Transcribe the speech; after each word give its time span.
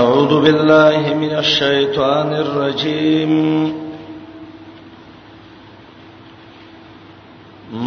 أعوذ 0.00 0.32
بالله 0.44 1.14
من 1.22 1.32
الشيطان 1.44 2.28
الرجيم 2.44 3.32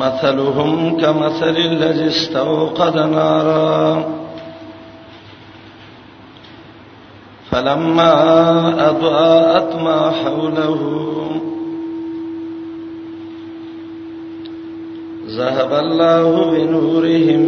مثلهم 0.02 0.70
كمثل 1.02 1.56
الذي 1.72 2.06
استوقد 2.14 2.96
نارا 2.98 4.06
فلما 7.50 8.14
أضاءت 8.90 9.70
ما 9.88 10.00
حوله 10.20 10.82
ذهب 15.42 15.72
الله 15.84 16.28
بنورهم 16.56 17.44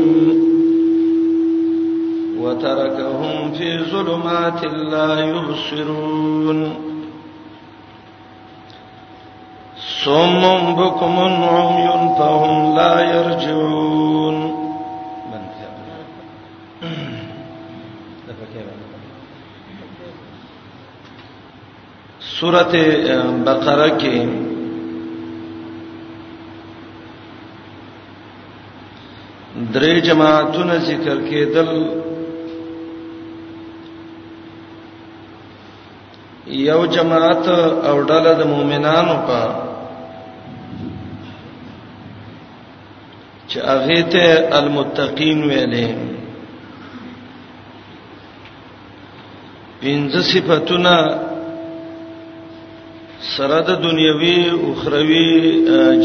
وتركهم 2.39 3.51
في 3.53 3.77
ظلمات 3.83 4.63
لا 4.65 5.25
يبصرون 5.25 6.59
صم 10.03 10.41
بكم 10.75 11.15
عمي 11.23 12.15
فهم 12.19 12.75
لا 12.75 12.93
يرجعون 13.13 14.45
سورة 22.39 22.75
بقرہ 23.45 23.87
کې 23.95 24.27
درې 29.73 30.01
جماعتونه 30.09 30.75
ذکر 30.85 31.17
کېدل 31.29 31.69
یو 36.57 36.85
جماعت 36.95 37.47
او 37.89 38.01
ډله 38.09 38.33
د 38.39 38.47
مؤمنانو 38.51 39.15
په 39.27 39.41
چې 43.49 43.57
هغه 43.69 44.01
ته 44.11 44.25
المتقین 44.59 45.39
ویلې 45.49 45.87
پنځه 49.81 50.21
صفاتونه 50.31 50.95
سره 53.35 53.57
د 53.67 53.81
دنیوي 53.83 54.39
او 54.51 54.59
اخروی 54.71 55.29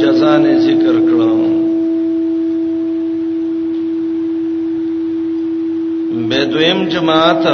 جزا 0.00 0.34
نه 0.39 0.53
ذکر 0.67 0.97
کړم 1.09 1.42
به 6.28 6.45
دویم 6.45 6.89
جماعت 6.89 7.45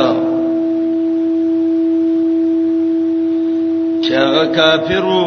چې 4.11 4.17
هغه 4.27 4.45
کافرو 4.57 5.25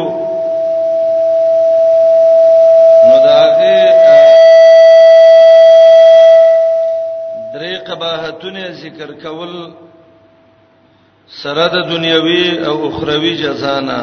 نو 3.06 3.16
داغه 3.26 3.76
درې 7.54 7.72
قباحتونه 7.88 8.62
ذکر 8.82 9.10
کول 9.24 9.54
سره 11.42 11.64
د 11.76 11.78
دنیوي 11.92 12.46
او 12.66 12.74
اخروی 12.90 13.32
جزانا 13.42 14.00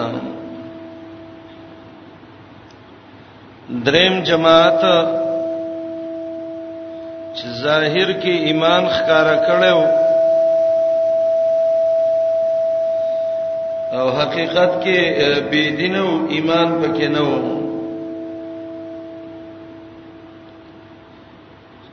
دریم 3.90 4.16
جماعت 4.30 4.82
چې 7.36 7.45
ظاهر 7.64 8.10
کې 8.22 8.34
ایمان 8.48 8.84
ښکارا 8.95 9.36
کړو 9.50 9.80
او 14.00 14.09
حقیقت 14.16 14.84
کې 14.84 15.00
بی 15.50 15.70
دین 15.78 15.95
او 16.02 16.09
ایمان 16.36 16.70
پکې 16.81 17.08
نه 17.16 17.22
و 17.22 17.36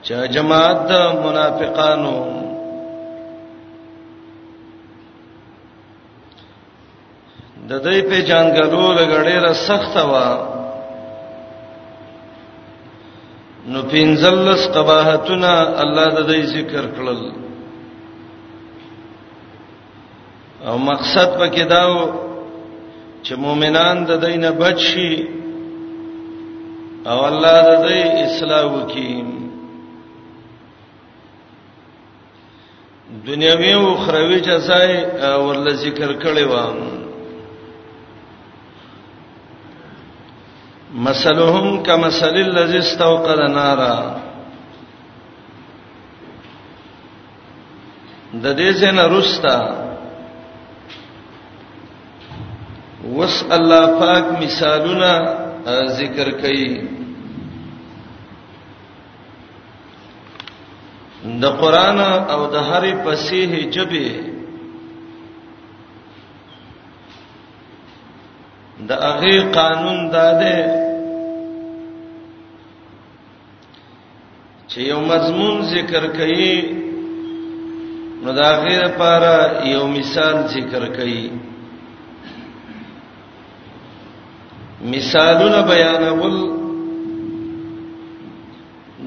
چا 0.08 0.20
جماعت 0.36 0.90
منافقانو 1.24 2.12
د 7.68 7.72
دې 7.84 7.98
په 8.08 8.16
جانګلو 8.28 8.84
لګړې 8.98 9.36
را 9.46 9.52
سخت 9.66 9.94
وا 10.12 10.28
نو 13.72 13.80
پینځلس 13.92 14.62
قباحتنا 14.74 15.52
الله 15.82 16.08
د 16.16 16.20
دې 16.30 16.40
ذکر 16.54 16.84
کړل 16.96 17.20
او 20.68 20.76
مقصد 20.78 21.36
پکې 21.40 21.62
داو 21.68 22.06
چې 23.22 23.32
مؤمنان 23.44 24.04
د 24.08 24.10
دینه 24.24 24.50
بچ 24.60 24.78
شي 24.86 25.14
او 27.10 27.18
الله 27.30 27.62
د 27.68 27.70
دې 27.88 28.00
اصلاح 28.26 28.66
وکړي 28.74 29.14
دنیوي 33.30 33.72
او 33.78 33.82
اخروی 33.94 34.40
جزای 34.50 34.90
ورل 35.44 35.66
ذکر 35.84 36.10
کړي 36.26 36.44
و 36.52 36.54
مثلهم 41.08 41.66
کمثل 41.82 42.36
الذی 42.46 42.78
استوقد 42.84 43.40
نارا 43.56 43.98
د 48.32 48.46
دې 48.56 48.70
څخه 48.80 49.04
رستا 49.18 49.60
وس 53.16 53.42
الله 53.56 53.84
پاک 54.00 54.24
مثالونه 54.42 55.12
ذکر 56.00 56.28
کړي 56.42 56.72
د 61.42 61.54
قران 61.60 61.98
او 62.32 62.40
د 62.54 62.56
هرې 62.68 62.92
فصیح 63.04 63.52
جبه 63.76 64.08
د 68.90 68.92
هغه 69.06 69.34
قانون 69.58 69.98
داده 70.16 70.58
چې 74.70 74.78
یو 74.90 75.00
مضمون 75.12 75.54
ذکر 75.74 76.02
کړي 76.18 76.56
نو 78.22 78.30
دا 78.42 78.48
غیر 78.62 78.80
لپاره 78.86 79.34
یو 79.74 79.82
مثال 79.98 80.36
ذکر 80.56 80.82
کړي 80.96 81.22
مثالونه 84.84 85.62
بیانول 85.66 86.36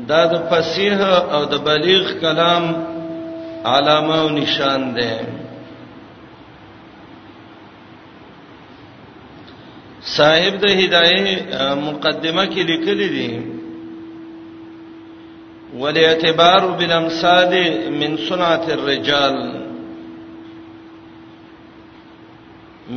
دا 0.08 0.24
د 0.26 0.34
فصیح 0.50 1.02
او 1.36 1.46
د 1.46 1.54
بلیغ 1.66 2.12
کلام 2.22 2.64
علامه 3.74 4.16
او 4.24 4.30
نشان 4.30 4.92
ده 4.96 5.12
صاحب 10.16 10.54
د 10.62 10.66
هدايه 10.80 11.76
مقدمه 11.88 12.46
کې 12.46 12.64
لیکلي 12.72 13.08
دي 13.16 13.32
ولاعتبار 15.80 16.68
بالامثال 16.80 17.52
من 18.00 18.18
صنعه 18.30 18.66
الرجال 18.78 19.36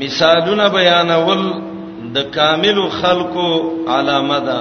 مثالونه 0.00 0.68
بیانول 0.68 1.44
د 2.14 2.19
کامل 2.36 2.78
خلقو 2.98 3.48
علامه 3.97 4.38
ده 4.47 4.58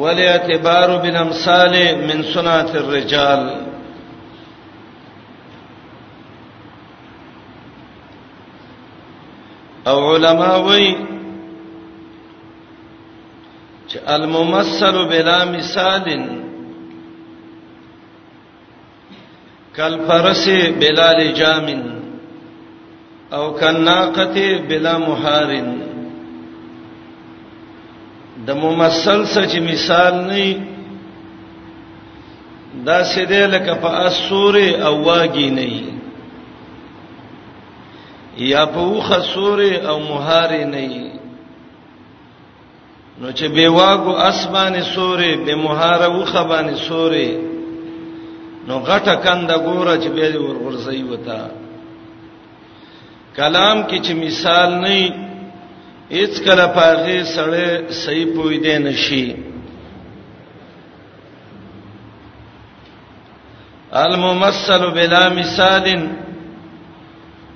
ول 0.00 0.18
اعتبار 0.32 0.88
بالامثال 1.02 1.72
من 2.06 2.18
سنت 2.34 2.70
الرجال 2.82 3.42
او 9.86 9.98
علما 10.14 10.54
وای 10.68 10.94
چې 13.88 13.96
الممثل 14.06 15.04
بلا 15.08 15.44
مثال 15.44 16.06
کالفرس 19.76 20.48
بلا 20.80 21.12
لجامن 21.12 21.95
او 23.32 23.52
کناقته 23.52 24.58
بلا 24.68 24.96
محارن 24.98 25.72
د 28.46 28.50
ممثل 28.62 29.24
سچ 29.34 29.54
مثال 29.68 30.14
نه 30.26 30.54
دا 32.86 33.02
سیده 33.14 33.46
لکه 33.46 33.74
په 33.74 33.88
اسوره 34.10 34.68
او 34.86 34.94
واګی 35.04 35.50
نه 35.50 35.66
یا 38.52 38.64
په 38.66 38.78
وخه 38.94 39.20
سوره 39.34 39.72
او 39.90 39.98
مهار 40.10 40.52
نه 40.52 41.12
نو 43.20 43.32
چې 43.32 43.44
به 43.44 43.68
واګو 43.68 44.12
اسمانه 44.30 44.82
سوره 44.94 45.36
به 45.36 45.54
مهار 45.66 46.02
او 46.02 46.24
خبانه 46.24 46.76
سوره 46.76 47.28
نو 48.68 48.80
غټه 48.80 49.14
کنده 49.26 49.56
ګوره 49.66 49.96
چې 50.02 50.08
به 50.08 50.38
ورغورځي 50.38 51.02
وتا 51.10 51.40
کلام 53.38 53.78
کې 53.88 53.98
چې 54.06 54.12
مثال 54.24 54.70
نه 54.84 54.98
هیڅ 56.18 56.34
کله 56.44 56.66
پاغه 56.78 57.16
سره 57.34 57.62
صحیح 58.02 58.26
پوی 58.36 58.58
دی 58.66 58.76
نشي 58.84 59.24
الممثل 64.02 64.82
بلا 64.94 65.28
مثال 65.40 65.84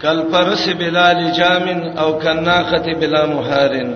کالفرس 0.02 0.66
بلا 0.82 1.06
لجام 1.20 1.64
او 2.02 2.08
کناخه 2.22 2.94
بلا 3.00 3.24
محارن 3.32 3.90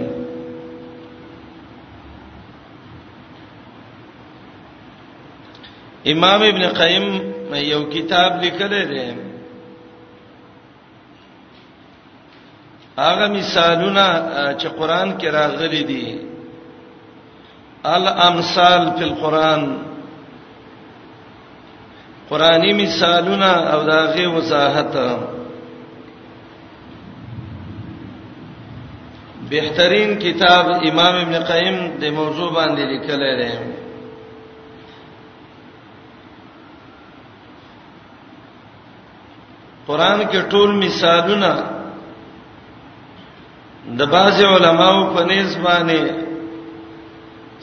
امام 6.15 6.41
ابن 6.51 6.63
قیم 6.81 7.05
یو 7.73 7.83
کتاب 7.95 8.33
لیکلی 8.43 8.85
دی 8.93 9.07
هغه 12.99 13.27
مثالونه 13.29 14.07
چې 14.59 14.69
قران 14.69 15.19
کې 15.19 15.25
راغلي 15.27 15.83
دي 15.85 16.19
الامثال 17.85 18.91
فی 18.99 19.05
القران 19.05 19.77
قرآنی 22.31 22.73
مثالونه 22.73 23.51
او 23.51 23.83
داغه 23.85 24.27
وضاحت 24.37 24.97
بهترین 29.51 30.19
کتاب 30.19 30.67
امام 30.91 31.15
ابن 31.15 31.39
قیم 31.45 31.77
د 32.01 32.05
موضوع 32.19 32.51
باندې 32.55 32.81
لیکلی 32.81 33.37
دی 33.37 33.53
قرآن 39.87 40.21
کې 40.29 40.39
ټول 40.51 40.75
مثالونه 40.87 41.74
د 43.89 44.01
باز 44.13 44.41
علماو 44.45 44.99
په 45.15 45.21
نس 45.31 45.53
باندې 45.65 46.03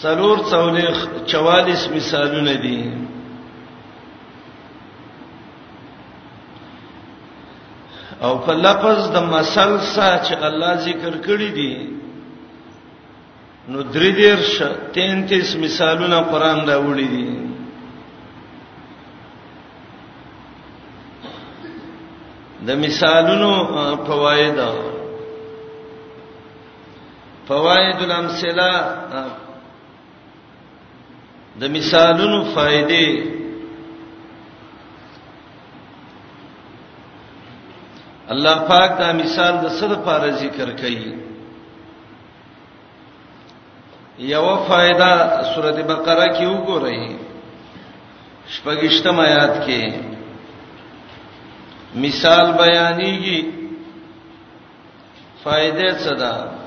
څلور 0.02 0.38
څولېخ 0.52 0.96
44 1.32 1.94
مثالونه 1.96 2.54
دي 2.66 2.82
او 8.26 8.34
په 8.46 8.54
لفظ 8.66 9.00
د 9.16 9.18
مثل 9.34 9.72
سره 9.96 10.18
چې 10.26 10.36
الله 10.48 10.74
ذکر 10.88 11.14
کړی 11.26 11.50
دي 11.58 11.74
نو 13.74 13.80
درې 13.94 14.12
دیرش 14.22 14.54
33 14.94 15.58
مثالونه 15.66 16.20
قران 16.32 16.60
دا 16.70 16.78
وړي 16.86 17.08
دي 17.16 17.30
د 22.68 22.82
مثالونو 22.88 23.52
فواید 24.08 24.60
فواید 27.48 27.96
الامثله 28.02 28.72
د 31.60 31.64
مثالونو 31.78 32.44
فائدې 32.56 33.08
الله 38.34 38.56
پاک 38.72 38.90
دا 39.00 39.10
مثال 39.22 39.54
د 39.64 39.70
صد 39.80 39.92
لپاره 39.96 40.30
ذکر 40.44 40.70
کړي 40.72 41.18
یو 44.34 44.46
فائدہ 44.70 45.12
سورته 45.56 45.84
بقره 45.84 46.28
کې 46.34 46.46
وګورئ 46.46 47.02
شپږشتم 48.54 49.20
آیات 49.28 49.56
کې 49.66 49.94
مثال 52.06 52.46
بیانېږي 52.62 53.40
فائدې 55.44 55.90
څه 56.04 56.12
ده 56.24 56.61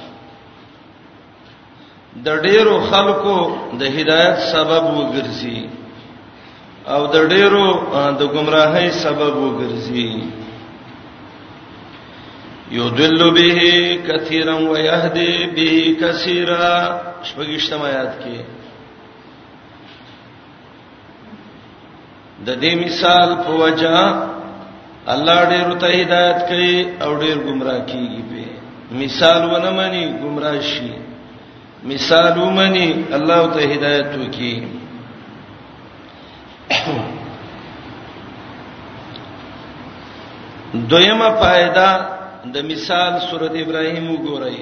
د 2.22 2.28
ډېرو 2.46 2.76
خلکو 2.90 3.36
د 3.78 3.82
هدایت 3.96 4.38
سبب 4.52 4.84
وګرځي 4.98 5.60
او 6.94 7.02
د 7.14 7.26
ډېرو 7.32 7.66
د 8.20 8.22
گمراهۍ 8.34 8.88
سبب 9.02 9.34
وګرځي 9.46 10.10
یضل 12.78 13.18
به 13.38 13.50
کثیرا 14.08 14.56
و 14.56 14.72
یهدی 14.90 15.32
به 15.56 15.70
کثیرا 16.00 16.70
شپږشتم 17.28 17.80
آیات 17.90 18.12
کې 18.22 18.38
د 22.46 22.48
دې 22.62 22.72
مثال 22.84 23.28
په 23.44 23.50
وجا 23.62 23.98
الله 25.14 25.40
ډېر 25.52 25.66
ته 25.80 25.88
هدایت 26.00 26.38
کوي 26.48 26.74
او 27.04 27.10
ډېر 27.22 27.36
گمراه 27.46 27.82
کیږي 27.90 28.20
په 28.28 28.42
مثال 29.02 29.40
ونه 29.50 29.70
مانی 29.78 30.04
گمراه 30.22 30.60
شي 30.70 30.92
مثال 31.84 32.38
ومني 32.42 32.86
الله 33.16 33.40
ته 33.54 33.62
هدایت 33.72 34.10
وکي 34.20 34.52
دویمه 40.92 41.28
फायदा 41.42 41.88
د 42.54 42.56
مثال 42.70 43.12
سورته 43.30 43.56
ابراهیم 43.64 44.06
وګورئ 44.14 44.56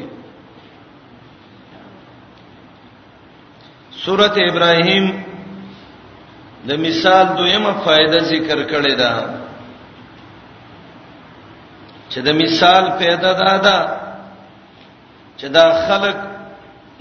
سورته 4.04 4.40
ابراهیم 4.50 5.04
د 6.68 6.72
مثال 6.86 7.24
دویمه 7.38 7.72
फायदा 7.84 8.18
ذکر 8.32 8.58
کړی 8.72 8.94
دا 9.02 9.12
چې 12.10 12.18
د 12.26 12.28
مثال 12.42 12.84
پیدا 12.98 13.32
دادا 13.44 13.78
چې 15.38 15.46
دا 15.48 15.64
خلک 15.86 16.31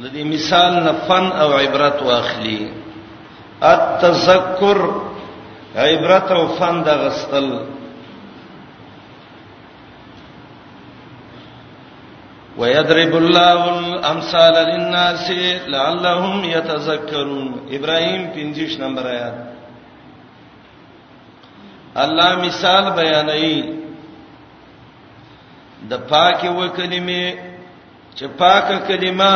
لدې 0.01 0.23
مثال 0.35 0.73
نه 0.85 0.91
فن 1.07 1.25
او 1.41 1.49
عبرت 1.61 1.97
واخلي 2.07 2.59
التذکر 3.73 4.79
عبرت 5.85 6.27
او 6.37 6.45
فن 6.59 6.75
د 6.87 7.01
غستل 7.03 7.47
ويضرب 12.57 13.13
الله 13.21 13.61
الامثال 13.79 14.55
للناس 14.69 15.25
لعلهم 15.75 16.43
يتذكرون 16.55 17.45
ابراهيم 17.79 18.21
50 18.39 18.83
نمبر 18.85 19.05
آیات 19.15 19.37
الله 22.07 22.29
مثال 22.47 22.83
بیانوي 23.03 23.55
د 25.93 26.03
پاکه 26.11 26.49
وکلمه 26.59 27.51
چې 28.17 28.25
پاکه 28.39 28.77
کلمه 28.87 29.33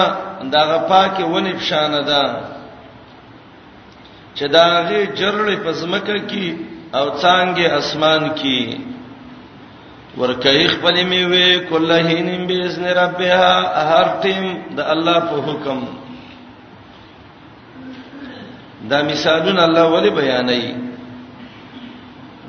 دا 0.54 0.62
غپا 0.72 1.02
کې 1.16 1.24
ونی 1.34 1.54
پشان 1.60 1.92
ده 2.10 2.24
چې 4.38 4.46
دا 4.56 4.66
غي 4.88 5.02
جرړې 5.20 5.56
پزمکه 5.66 6.16
کې 6.30 6.48
او 6.98 7.06
څنګه 7.22 7.66
اسمان 7.80 8.24
کې 8.40 8.62
ورکه 10.20 10.52
خپل 10.74 10.96
میوه 11.04 11.66
کله 11.70 11.98
هینم 12.10 12.44
باذن 12.50 12.84
ربها 12.86 13.48
هر 13.92 14.08
ټیم 14.24 14.44
د 14.78 14.80
الله 14.94 15.20
په 15.30 15.38
حکم 15.48 15.80
دا 18.90 18.98
مثالونه 19.10 19.62
الله 19.68 19.86
ولی 19.96 20.10
بیانوي 20.20 20.74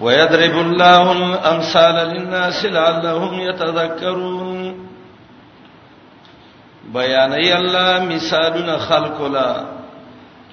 ويضرب 0.00 0.57
الله 0.67 1.11
الامثال 1.12 1.97
للناس 2.15 2.65
لعلهم 2.79 3.35
يتذكرون 3.49 4.55
بیانې 6.95 7.52
الله 7.61 7.99
مثالونه 8.14 8.76
خلق 8.78 9.21
لا 9.37 9.50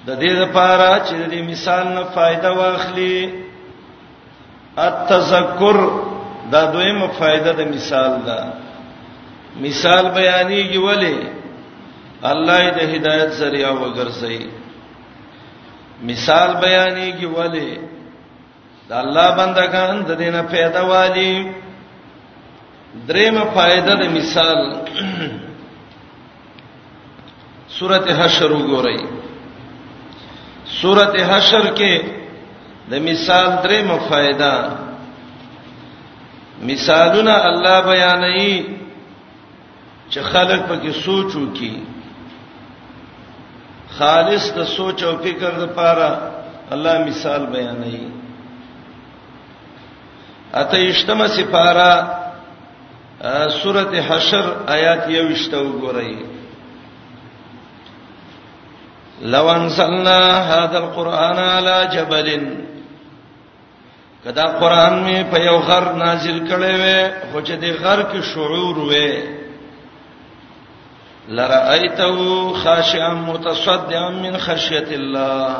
د 0.06 0.10
دې 0.18 0.32
لپاره 0.42 0.88
چې 1.06 1.14
دې 1.30 1.40
مثال 1.50 1.86
نه 1.96 2.02
فائدہ 2.14 2.50
واخلي 2.58 3.30
التذکر 4.76 5.76
دا 6.52 6.62
دویمه 6.72 7.08
فائدہ 7.18 7.50
د 7.58 7.68
مثال 7.74 8.12
ده 8.26 8.38
مثال 9.60 10.04
بیانېږي 10.18 10.78
ولی 10.78 11.18
الله 12.32 12.58
دې 12.70 12.84
هدایت 12.94 13.30
ذریعہ 13.32 13.70
وګرځي 13.72 14.46
مثال 16.02 16.54
بیانېږي 16.56 17.26
ولی 17.26 17.78
د 18.88 18.92
الله 18.92 19.30
بندگان 19.40 20.02
د 20.04 20.10
دینه 20.16 20.42
پیدا 20.42 20.80
والی 20.82 21.50
درېمه 23.08 23.44
فائدہ 23.54 23.92
د 24.02 24.10
مثال 24.18 24.56
سورته 27.78 28.14
حشر 28.24 28.50
وګورئ 28.52 28.98
سورته 30.80 31.22
حشر 31.32 31.64
کې 31.78 31.94
د 32.90 33.00
مثال 33.06 33.46
درې 33.62 33.78
مفایده 33.92 34.56
مثالونه 36.68 37.32
الله 37.48 37.76
بیانوي 37.90 38.52
چې 40.10 40.20
خلک 40.34 40.60
پکې 40.68 40.90
سوچو 41.06 41.42
کې 41.56 41.74
خالص 43.98 44.46
د 44.58 44.64
سوچ 44.74 45.02
او 45.08 45.14
فکر 45.24 45.52
لپاره 45.62 46.10
الله 46.76 46.98
مثال 47.08 47.46
بیانوي 47.56 48.04
اته 50.62 50.78
اشتمه 50.92 51.26
سپاره 51.38 51.90
سورته 53.62 54.00
حشر 54.10 54.44
آیات 54.76 55.04
21 55.08 55.58
وګورئ 55.64 56.14
لو 59.22 59.50
انزلنا 59.52 60.42
هذا 60.54 60.78
القرآن 60.78 61.38
على 61.38 61.88
جبل 61.92 62.54
کدا 64.24 64.42
قرآن 64.44 64.94
می 65.04 65.24
په 65.32 65.38
یو 65.38 65.56
غر 65.58 65.92
نازل 65.92 66.38
کړي 66.48 66.74
وې 66.80 67.30
خو 67.32 67.40
چې 67.40 67.60
دې 67.62 67.82
غر 67.82 68.02
کې 68.02 68.22
شعور 68.34 68.76
وې 68.76 69.22
لرأیته 71.28 72.52
خاشعا 72.62 73.14
متصدعا 73.14 74.10
من 74.10 74.36
خشیت 74.46 74.88
الله 74.92 75.54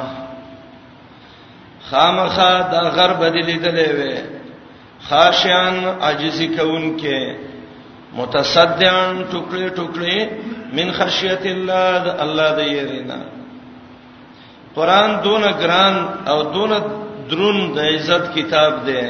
خامخا 1.91 2.51
دا 2.73 2.83
غر 2.97 3.13
بدلی 3.23 3.59
دلې 3.59 3.91
وې 4.01 5.09
خاشعا 5.09 5.95
عاجزی 6.01 6.49
کون 6.57 6.99
کې 6.99 7.37
متصدعا 8.17 9.07
ټوکړي 9.31 9.77
ټوکړي 9.77 10.27
من 10.77 10.93
خشیت 11.01 11.47
الله 11.55 11.99
د 12.05 12.21
الله 12.27 12.53
د 12.59 12.73
یرینا 12.73 13.23
قران 14.77 15.21
دونه 15.23 15.51
ګران 15.63 15.95
او 16.31 16.43
دونه 16.43 16.79
درون 17.31 17.59
د 17.75 17.79
عزت 17.79 18.25
کتاب 18.37 18.73
دی 18.87 19.03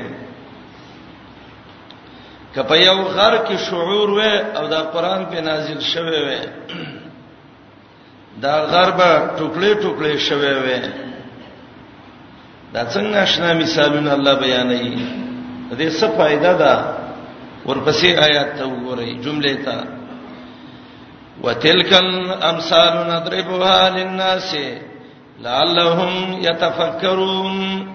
کپه 2.55 2.77
یو 2.89 2.99
غر 3.17 3.35
کې 3.47 3.57
شعور 3.69 4.09
و 4.11 4.19
او 4.59 4.65
دا 4.75 4.81
قران 4.95 5.27
په 5.31 5.41
نازل 5.41 5.81
شوه 5.81 6.17
و 6.27 6.31
دا 8.43 8.55
غر 8.73 8.91
به 8.99 9.11
ټوکلې 9.39 9.73
ټوکلې 9.83 10.17
شوه 10.29 10.53
و 10.65 10.69
دا 12.75 12.83
څنګه 12.95 13.17
آشنا 13.27 13.53
مثالونه 13.55 14.13
الله 14.13 14.35
بیانوي 14.35 14.99
دې 15.81 15.89
څه 15.99 16.07
फायदा 16.19 16.53
ده 16.63 16.75
ورپسې 17.67 18.09
آیات 18.27 18.49
ته 18.59 18.65
وګورئ 18.71 19.11
جمله 19.25 19.55
ته 19.65 19.77
وتلکل 21.45 22.11
امثال 22.51 22.93
نضربها 23.11 23.89
للناس 23.91 24.55
لعلهم 25.41 26.33
يتفکرون 26.43 27.87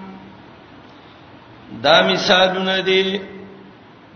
دا 1.82 2.02
مثالونه 2.02 2.80
دي 2.80 3.20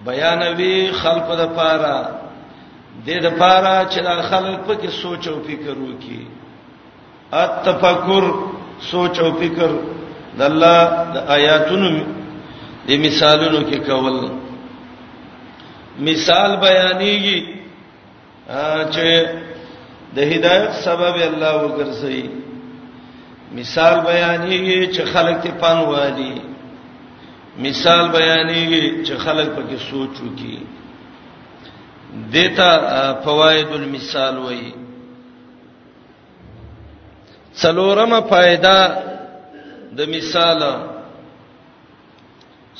بیانوي 0.04 0.92
خلق 0.92 1.34
د 1.40 1.44
پاره 1.56 1.96
د 3.06 3.08
د 3.26 3.28
پاره 3.40 3.74
چې 3.92 4.00
د 4.00 4.22
خلق 4.30 4.66
په 4.66 4.74
کې 4.74 4.88
سوچ 5.02 5.28
او 5.28 5.36
فکر 5.46 5.78
وکي 5.78 6.24
التفکر 7.42 8.24
سوچ 8.90 9.18
او 9.20 9.32
فکر 9.40 9.70
د 10.38 10.42
الله 10.42 11.04
د 11.14 11.16
آیاتونو 11.36 11.90
د 12.86 12.90
مثالونو 13.06 13.60
کې 13.70 13.76
کول 13.86 14.30
مثال 15.98 16.56
بیانېږي 16.56 17.46
چې 18.94 19.26
د 20.16 20.18
هدایت 20.32 20.70
سبب 20.86 21.14
الله 21.14 21.52
وګرځي 21.64 22.43
مثال 23.58 24.00
بیانېږي 24.06 24.94
چې 24.94 25.02
خلک 25.12 25.36
ته 25.42 25.50
پن 25.62 25.78
وادي 25.88 26.34
مثال 27.66 28.04
بیانېږي 28.14 29.04
چې 29.06 29.14
خلک 29.24 29.48
پکې 29.56 29.76
سوچو 29.90 30.34
کی 30.38 30.58
دیتا 32.32 32.68
فواید 33.24 33.68
المثال 33.80 34.38
وایي 34.46 34.72
څلورمه 37.62 38.18
फायदा 38.32 38.76
د 39.98 40.10
مثال 40.14 40.62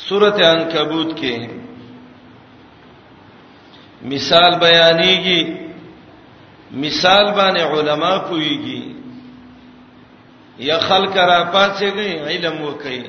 سورته 0.07 0.45
عنکبوت 0.53 1.15
کې 1.21 1.49
مثال 4.15 4.59
بیانېږي 4.59 5.59
مثال 6.87 7.25
باندې 7.39 7.61
علما 7.75 8.13
پويږي 8.29 8.94
یا 10.59 10.79
خلک 10.79 11.17
را 11.17 11.45
پاتېږي 11.53 12.11
علم 12.31 12.57
وکړي 12.63 13.01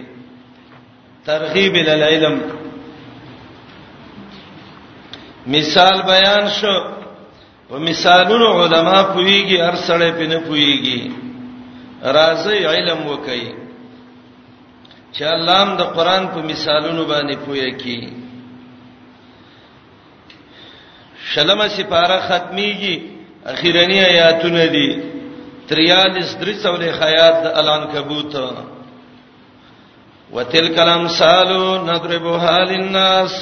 ترغیب 1.26 1.76
ال 1.76 2.04
علم 2.04 2.36
مثال 5.48 5.96
بیان 6.06 6.48
شو 6.60 6.76
په 7.70 7.78
مثالونو 7.90 8.48
علما 8.64 9.00
پويږي 9.14 9.58
هر 9.66 9.76
سړی 9.88 10.12
په 10.18 10.26
نه 10.32 10.40
پويږي 10.48 11.02
راځي 12.18 12.60
علم 12.74 13.00
وکړي 13.12 13.48
چې 15.16 15.24
الله 15.34 15.56
هم 15.64 15.78
د 15.78 15.82
قران 15.96 16.28
په 16.34 16.40
مثالونو 16.52 17.04
باندې 17.06 17.36
پوي 17.46 17.72
کی 17.72 18.00
شلمه 21.36 21.68
سپاره 21.68 22.18
ختميږي 22.28 22.96
اخیرنی 23.46 24.00
آیاتونه 24.00 24.66
دي 24.68 25.15
تریالیس 25.68 26.30
درې 26.42 26.54
څولې 26.64 26.92
خیات 27.00 27.36
د 27.44 27.46
الان 27.60 27.84
کبوت 27.94 28.34
وتلک 30.36 30.78
الامثال 30.80 31.50
نضربها 31.90 32.54
للناس 32.72 33.38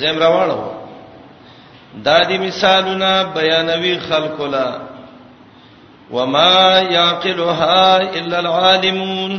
زم 0.00 0.16
راوړو 0.18 0.60
دا 2.06 2.18
دي 2.28 2.38
مثالونه 2.46 3.10
بیانوي 3.34 3.98
خلکو 4.08 4.46
لا 4.46 4.68
وما 6.10 6.56
يعقلها 6.96 7.98
الا 8.18 8.38
العالمون 8.38 9.32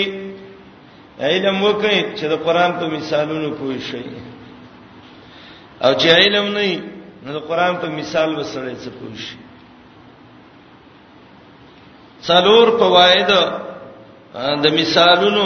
علم 1.21 1.63
وکړي 1.63 2.17
چې 2.17 2.25
د 2.31 2.35
قران 2.43 2.71
په 2.79 2.85
مثالونو 2.87 3.49
پوي 3.57 3.79
شي 3.91 4.03
او 5.85 5.91
چې 5.99 6.07
علم 6.17 6.47
نه 6.57 6.65
نو 7.33 7.39
قرآن 7.49 7.73
په 7.81 7.87
مثال 7.99 8.29
وسره 8.39 8.71
څه 8.83 8.89
پوښي 8.99 9.35
څلور 12.27 12.65
فواید 12.81 13.31
د 14.63 14.65
مثالونو 14.79 15.45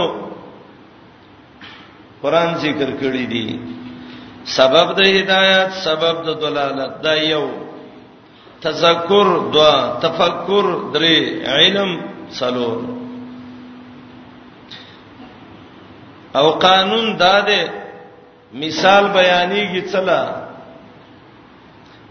قرآن 2.23 2.49
ذکر 2.63 2.89
کړی 3.01 3.25
دی 3.33 3.45
سبب 4.57 4.87
د 4.97 5.01
هدایت 5.17 5.69
سبب 5.87 6.15
د 6.27 6.29
دلالت 6.43 6.91
دا 7.05 7.13
یو 7.33 7.45
تذکر 8.65 9.27
دوا 9.55 9.73
تفکر 10.05 10.65
درې 10.95 11.17
علم 11.55 11.91
څلور 12.39 12.77
او 16.39 16.45
قانون 16.67 17.05
دا 17.23 17.35
دی 17.49 17.61
مثال 18.63 19.03
بیانېږي 19.17 19.81
چلا 19.91 20.21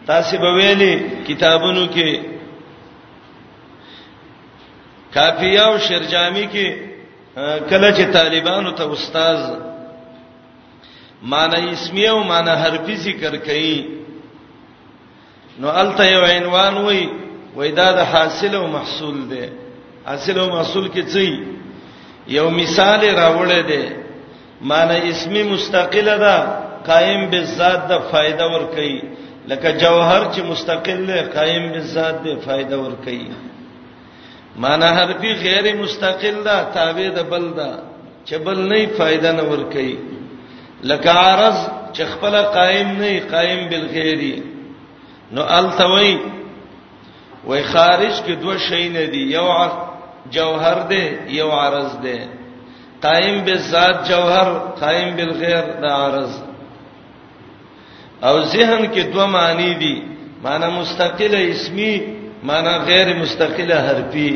تاسو 0.08 0.34
به 0.42 0.50
ویلي 0.56 0.92
کتابونو 1.28 1.84
کې 1.94 2.10
کافیه 5.16 5.60
او 5.68 5.74
شرجامی 5.86 6.46
کې 6.54 6.66
کله 7.70 7.88
چې 7.96 8.04
طالبانو 8.18 8.70
ته 8.80 8.84
استاد 8.84 9.38
معنی 11.34 11.58
اسمیه 11.70 12.10
او 12.10 12.18
معنی 12.30 12.50
حرفی 12.62 12.96
ذکر 13.06 13.34
کړي 13.46 13.74
نو 15.58 15.68
الته 15.68 16.04
یو 16.12 16.22
عنوان 16.36 16.74
وای 16.76 17.02
وېدا 17.56 17.88
د 17.98 18.00
حاصل 18.12 18.52
او 18.54 18.64
محصول 18.76 19.16
دی 19.30 19.46
حاصل 20.06 20.36
او 20.38 20.48
محصول 20.56 20.86
کې 20.94 21.02
څه 21.12 21.26
یو 22.28 22.50
مثال 22.50 23.00
راوړل 23.20 23.62
دی 23.70 23.84
معنی 24.68 24.98
اسمی 25.10 25.42
مستقله 25.52 26.16
ده 26.24 26.36
قائم 26.90 27.22
بالذات 27.30 27.80
ده 27.88 27.98
فائدہ 28.12 28.44
ور 28.54 28.64
کوي 28.76 28.96
لکه 29.48 29.70
جوهر 29.72 30.22
چې 30.34 30.38
مستقل 30.52 31.00
ده 31.06 31.22
قائم 31.36 31.64
بالذات 31.72 32.18
ده 32.24 32.36
فائدہ 32.46 32.76
ور 32.84 32.94
کوي 33.04 33.26
معنی 34.64 34.88
حرفی 34.98 35.30
غیر 35.44 35.66
مستقل 35.82 36.36
ده 36.44 36.56
تابع 36.76 37.08
ده 37.16 37.22
بل 37.32 37.48
ده 37.58 37.68
چې 38.26 38.34
بل 38.46 38.58
نه 38.72 38.86
فائدہ 38.98 39.32
نه 39.32 39.42
ور 39.52 39.62
کوي 39.74 39.98
لکه 40.92 41.10
عرض 41.10 41.58
چې 41.96 42.04
خپل 42.14 42.34
قائم 42.54 42.88
نه 42.88 43.20
قائم 43.32 43.68
بالغیری 43.68 44.34
نو 45.32 45.42
التوی 45.58 46.16
وای 47.46 47.62
خارج 47.62 48.22
کې 48.26 48.30
دوه 48.42 48.56
شی 48.68 48.88
نه 48.88 49.04
دي 49.16 49.22
یو 49.36 49.44
جوهر 50.32 50.78
ده 50.92 51.02
یو 51.38 51.50
عرض 51.52 51.92
ده 52.06 52.43
قائم 53.04 53.36
بالذات 53.46 53.96
جوهر 54.08 54.46
قائم 54.80 55.08
بالغیر 55.16 55.64
دا 55.82 55.90
عرض 56.04 56.32
او 58.28 58.34
ذهن 58.52 58.82
کې 58.92 59.12
دوه 59.14 59.26
معنی 59.26 59.72
دي 59.82 59.94
معنی 60.44 60.66
مستقله 60.78 61.40
اسمی 61.52 61.92
معنی 62.50 62.74
غیر 62.88 63.08
مستقله 63.22 63.76
حرفی 63.88 64.32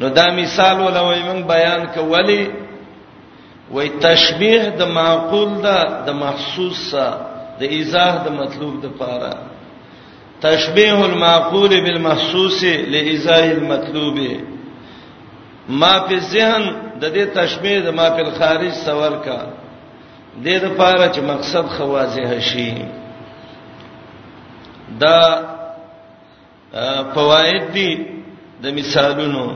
نو 0.00 0.08
دا 0.18 0.26
مثال 0.40 0.76
ولوي 0.84 1.22
من 1.28 1.40
بیان 1.52 1.82
کولی 1.96 2.42
وای 3.74 3.88
تشبیه 4.04 4.62
د 4.80 4.94
معقول 4.98 5.50
دا 5.62 5.78
د 6.06 6.20
محسوس 6.22 6.78
سره 6.90 7.18
د 7.60 7.76
ایزاح 7.76 8.12
د 8.24 8.28
مطلوب 8.40 8.74
د 8.82 8.86
پاره 8.98 9.32
تشبیه 10.40 11.04
المعقول 11.04 11.68
بالمحسوس 11.84 12.64
لایزاح 12.94 13.44
المطلوب 13.58 14.16
ما 15.68 15.98
په 16.08 16.18
ذهن 16.32 16.64
د 17.00 17.04
دې 17.14 17.24
تشبيه 17.38 17.80
د 17.86 17.88
ما 17.98 18.06
په 18.16 18.20
الخارج 18.26 18.72
سوال 18.86 19.14
کا 19.26 19.40
د 20.42 20.44
دې 20.46 20.56
لپاره 20.66 21.04
چې 21.14 21.20
مقصد 21.32 21.64
خوازه 21.76 22.40
شي 22.50 22.70
دا 25.02 25.18
فواید 27.14 27.64
دي 27.76 27.90
د 28.62 28.64
مثالونو 28.78 29.46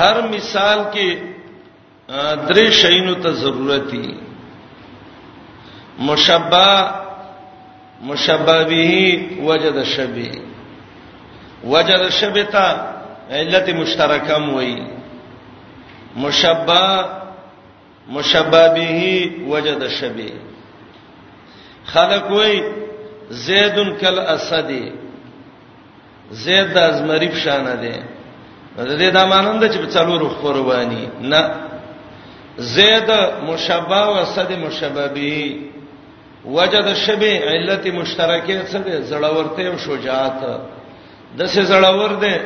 هر 0.00 0.16
مثال 0.34 0.78
کې 0.94 1.10
درې 2.48 2.66
شینو 2.80 3.14
ته 3.22 3.30
ضرورت 3.42 3.86
دي 3.94 4.08
مشبہ 6.08 6.70
مشبہ 8.08 8.56
به 8.70 8.92
وجد 9.48 9.82
شبی 9.96 10.30
وجد 11.72 12.02
شبتا 12.18 12.66
علت 13.40 13.66
مشترکم 13.80 14.52
وایي 14.54 14.99
مشبہ 16.16 17.02
مشبہ 18.12 18.66
به 18.74 19.30
وجد 19.48 19.82
شبی 20.00 20.30
خلق 21.86 22.30
وای 22.30 22.60
زیدن 23.30 23.96
کل 24.00 24.18
اسدی 24.18 24.90
زید 26.44 26.74
د 26.74 26.78
ازمری 26.78 27.28
په 27.28 27.36
شان 27.38 27.64
ده 27.64 28.02
د 28.76 28.86
دې 28.98 29.10
د 29.14 29.24
مانند 29.26 29.64
چې 29.72 29.78
په 29.78 29.86
څلورو 29.86 30.28
قرباني 30.28 31.08
نه 31.20 31.50
زید 32.58 33.10
مشبہ 33.46 33.96
او 33.96 34.14
اسد 34.14 34.50
مشبہ 34.52 35.06
به 35.08 35.56
وجد 36.44 36.94
شبی 36.96 37.36
علت 37.36 37.86
مشترکه 37.86 38.62
څه 38.64 38.78
ده 38.78 39.00
زړورته 39.10 39.60
او 39.60 39.78
شجاعت 39.78 40.40
د 41.38 41.46
څه 41.46 41.62
زړور 41.70 42.12
ده 42.20 42.40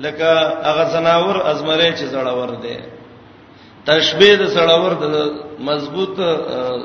لکه 0.00 0.30
هغه 0.62 0.88
زناور 0.92 1.46
ازمره 1.50 1.92
چې 1.92 2.04
زړور 2.12 2.50
ده 2.62 2.97
تشبيه 3.86 4.34
د 4.40 4.44
سړاور 4.54 4.92
د 5.02 5.04
مضبوط 5.68 6.12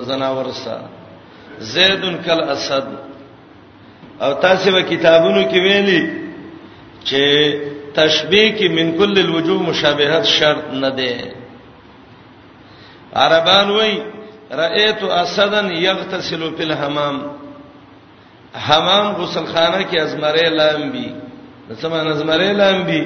زناور 0.08 0.46
سره 0.64 0.88
زیدن 1.74 2.16
کل 2.26 2.42
اسد 2.56 2.88
او 4.26 4.32
تاسو 4.46 4.72
به 4.74 4.82
کتابونو 4.92 5.42
کې 5.52 5.60
ویلي 5.68 6.02
چې 7.08 7.24
تشبيه 8.00 8.50
کې 8.58 8.68
من 8.78 8.88
کل 8.98 9.14
الوجوه 9.20 9.62
مشابهت 9.70 10.26
شرط 10.38 10.66
نه 10.82 10.90
ده 10.90 11.34
عربان 13.16 13.70
وای 13.72 13.94
رأيت 14.52 15.02
اسدا 15.04 15.62
يغتسل 15.90 16.42
في 16.58 16.64
الحمام 16.64 17.18
حمام 18.54 19.16
غسلخانه 19.16 19.82
کې 19.92 19.98
ازمره 20.00 20.50
لامبي 20.50 21.12
څه 21.82 21.86
معنی 21.90 22.10
ازمره 22.10 22.52
لامبي 22.54 23.04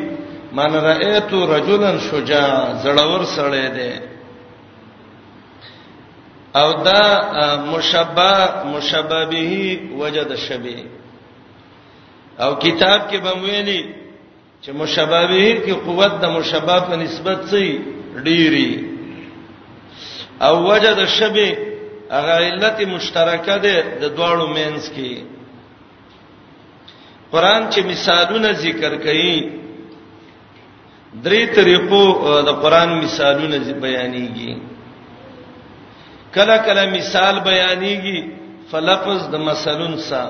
من 0.51 0.74
رایت 0.75 1.34
رجلا 1.34 1.92
شجاع 2.10 2.54
زړور 2.84 3.24
سړی 3.36 3.68
دی 3.75 3.92
او 6.60 6.70
دا 6.88 7.04
مشبہ 7.72 8.32
مشبہ 8.72 9.22
به 9.32 9.51
وجد 10.01 10.32
شبی 10.48 10.82
او 12.44 12.51
کتاب 12.63 13.00
کې 13.12 13.18
به 13.25 13.34
ویلي 13.44 13.84
چې 14.63 14.72
مشبہ 14.82 15.22
به 15.32 15.48
کې 15.66 15.72
قوت 15.86 16.13
د 16.22 16.25
مشبہ 16.38 16.80
په 16.88 16.96
نسبت 16.96 17.39
سي 17.51 17.68
ډيري 18.25 18.72
او 20.42 20.54
وجد 20.70 21.00
شبی 21.08 21.51
هغه 22.12 22.34
علت 22.44 22.80
مشترکه 22.82 23.58
ده 23.58 23.77
د 24.01 24.16
دواړو 24.16 24.48
مینس 24.56 24.89
کې 24.89 25.24
قران 27.32 27.70
چې 27.72 27.80
مثالونه 27.86 28.51
ذکر 28.51 28.98
کړي 28.98 29.66
درې 31.13 31.45
طریقو 31.55 32.03
د 32.45 32.49
قران 32.61 32.89
مثالونه 33.03 33.57
بیانېږي 33.81 34.57
کله 36.35 36.57
کله 36.65 36.83
مثال 36.98 37.39
بیانېږي 37.39 38.20
فلفظ 38.72 39.20
د 39.31 39.35
مثلون 39.39 39.98
سا 39.98 40.24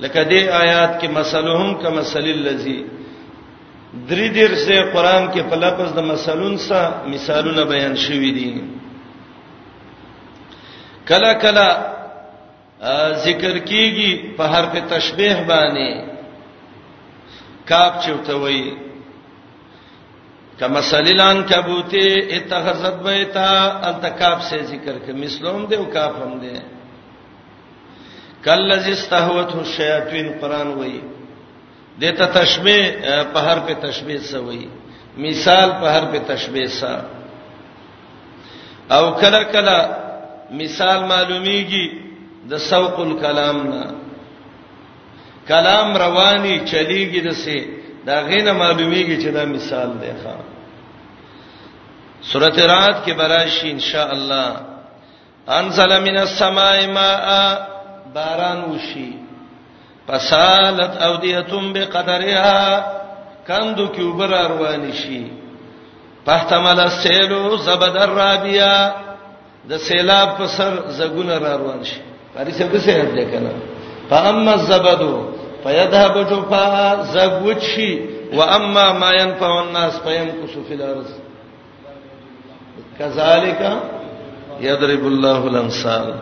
لکه 0.00 0.20
دې 0.24 0.40
آیات 0.62 1.00
کې 1.00 1.08
مثلهم 1.10 1.74
کمثل 1.82 2.24
الذی 2.38 2.84
درې 4.10 4.26
ډیر 4.36 4.50
څه 4.64 4.92
قران 4.94 5.32
کې 5.32 5.42
په 5.50 5.56
لفظ 5.56 5.92
د 5.94 6.00
مثلون 6.12 6.56
سا 6.58 6.82
مثالونه 7.14 7.64
بیان 7.64 7.96
شوي 7.96 8.30
دي 8.32 8.50
کله 11.08 11.32
کله 11.34 11.66
ذکر 13.26 13.58
کیږي 13.58 14.36
په 14.36 14.44
حرف 14.52 14.72
تشبیه 14.90 15.36
باندې 15.48 16.13
کاپ 17.70 17.92
چوته 18.04 18.34
وای 18.42 18.60
کما 20.60 20.80
سلیلان 20.92 21.36
کبوتی 21.50 22.06
اتخذت 22.36 22.96
بیتا 23.04 23.48
التکاب 23.88 24.38
سے 24.48 24.58
ذکر 24.70 24.98
ک 25.04 25.08
مسلم 25.22 25.58
دی 25.70 25.76
او 25.80 25.84
کاپ 25.96 26.14
هم 26.22 26.32
دی 26.42 26.54
کلذ 28.44 28.84
استهوته 28.96 29.56
الشیاطین 29.64 30.26
قران 30.40 30.68
وای 30.78 31.00
دته 32.00 32.26
تشبیه 32.38 32.80
په 33.32 33.40
هر 33.46 33.58
په 33.66 33.74
تشبیه 33.86 34.20
سوی 34.32 34.64
مثال 35.26 35.68
په 35.80 35.86
هر 35.94 36.04
په 36.12 36.18
تشبیه 36.32 36.68
سا 36.80 36.92
او 38.96 39.04
کله 39.20 39.40
کله 39.54 39.76
مثال 40.60 40.98
معلومیږي 41.12 41.84
د 42.50 42.56
سوق 42.70 42.98
الکلام 43.00 43.56
نه 43.70 43.82
کلام 45.48 45.88
رواني 45.96 46.56
چلیږي 46.70 47.20
دسه 47.28 47.58
دا 48.06 48.16
غینه 48.28 48.52
معلومیږي 48.62 49.16
چې 49.22 49.30
دا 49.36 49.44
مثال 49.54 49.90
دی 50.00 50.12
ښا 50.22 50.34
سورته 52.30 52.62
رات 52.66 52.96
کې 53.04 53.12
براشي 53.22 53.70
ان 53.70 53.80
شاء 53.80 54.08
الله 54.16 54.48
انزل 55.60 55.90
من 56.06 56.16
السماء 56.26 56.86
ماء 56.98 57.26
باران 58.14 58.60
وشي 58.70 59.08
فسالت 60.08 60.92
اوديتم 61.08 61.72
بقدرها 61.72 62.62
کندو 63.48 63.86
کې 63.94 64.00
وبر 64.02 64.30
روان 64.52 64.92
شي 64.92 65.22
فاحتمل 66.26 66.80
السيل 66.80 67.32
زبد 67.66 67.96
الرابيه 67.96 68.72
د 69.68 69.72
سیلاب 69.86 70.28
پر 70.38 70.46
سر 70.56 70.72
زګونه 70.98 71.34
روان 71.44 71.80
شي 71.90 72.00
پاري 72.34 72.52
څه 72.52 72.80
څه 72.84 73.12
دې 73.16 73.24
کنه 73.32 73.73
فاما 74.10 74.54
الزبد 74.54 75.24
فيذهب 75.62 76.18
جفاء 76.30 77.02
زغوتشي 77.02 77.98
واما 78.34 78.92
ما 78.92 79.10
ينفع 79.12 79.62
الناس 79.62 79.98
فيمكث 79.98 80.58
في 80.68 80.74
الارض 80.74 81.06
كذلك 82.98 83.82
يضرب 84.60 85.06
الله 85.06 85.46
الامثال 85.46 86.14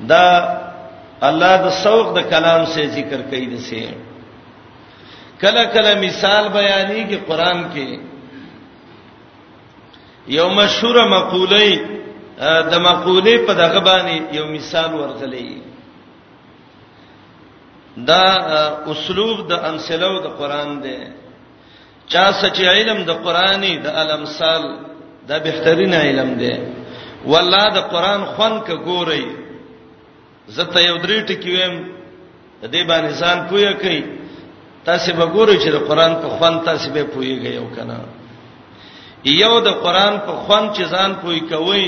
دا 0.00 0.58
الله 1.28 1.56
د 1.66 1.68
سوق 1.84 2.06
د 2.16 2.18
کلام 2.30 2.64
سے 2.74 2.82
ذکر 2.96 3.20
کوي 3.30 3.46
د 3.54 3.56
سي 3.68 3.82
کله 5.40 5.62
کله 5.76 5.92
مثال 6.02 6.44
بیانې 6.58 7.00
کې 7.10 7.16
قران 7.30 7.60
کې 7.74 7.88
یو 10.34 10.46
مشهور 10.60 10.96
مقولې 11.14 11.70
د 12.70 12.74
مقولې 12.78 13.46
په 13.48 13.52
دغه 13.62 13.78
باندې 13.88 14.14
یو 14.38 14.44
مثال 14.52 14.90
ورغلې 14.94 15.52
دا 18.10 18.26
اسلوب 18.92 19.36
د 19.50 19.52
امثلو 19.70 20.12
د 20.24 20.26
قران 20.40 20.70
دی 20.82 20.98
چا 22.12 22.24
سچ 22.42 22.58
علم 22.76 22.98
د 23.10 23.12
قرآني 23.24 23.74
د 23.84 23.88
الامثال 24.02 24.62
دا 25.28 25.36
بهترین 25.46 25.94
علم 26.06 26.30
دی 26.40 26.54
والله 27.30 27.66
د 27.76 27.80
قران 27.92 28.20
خون 28.34 28.54
ک 28.66 28.68
ګوري 28.88 29.26
زته 30.56 30.78
یو 30.88 30.96
درې 31.04 31.18
ټکی 31.28 31.50
ویم 31.56 31.74
د 32.62 32.64
دې 32.74 32.82
باندې 32.90 33.10
ځان 33.20 33.38
پوهه 33.48 33.72
کوي 33.82 34.02
تاسو 34.88 35.08
به 35.18 35.26
ګورئ 35.36 35.56
چې 35.62 35.70
د 35.72 35.78
قران 35.88 36.12
په 36.22 36.28
خون 36.36 36.54
تاسو 36.68 36.86
به 36.94 37.02
پوهیږئ 37.14 37.52
یو 37.60 37.66
کنه 37.76 37.98
یو 39.24 39.54
د 39.66 39.68
قران 39.84 40.14
په 40.26 40.32
خون 40.44 40.64
چې 40.74 40.84
ځان 40.94 41.10
پوهی 41.22 41.40
کوي 41.52 41.86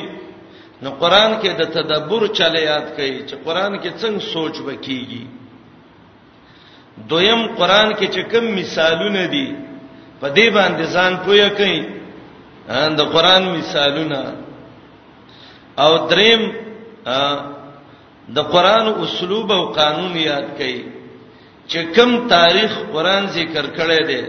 نو 0.82 0.90
قران 1.02 1.30
کې 1.40 1.50
د 1.60 1.62
تدبر 1.76 2.22
چلے 2.38 2.60
یاد 2.72 2.86
کړئ 2.96 3.12
چې 3.28 3.34
قران 3.46 3.72
کې 3.82 3.90
څنګه 4.00 4.20
سوچ 4.34 4.54
وکيږي 4.66 5.24
دویم 7.08 7.42
قران 7.58 7.92
کې 7.98 8.06
چې 8.14 8.22
کوم 8.32 8.44
مثالونه 8.58 9.24
دي 9.34 9.48
په 10.20 10.28
دې 10.36 10.46
باندې 10.56 10.84
ځان 10.94 11.12
پوهه 11.24 11.48
کوي 11.58 11.82
دا 12.98 13.04
قران 13.14 13.42
مثالونه 13.58 14.20
او 15.84 15.92
دریم 16.10 16.42
د 18.36 18.38
قران 18.54 18.86
اسلوب 19.04 19.52
او 19.52 19.62
قانون 19.80 20.12
یاد 20.16 20.46
کړي 20.58 20.78
چې 21.70 21.80
کوم 21.96 22.28
تاریخ 22.34 22.70
قران 22.92 23.26
ذکر 23.36 23.64
کړی 23.78 24.00
دی 24.08 24.22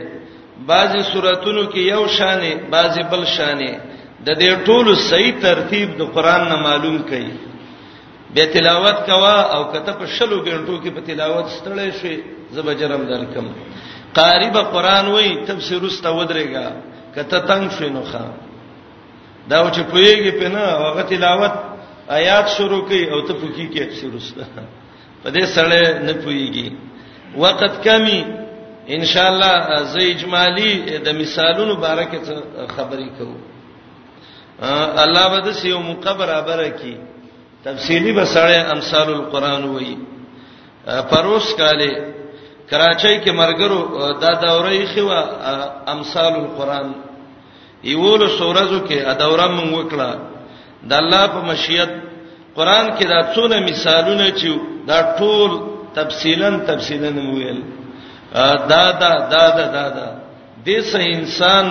بعضی 0.72 1.00
سوراتونو 1.12 1.64
کې 1.72 1.80
یو 1.94 2.04
شانې 2.18 2.52
بعضی 2.76 3.02
بل 3.12 3.24
شانې 3.36 3.74
د 4.26 4.30
دې 4.42 4.52
ټولو 4.66 4.94
صحیح 5.10 5.34
ترتیب 5.48 5.90
د 6.00 6.02
قران 6.16 6.42
نه 6.50 6.56
معلوم 6.68 6.98
کړي 7.10 7.51
به 8.36 8.46
تلاوت 8.54 9.00
کوا 9.10 9.38
او 9.56 9.64
کته 9.74 9.92
په 10.00 10.06
شلو 10.16 10.38
غنټو 10.48 10.76
کې 10.84 10.92
په 10.96 11.00
تلاوت 11.08 11.46
ستړی 11.58 11.92
شي 12.02 12.14
زب 12.56 12.68
جرم 12.80 13.04
درکم 13.12 13.48
قاریب 14.20 14.56
قران 14.74 15.06
وای 15.14 15.30
تفسیر 15.48 15.82
واست 15.84 16.06
ودرېګا 16.18 16.66
کته 17.16 17.38
تنگ 17.48 17.70
شي 17.78 17.90
نو 17.96 18.04
ښا 18.12 18.24
دا 19.50 19.60
و 19.66 19.70
چې 19.74 19.82
پویږي 19.92 20.32
په 20.40 20.48
نه 20.54 20.64
هغه 20.88 21.02
تلاوت 21.12 21.52
آیات 22.10 22.48
شروع 22.50 22.82
کړي 22.90 23.04
او 23.14 23.20
ته 23.28 23.34
پوکی 23.34 23.66
کې 23.74 23.84
تفسیر 23.90 24.12
واست 24.14 24.36
په 25.24 25.30
دې 25.34 25.46
سره 25.56 26.00
نه 26.06 26.14
پویږي 26.24 26.68
وخت 27.38 27.84
کمی 27.84 28.24
ان 28.88 29.06
شاء 29.06 29.28
الله 29.28 29.84
زې 29.94 30.04
اجمالی 30.16 31.00
د 31.06 31.10
مثالونو 31.22 31.76
بارکه 31.76 32.20
خبرې 32.78 33.10
کوو 33.18 33.38
الله 35.04 35.28
بده 35.36 35.52
سیو 35.54 35.80
مقبره 35.80 36.42
برکه 36.48 36.98
تفصیلی 37.64 38.12
بسړې 38.14 38.60
امثال 38.76 39.10
القرآن 39.14 39.64
وایي 39.74 39.96
پروس 41.10 41.48
کاله 41.58 41.90
کراچۍ 42.70 43.16
کې 43.24 43.32
مرګرو 43.42 43.82
دا 44.22 44.32
دورې 44.44 44.82
خوا 44.94 45.22
امثال 45.96 46.34
القرآن 46.44 46.92
ایولو 47.90 48.28
سورزو 48.38 48.80
کې 48.88 48.98
ا 49.12 49.14
دوره 49.20 49.48
مونږ 49.58 49.72
وکړه 49.80 50.12
د 50.90 50.94
الله 51.02 51.28
په 51.34 51.42
مشیت 51.50 51.92
قرآن 52.56 52.86
کې 52.98 53.06
دا 53.14 53.20
څونه 53.34 53.58
مثالونه 53.70 54.28
چې 54.40 54.52
دا 54.88 55.00
ټول 55.20 55.52
تفصیلا 55.96 56.50
تفصیلا 56.68 57.10
ویل 57.34 57.60
دا 58.72 58.84
دا 59.02 59.14
دا 59.34 59.46
دا 59.58 59.66
دا 59.78 59.86
دا 59.98 60.08
د 60.66 60.70
انسان 61.18 61.66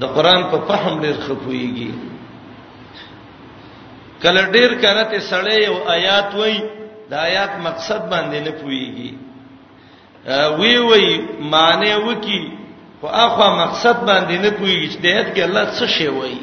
د 0.00 0.04
قرآن 0.16 0.42
په 0.50 0.58
فهم 0.68 1.00
لري 1.02 1.16
خپويږي 1.26 2.13
کله 4.24 4.42
ډیر 4.56 4.70
کړه 4.82 5.02
ته 5.12 5.18
سړی 5.30 5.54
یو 5.68 5.76
آیات 5.96 6.28
وای 6.38 6.54
دا 7.10 7.16
آیات 7.30 7.52
مقصد 7.68 8.00
باندې 8.12 8.38
نه 8.46 8.52
پويږي 8.60 9.10
وی 10.58 10.74
وی 10.90 11.06
معنی 11.54 11.92
وکي 12.06 12.40
خو 13.00 13.06
اخوا 13.24 13.48
مقصد 13.62 13.96
باندې 14.08 14.36
نه 14.44 14.50
پويږي 14.58 14.86
چې 14.92 14.98
د 15.02 15.04
آیات 15.14 15.28
کې 15.34 15.40
الله 15.48 15.64
څه 15.78 15.86
شی 15.96 16.08
وای 16.18 16.36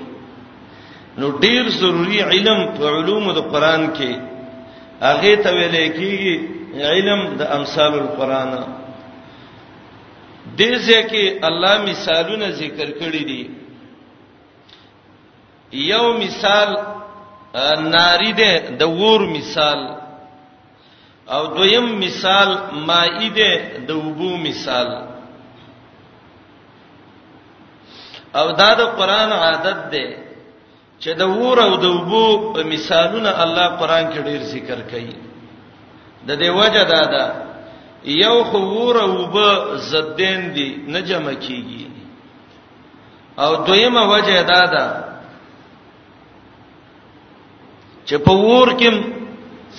نو 1.17 1.25
ډیر 1.45 1.63
ضروری 1.81 2.19
علم 2.21 2.59
په 2.77 2.83
علوم 2.95 3.25
د 3.37 3.39
قران 3.51 3.81
کې 3.97 4.11
هغه 5.07 5.33
ته 5.43 5.49
ویل 5.55 5.75
کېږي 5.97 6.33
علم 6.93 7.21
د 7.39 7.41
امثال 7.57 7.93
القرانه 8.03 8.61
دې 10.59 10.73
ځکه 10.89 11.21
الله 11.49 11.75
مثالونه 11.89 12.47
ذکر 12.61 12.87
کړی 13.01 13.23
دي 13.29 13.43
یو 15.89 16.05
مثال 16.23 16.69
ناری 17.95 18.31
ده 18.41 18.51
د 18.79 18.83
ور 18.99 19.21
مثال 19.37 19.79
او 21.35 21.43
دویم 21.57 21.87
مثال 22.05 22.49
مائده 22.87 23.51
د 23.87 23.91
وبو 24.03 24.31
مثال 24.47 24.87
او 28.39 28.47
دا 28.59 28.71
د 28.79 28.81
قران 28.97 29.31
عادت 29.43 29.79
ده 29.93 30.05
چې 31.01 31.11
د 31.21 31.23
ور 31.37 31.57
او 31.67 31.73
د 31.83 31.85
وبو 31.95 32.27
په 32.53 32.61
مثالونه 32.73 33.31
الله 33.43 33.67
قران 33.79 34.05
کې 34.13 34.19
ډیر 34.27 34.41
ذکر 34.53 34.79
کوي 34.91 35.15
د 36.27 36.29
دې 36.41 36.49
وجه 36.59 36.83
دا 36.95 37.01
ده 37.13 37.25
یو 38.25 38.43
خو 38.49 38.59
ور 38.73 38.95
او 39.05 39.11
وب 39.21 39.35
زدین 39.89 40.41
دي 40.55 40.67
نه 40.93 40.99
جمع 41.01 41.33
کیږي 41.45 41.85
او 43.43 43.51
دویمه 43.65 44.03
وجه 44.13 44.41
دا 44.43 44.61
ده 44.73 45.10
چې 48.11 48.17
په 48.27 48.33
ور 48.45 48.67
کې 48.77 48.91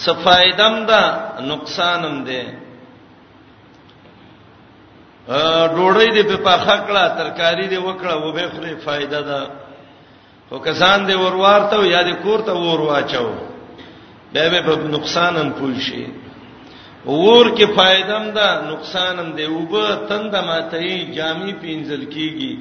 صفایدم 0.07 0.75
ده 0.91 1.01
نقصانم 1.53 2.15
ده 2.29 2.43
ا 5.29 5.67
ډوړې 5.77 6.09
دې 6.17 6.23
په 6.31 6.37
پخه 6.47 6.77
کړه 6.87 7.05
ترکاری 7.19 7.67
دې 7.73 7.81
وکړه 7.87 8.15
و 8.25 8.33
به 8.37 8.45
خوري 8.55 8.75
فائدہ 8.87 9.21
ده 9.31 9.41
خو 10.49 10.57
کسان 10.69 10.99
دې 11.09 11.17
وروارته 11.25 11.77
یا 11.95 12.01
دې 12.09 12.15
کورته 12.25 12.53
ور 12.55 12.81
واچو 12.89 13.29
به 14.33 14.63
به 14.67 14.75
نقصانم 14.97 15.53
پوي 15.59 15.79
شي 15.87 16.05
ور 17.21 17.47
کې 17.55 17.67
فائدم 17.77 18.25
ده 18.41 18.49
نقصانم 18.73 19.29
دی 19.39 19.47
وب 19.57 19.73
تند 20.09 20.35
ماته 20.51 20.79
جامې 21.15 21.53
پینځل 21.63 22.03
کیږي 22.13 22.59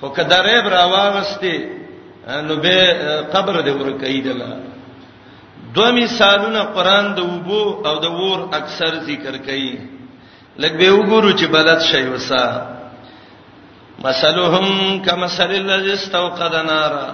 خو 0.00 0.06
کدارې 0.08 0.64
براواغسته 0.64 2.40
نو 2.46 2.54
به 2.64 2.78
قبر 3.32 3.62
دې 3.62 3.70
ور 3.78 3.90
کېدله 3.98 4.67
دوه 5.74 5.90
مثالونه 6.00 6.62
قران 6.76 7.06
د 7.16 7.20
وبو 7.32 7.62
او 7.88 7.94
د 8.04 8.06
ور 8.22 8.38
اکثر 8.60 8.92
ذکر 9.08 9.34
کوي 9.48 9.74
لکه 10.62 10.76
به 10.80 10.90
وګورو 10.96 11.30
چې 11.38 11.46
بلد 11.56 11.80
شي 11.90 12.02
وسا 12.14 12.44
مثلهم 14.04 14.66
کمثل 15.06 15.50
الذی 15.70 15.92
استوقد 15.92 16.54
نارا 16.70 17.06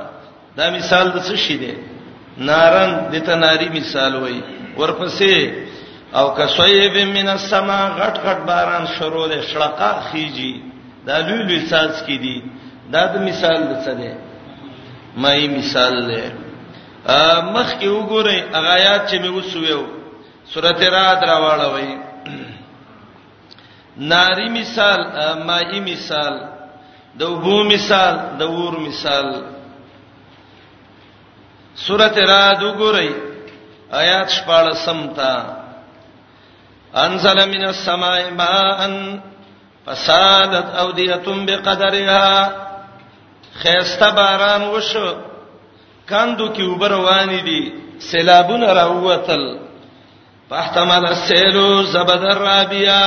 دا 0.56 0.66
مثال 0.76 1.06
د 1.14 1.18
څه 1.28 1.36
شي 1.44 1.56
دی 1.62 1.72
نارن 2.48 2.90
د 3.12 3.14
تناری 3.28 3.68
مثال 3.78 4.12
وای 4.22 4.40
ورپسې 4.78 5.34
او 6.18 6.26
کسویب 6.38 6.96
من 7.18 7.28
السما 7.36 7.80
غټ 8.00 8.16
غټ 8.26 8.38
باران 8.48 8.84
شروع 8.98 9.26
دی 9.32 9.40
شړقه 9.52 9.90
خيږي 10.10 10.54
دا 11.06 11.16
لوی 11.26 11.42
لوی 11.48 11.60
ساز 11.70 12.02
کې 12.06 12.16
دی 12.24 12.38
دا 12.92 13.02
د 13.12 13.14
مثال 13.28 13.58
د 13.70 13.72
څه 13.84 13.92
دی 14.00 14.12
مې 15.20 15.56
مثال 15.58 15.94
دی 16.08 16.43
مخ 17.04 17.68
کې 17.80 17.88
وګورئ 17.96 18.38
هغه 18.56 18.70
آیات 18.78 19.00
چې 19.10 19.16
مې 19.22 19.30
وسویو 19.38 19.82
سورته 20.52 20.86
رات 20.88 21.20
راوړوي 21.30 21.92
ناری 23.96 24.48
مثال 24.48 25.00
مائی 25.48 25.80
مثال 25.90 26.34
د 27.20 27.22
وبو 27.32 27.56
مثال 27.72 28.14
د 28.38 28.42
ور 28.54 28.74
مثال 28.86 29.26
سورته 31.84 32.20
رات 32.32 32.60
وګورئ 32.66 33.10
آیات 33.92 34.28
شپاله 34.36 34.72
سمتا 34.84 35.34
انزل 36.94 37.38
من 37.52 37.62
السماء 37.68 38.30
ماء 38.30 38.80
فسادت 39.86 40.66
اوديه 40.82 41.26
بقدرها 41.48 42.26
خيسته 43.62 44.10
باران 44.10 44.62
وشو 44.62 45.16
کاندو 46.10 46.48
کې 46.52 46.62
وبر 46.62 46.92
وانی 47.06 47.40
دي 47.40 47.72
سیلابونه 48.00 48.72
راوتل 48.72 49.58
فاحتمل 50.50 51.06
السيل 51.06 51.84
زبد 51.92 52.24
الرابيا 52.32 53.02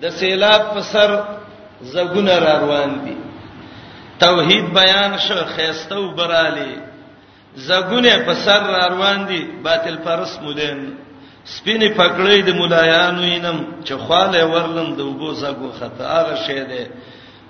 د 0.00 0.08
سیلاب 0.18 0.74
پر 0.74 0.80
سر 0.90 1.14
زګونه 1.92 2.36
را 2.44 2.58
روان 2.58 2.92
دي 3.06 3.16
توحید 4.20 4.68
بیان 4.74 5.18
شو 5.28 5.38
خيسته 5.56 5.98
وبرالي 5.98 6.76
زګونه 7.56 8.14
په 8.26 8.34
سر 8.44 8.62
را 8.66 8.86
روان 8.94 9.26
دي 9.26 9.40
باطل 9.64 9.96
پرس 10.04 10.38
مودین 10.42 10.86
سپینې 11.46 11.96
پکړې 11.98 12.40
د 12.46 12.50
مولایانو 12.60 13.22
اینم 13.22 13.58
چې 13.84 13.94
خاله 14.08 14.44
ورلم 14.46 14.94
د 14.96 15.00
وبو 15.10 15.30
زګو 15.42 15.70
خطا 15.80 16.14
هغه 16.20 16.36
شه 16.46 16.64
ده 16.70 16.86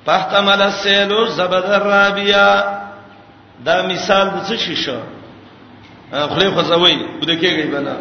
فاحتمل 0.07 0.63
السيل 0.63 1.15
زبد 1.29 1.65
الرابيا 1.81 2.49
دا 3.65 3.77
مثال 3.93 4.27
د 4.35 4.39
څه 4.49 4.57
شي 4.65 4.77
شو 4.85 4.99
خله 6.35 6.49
خزوي 6.57 6.95
بده 7.21 7.35
کېږي 7.43 7.65
بنا 7.75 7.95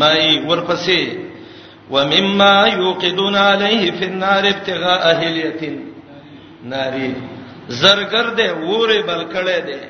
مای 0.00 0.26
ورپسې 0.48 1.00
ومما 1.90 2.54
یوقدون 2.66 3.36
علیه 3.36 3.90
فی 3.98 4.04
النار 4.04 4.44
ابتغاء 4.52 5.00
اهلیتن 5.12 5.76
ناری 6.72 7.14
زرګر 7.68 8.26
دې 8.38 8.48
وره 8.68 8.98
بلکړې 9.10 9.58
دې 9.68 9.80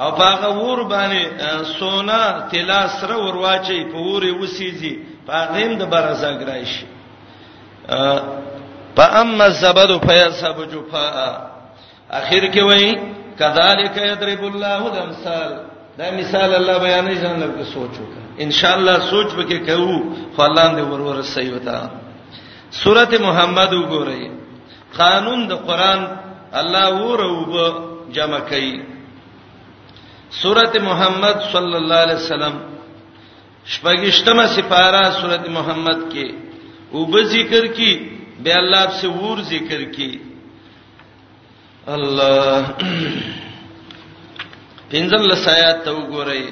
او 0.00 0.10
باغه 0.10 0.48
ور 0.62 0.82
باندې 0.92 1.64
سونا 1.78 2.46
تلا 2.52 2.88
سره 2.88 3.16
ورواچي 3.24 3.84
په 3.92 3.98
وره 3.98 4.32
وسیږي 4.38 4.94
باغیم 5.28 5.72
د 5.78 5.82
برزګ 5.82 6.42
راشي 6.48 6.86
فاما 8.96 9.44
الزبد 9.46 9.90
فیصب 10.06 10.56
جفاء 10.72 11.50
اخر 12.10 12.46
کې 12.52 12.58
وایي 12.62 12.94
کذالک 13.42 13.96
یضرب 14.10 14.42
الله 14.50 14.80
الامثال 14.92 15.50
دا 16.00 16.06
مثال 16.20 16.50
الله 16.60 16.76
بیان 16.86 17.06
ځان 17.22 17.36
لږ 17.42 17.54
سوچ 17.74 17.92
وکړه 18.00 18.24
ان 18.44 18.50
شاء 18.58 18.74
الله 18.78 18.96
سوچ 19.12 19.28
وکړو 19.38 19.60
کوو 19.70 19.96
فلان 20.36 20.70
دې 20.78 20.84
ورور 20.92 21.18
صحیح 21.34 21.52
وتا 21.56 21.78
سورته 22.82 23.16
محمد 23.28 23.70
وګورئ 23.80 24.22
قانون 25.02 25.40
د 25.50 25.52
قران 25.68 26.00
الله 26.60 26.88
وروب 27.08 27.50
جمع 28.16 28.40
کوي 28.52 28.76
سورته 30.42 30.78
محمد 30.90 31.36
صلی 31.52 31.76
الله 31.82 31.98
علیه 32.06 32.18
وسلم 32.24 32.54
شپږشتمه 33.72 34.44
سپاره 34.56 35.00
سورته 35.20 35.48
محمد 35.58 36.00
کې 36.12 36.26
وب 36.96 37.14
ذکر 37.34 37.64
کی 37.76 37.90
به 38.44 38.54
الله 38.62 38.86
سے 39.00 39.06
ور 39.18 39.38
ذکر 39.52 39.80
کی 39.96 40.12
الله 41.86 42.64
پنځم 44.90 45.22
لسایات 45.30 45.84
ته 45.84 45.90
وګورئ 45.92 46.44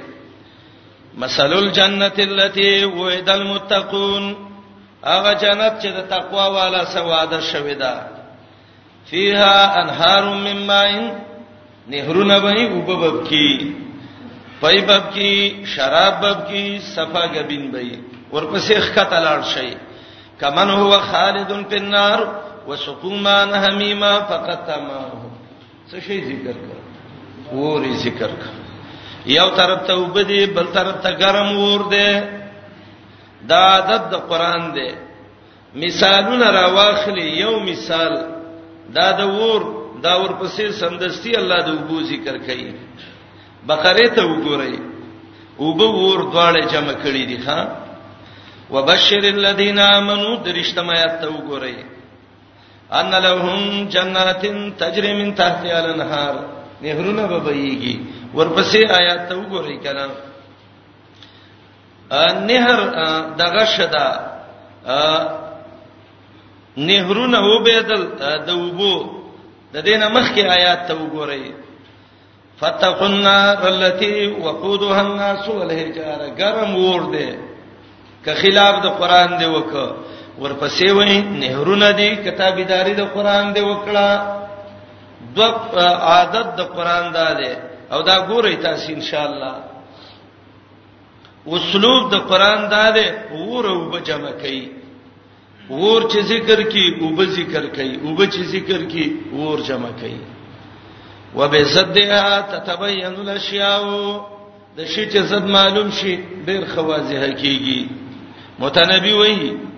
مثل 1.14 1.52
الجنه 1.52 2.10
التي 2.18 2.84
وعد 2.84 3.28
المتقون 3.28 4.34
هغه 5.04 5.32
جنت 5.32 5.82
چې 5.82 5.88
د 5.88 6.00
تقوا 6.10 6.46
والا 6.48 6.84
سواده 6.84 7.40
شوی 7.40 7.74
دا 7.74 7.94
فيها 9.06 9.80
انهار 9.82 10.34
من 10.34 10.66
ماء 10.66 11.20
نهرونه 11.88 12.38
بني 12.38 12.66
وبوب 12.66 13.28
کی 13.28 13.72
پایبب 14.60 15.14
کی 15.14 15.64
شراب 15.76 16.20
بب 16.22 16.46
کی 16.48 16.78
صفا 16.78 17.24
غبین 17.34 17.72
بې 17.72 17.98
ورپسې 18.32 18.80
ښکته 18.80 19.20
لاړ 19.20 19.42
شي 19.54 19.76
کمن 20.40 20.70
هو 20.70 20.98
خالدن 20.98 21.64
فی 21.70 21.76
النار 21.76 22.49
وسقومان 22.70 23.50
حمیما 23.64 24.12
فقط 24.30 24.58
تمامه 24.70 25.26
څه 25.90 25.96
شی 26.06 26.16
ذکر 26.30 26.56
کړ 26.66 26.78
ووري 27.58 27.92
ذکر 28.06 28.30
کړ 28.42 28.52
یو 29.36 29.46
طرف 29.60 29.80
ته 29.88 29.94
وبدي 30.02 30.40
بل 30.58 30.66
طرف 30.76 30.96
ته 31.02 31.10
ګرم 31.22 31.50
ور 31.64 31.82
دی 31.94 32.10
دا 33.50 33.60
عادت 33.72 34.02
د 34.12 34.22
قران 34.30 34.62
دی 34.76 34.88
مثالونه 35.82 36.46
را 36.56 36.64
واخلي 36.76 37.26
یو 37.42 37.54
مثال 37.70 38.12
دا 38.96 39.08
د 39.20 39.34
ور 39.40 39.62
دا 40.04 40.14
ورپسې 40.22 40.66
سندستي 40.82 41.32
الله 41.42 41.58
د 41.68 41.76
وبو 41.78 41.96
ذکر 42.12 42.34
کوي 42.48 42.70
بقره 43.68 44.08
ته 44.16 44.22
وګورئ 44.30 44.74
وبو 45.64 45.88
ور 46.08 46.20
دواړه 46.32 46.62
جمع 46.72 46.94
کړي 47.04 47.24
دي 47.30 47.38
ښا 47.46 47.58
وبشر 48.74 49.22
الذين 49.36 49.78
امنوا 49.92 50.34
درشتمات 50.46 51.12
ته 51.22 51.28
وګورئ 51.34 51.76
ان 52.92 53.10
لهم 53.14 53.88
جنات 53.88 54.46
تجري 54.80 55.12
من 55.22 55.34
تحتها 55.34 55.84
الانهار 55.84 56.34
نهرونه 56.82 57.26
به 57.26 57.38
بهيږي 57.44 57.94
ورپسې 58.36 58.82
آیات 59.00 59.22
ته 59.28 59.34
وګورئ 59.40 59.76
کړه 59.84 60.06
نهر 62.50 62.78
دغه 63.42 63.64
شدا 63.76 64.08
نهرونه 66.88 67.40
وبېدل 67.50 68.02
د 68.46 68.50
وبو 68.52 68.96
د 69.74 69.78
دینه 69.88 70.08
مخکې 70.08 70.42
آیات 70.58 70.82
ته 70.88 70.94
وګورئ 70.94 71.44
فتقوا 72.60 73.06
النار 73.06 73.68
التي 73.68 74.26
وقودها 74.44 75.00
الناس 75.00 75.48
والحجاره 75.48 76.28
ګرم 76.40 76.70
ور 76.88 77.02
دي 77.12 77.38
که 78.24 78.34
خلاف 78.34 78.74
د 78.84 78.86
قران 79.00 79.38
دی 79.38 79.46
وکړه 79.54 79.88
ورپسې 80.40 80.88
وای 80.98 81.20
نهرونه 81.40 81.90
دي 82.00 82.08
کتابیداری 82.26 82.94
د 83.00 83.12
قران 83.14 83.46
دی 83.56 83.62
وکړه 83.70 84.08
دو 85.36 85.46
عادت 86.10 86.46
د 86.58 86.62
قران 86.76 87.04
دا 87.12 87.28
دی 87.40 87.52
او 87.92 88.02
دا 88.02 88.16
ګورئ 88.28 88.54
تاسو 88.66 88.88
ان 88.96 89.02
شاء 89.10 89.24
الله 89.30 89.54
اسلوب 91.56 92.02
د 92.12 92.16
قران 92.30 92.60
دا 92.74 92.84
دی 92.96 93.06
ور 93.52 93.64
او 93.72 93.78
بجما 93.92 94.32
کوي 94.42 94.64
ور 95.70 96.02
چې 96.10 96.20
ذکر 96.32 96.60
کی 96.72 96.84
او 97.00 97.06
به 97.16 97.24
ذکر 97.38 97.64
کوي 97.76 97.94
او 98.04 98.14
به 98.18 98.26
چې 98.32 98.42
ذکر 98.56 98.82
کی 98.92 99.04
ور 99.32 99.58
جمع 99.70 99.90
کوي 100.00 100.20
وبزدها 101.36 102.40
تتبين 102.52 103.14
الاشياء 103.22 103.82
د 104.76 104.86
شي 104.86 105.04
چې 105.10 105.18
زد 105.30 105.44
معلوم 105.44 105.90
شي 105.90 106.16
ډیر 106.46 106.62
خوازه 106.74 107.32
کیږي 107.42 107.80
متنبي 108.58 109.12
وایي 109.12 109.69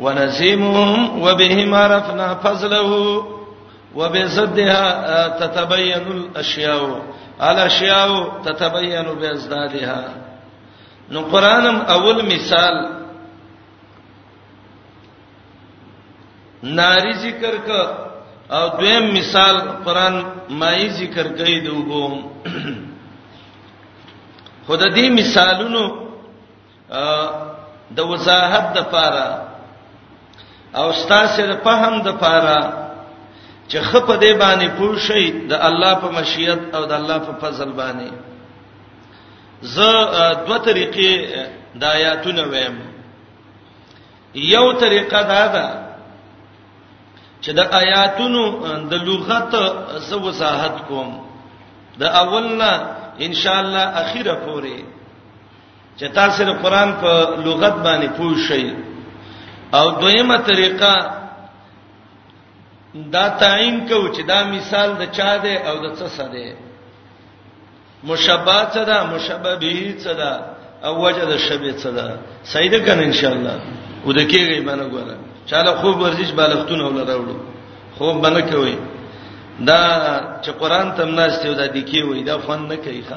ونسيمهم 0.00 1.22
وبهم 1.22 1.74
عرفنا 1.74 2.34
فضله 2.34 2.90
وبزدها 3.94 4.84
تتبين 5.46 5.98
الاشياء 6.18 7.02
الاشياء 7.42 8.32
تتبين 8.44 9.02
بازدادها 9.04 10.14
نو 11.10 11.20
قرانم 11.20 11.76
اول 11.80 12.24
مثال 12.26 12.74
ناری 16.62 17.12
ذکر 17.12 17.54
ک 17.66 17.70
او 18.52 18.68
دویم 18.68 19.14
مثال 19.14 19.56
قران 19.86 20.24
مای 20.50 20.88
ذکر 20.90 21.26
کوي 21.28 21.60
دوغو 21.60 22.22
خود 24.66 24.80
دې 24.80 25.10
مثالونو 25.18 26.06
د 27.96 28.00
وضاحت 28.00 28.74
د 28.74 28.78
پاره 28.92 29.47
او 30.76 30.90
استاد 30.90 31.26
سره 31.36 31.56
فهم 31.64 31.94
د 32.06 32.08
پاره 32.20 32.60
چې 33.70 33.76
خپ 33.90 34.08
دې 34.22 34.32
باندې 34.42 34.68
پوښی 34.78 35.24
د 35.50 35.52
الله 35.68 35.94
په 36.02 36.08
مشیت 36.16 36.60
او 36.74 36.82
د 36.84 36.92
الله 37.00 37.18
په 37.18 37.32
فضل 37.40 37.70
باندې 37.80 38.10
ز 39.62 39.76
دوه 40.46 40.58
طریقې 40.68 41.10
د 41.80 41.82
آیاتونه 41.84 42.42
ویم 42.52 42.76
یو 44.34 44.72
طریقه 44.72 45.22
دا 45.22 45.46
ده 45.54 45.68
چې 47.42 47.50
د 47.58 47.60
آیاتونو 47.60 48.42
د 48.90 48.92
لغت 49.08 49.54
زو 50.06 50.20
وضاحت 50.20 50.76
کوم 50.88 51.08
د 51.98 52.02
اولنا 52.02 52.72
ان 53.26 53.34
شاء 53.34 53.58
الله 53.64 53.84
اخیره 54.02 54.34
پورې 54.46 54.78
چې 55.98 56.04
تاسو 56.12 56.44
د 56.44 56.50
قران 56.62 56.92
په 57.02 57.10
لغت 57.44 57.74
باندې 57.86 58.08
پوښی 58.18 58.87
او 59.72 59.88
دویمه 60.00 60.38
طریقه 60.48 60.92
دا 63.12 63.24
تعین 63.42 63.78
کو 63.88 64.08
چې 64.14 64.22
دا 64.28 64.38
مثال 64.54 64.90
د 65.00 65.02
چا 65.16 65.32
دی 65.44 65.54
او 65.68 65.74
د 65.84 65.86
څه 65.98 66.08
سره 66.16 66.28
دی 66.32 66.48
مشبات 68.08 68.66
څه 68.74 68.82
ده 68.90 68.96
مشببه 69.12 69.92
څه 70.04 70.12
ده 70.20 70.32
او 70.86 70.92
وجه 71.04 71.24
د 71.32 71.36
شبه 71.46 71.72
څه 71.82 71.88
ده 71.96 72.06
صحیح 72.52 72.70
ده 72.70 72.78
کنه 72.86 73.02
ان 73.08 73.12
شاء 73.20 73.32
الله 73.32 73.56
و 74.06 74.12
د 74.12 74.18
کېږي 74.32 74.58
باندې 74.68 74.86
ګوره 74.94 75.16
چاله 75.50 75.74
خوب 75.80 76.00
ورزش 76.00 76.30
بالښتونه 76.38 76.84
ول 76.88 77.00
راوړو 77.10 77.36
خوب 77.98 78.14
باندې 78.24 78.42
کوي 78.52 78.76
دا 79.68 79.82
چې 80.44 80.50
قران 80.60 80.92
تم 80.96 81.08
نه 81.08 81.28
ستو 81.28 81.54
دا 81.54 81.66
دکی 81.66 82.02
وای 82.02 82.22
دا 82.22 82.38
فن 82.46 82.60
نه 82.72 82.76
کوي 82.76 83.02
ښا 83.08 83.16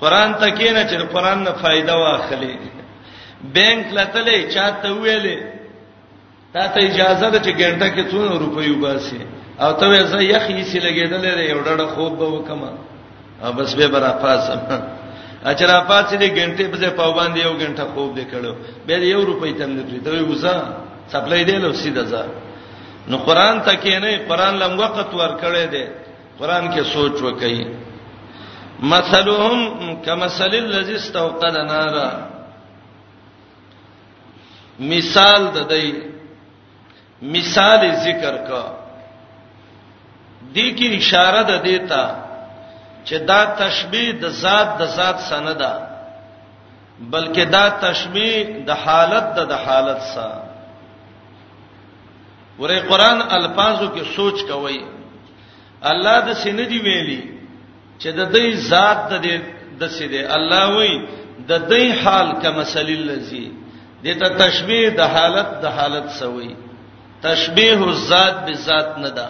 قران 0.00 0.34
ته 0.40 0.48
کېنه 0.50 0.82
چې 0.90 0.96
قران 1.14 1.38
نه 1.42 1.52
فائدہ 1.62 1.92
واخلي 2.04 2.58
بینک 3.54 3.86
لتلې 3.96 4.38
چاته 4.54 4.90
ویلې 5.02 5.38
تا 6.52 6.66
ته 6.74 6.80
اجازه 6.88 7.28
ده 7.34 7.38
چې 7.44 7.50
ګنټه 7.60 7.88
کې 7.94 8.02
څو 8.10 8.20
روپۍ 8.44 8.68
وباسي 8.72 9.18
او 9.62 9.70
ته 9.80 9.86
یې 9.94 10.04
زه 10.12 10.18
یخې 10.32 10.62
سي 10.70 10.78
لګېدلې 10.86 11.32
یو 11.52 11.60
ډډه 11.66 11.86
خوب 11.94 12.12
به 12.18 12.26
وکما 12.34 12.72
او 13.44 13.52
بس 13.52 13.74
به 13.78 13.86
برا 13.94 14.12
پاسم 14.22 14.60
اچرا 15.50 15.76
پاتې 15.90 16.14
دې 16.20 16.28
ګنټې 16.38 16.64
په 16.72 16.76
ځای 16.80 16.90
پاو 16.98 17.12
باندې 17.18 17.38
یو 17.46 17.52
ګنټه 17.62 17.84
خوب 17.94 18.10
دې 18.18 18.24
کړو 18.32 18.52
به 18.86 18.94
یو 19.14 19.20
روپۍ 19.30 19.52
تم 19.58 19.70
دې 19.88 19.98
ته 20.04 20.10
وځه 20.28 20.54
سپلای 21.12 21.42
دې 21.48 21.56
له 21.64 21.72
سیده 21.80 22.04
ځه 22.12 22.22
نو 23.08 23.16
قران 23.26 23.60
ته 23.66 23.74
کې 23.82 23.94
نه 24.04 24.10
قران 24.28 24.54
لم 24.62 24.72
وخت 24.82 25.08
ور 25.14 25.32
کړې 25.42 25.64
دې 25.74 25.86
قران 26.38 26.64
کې 26.72 26.82
سوچ 26.94 27.16
وکړي 27.26 27.58
مثلهم 28.82 29.56
کمثل 30.06 30.52
الذی 30.64 30.94
استوقد 30.94 31.44
نارا 31.68 32.10
مثال 34.80 35.46
د 35.54 35.58
دی 35.72 35.92
مثال 37.22 37.80
ذکر 38.04 38.36
کا 38.48 38.62
دې 40.54 40.74
کې 40.78 40.88
اشاره 40.96 41.42
ده 41.50 41.56
دیتا 41.66 42.02
چې 43.04 43.18
دا 43.30 43.44
تشبیه 43.60 44.12
د 44.22 44.28
ذات 44.40 44.78
د 44.80 44.86
ذات 44.96 45.18
سره 45.28 45.52
ده 45.54 45.72
بلکې 47.10 47.44
دا 47.50 47.68
تشبیه 47.70 48.64
د 48.68 48.70
حالت 48.84 49.24
د 49.48 49.52
حالت 49.64 50.00
سره 50.14 50.42
ورې 52.58 52.78
قران 52.88 53.20
الفاظو 53.30 53.88
کې 53.96 54.04
سوچ 54.16 54.42
کوي 54.52 54.80
الله 55.82 56.20
د 56.20 56.30
سینې 56.34 56.66
دی 56.68 56.78
ویلي 56.78 57.22
چې 57.98 58.08
د 58.18 58.32
دې 58.32 58.52
ذات 58.70 59.08
د 59.12 59.22
دې 59.24 59.40
د 59.80 59.88
سې 59.98 60.06
دی 60.12 60.24
الله 60.38 60.64
وایي 60.76 60.96
د 61.48 61.52
دې 61.68 61.84
حال 62.04 62.28
کمثل 62.42 62.88
الذی 63.00 63.48
دته 64.14 64.28
تشبیه 64.44 64.90
د 64.98 65.00
حالت 65.14 65.48
د 65.62 65.64
حالت 65.76 66.06
سوی 66.20 66.50
تشبیه 67.28 67.78
الذات 67.94 68.34
بذات 68.46 68.88
نه 69.04 69.10
ده 69.18 69.28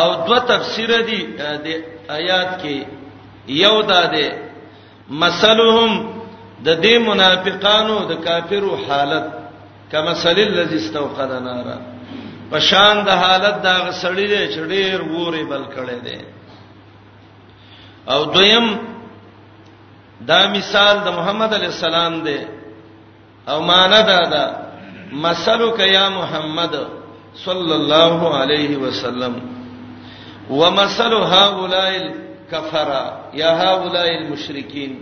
او 0.00 0.08
دو 0.26 0.36
تفسیر 0.52 0.90
دي 1.08 1.20
د 1.66 1.68
آیات 2.18 2.50
کې 2.62 2.76
یو 3.64 3.76
ده 3.90 4.02
ده 4.14 4.26
مثلهم 5.22 5.90
د 6.66 6.68
دې 6.84 6.94
منافقانو 7.08 7.96
د 8.10 8.12
کافرو 8.26 8.72
حالت 8.88 9.24
کما 9.92 10.10
مثل 10.12 10.36
الذي 10.48 10.76
استوقد 10.82 11.30
نارا 11.48 11.78
په 12.50 12.58
شان 12.68 12.94
د 13.06 13.10
حالت 13.22 13.56
دا 13.66 13.74
غسړی 13.86 14.26
دی 14.32 14.42
چې 14.52 14.60
ډیر 14.72 15.02
ووري 15.12 15.44
بل 15.44 15.64
کړي 15.74 15.96
دی 16.06 16.18
او 18.14 18.24
دویم 18.24 18.76
دا 20.26 20.40
مثال 20.56 20.94
د 21.06 21.08
محمد 21.18 21.54
علی 21.54 21.66
السلام 21.66 22.14
دی 22.26 22.38
او 23.52 23.60
معنا 23.62 24.00
دا 24.10 24.24
دا 24.32 24.44
مثلک 25.24 25.78
یا 25.80 26.08
محمد 26.18 26.74
صلی 27.44 27.74
الله 27.80 28.18
علیه 28.42 28.72
وسلم 28.86 29.32
ومثل 30.50 31.12
هؤلاء 31.34 31.88
الكفرة 32.04 33.04
یا 33.40 33.50
هؤلاء 33.62 34.08
المشرکین 34.20 34.92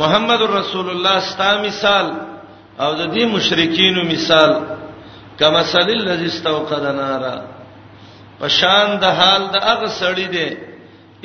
محمد 0.00 0.40
رسول 0.58 0.86
الله 0.94 1.16
ستا 1.30 1.50
مثال 1.66 2.06
او 2.80 2.90
د 2.94 3.02
دې 3.14 3.22
مشرکینو 3.36 4.02
مثال 4.14 4.50
کما 5.40 5.60
مثل 5.60 5.88
الذي 6.00 6.26
استوقد 6.26 6.84
نارا 7.02 7.36
په 8.40 8.48
شان 8.48 8.96
د 9.02 9.04
حال 9.20 9.42
د 9.54 9.62
هغه 9.68 9.88
سړی 10.00 10.26
دی 10.36 10.56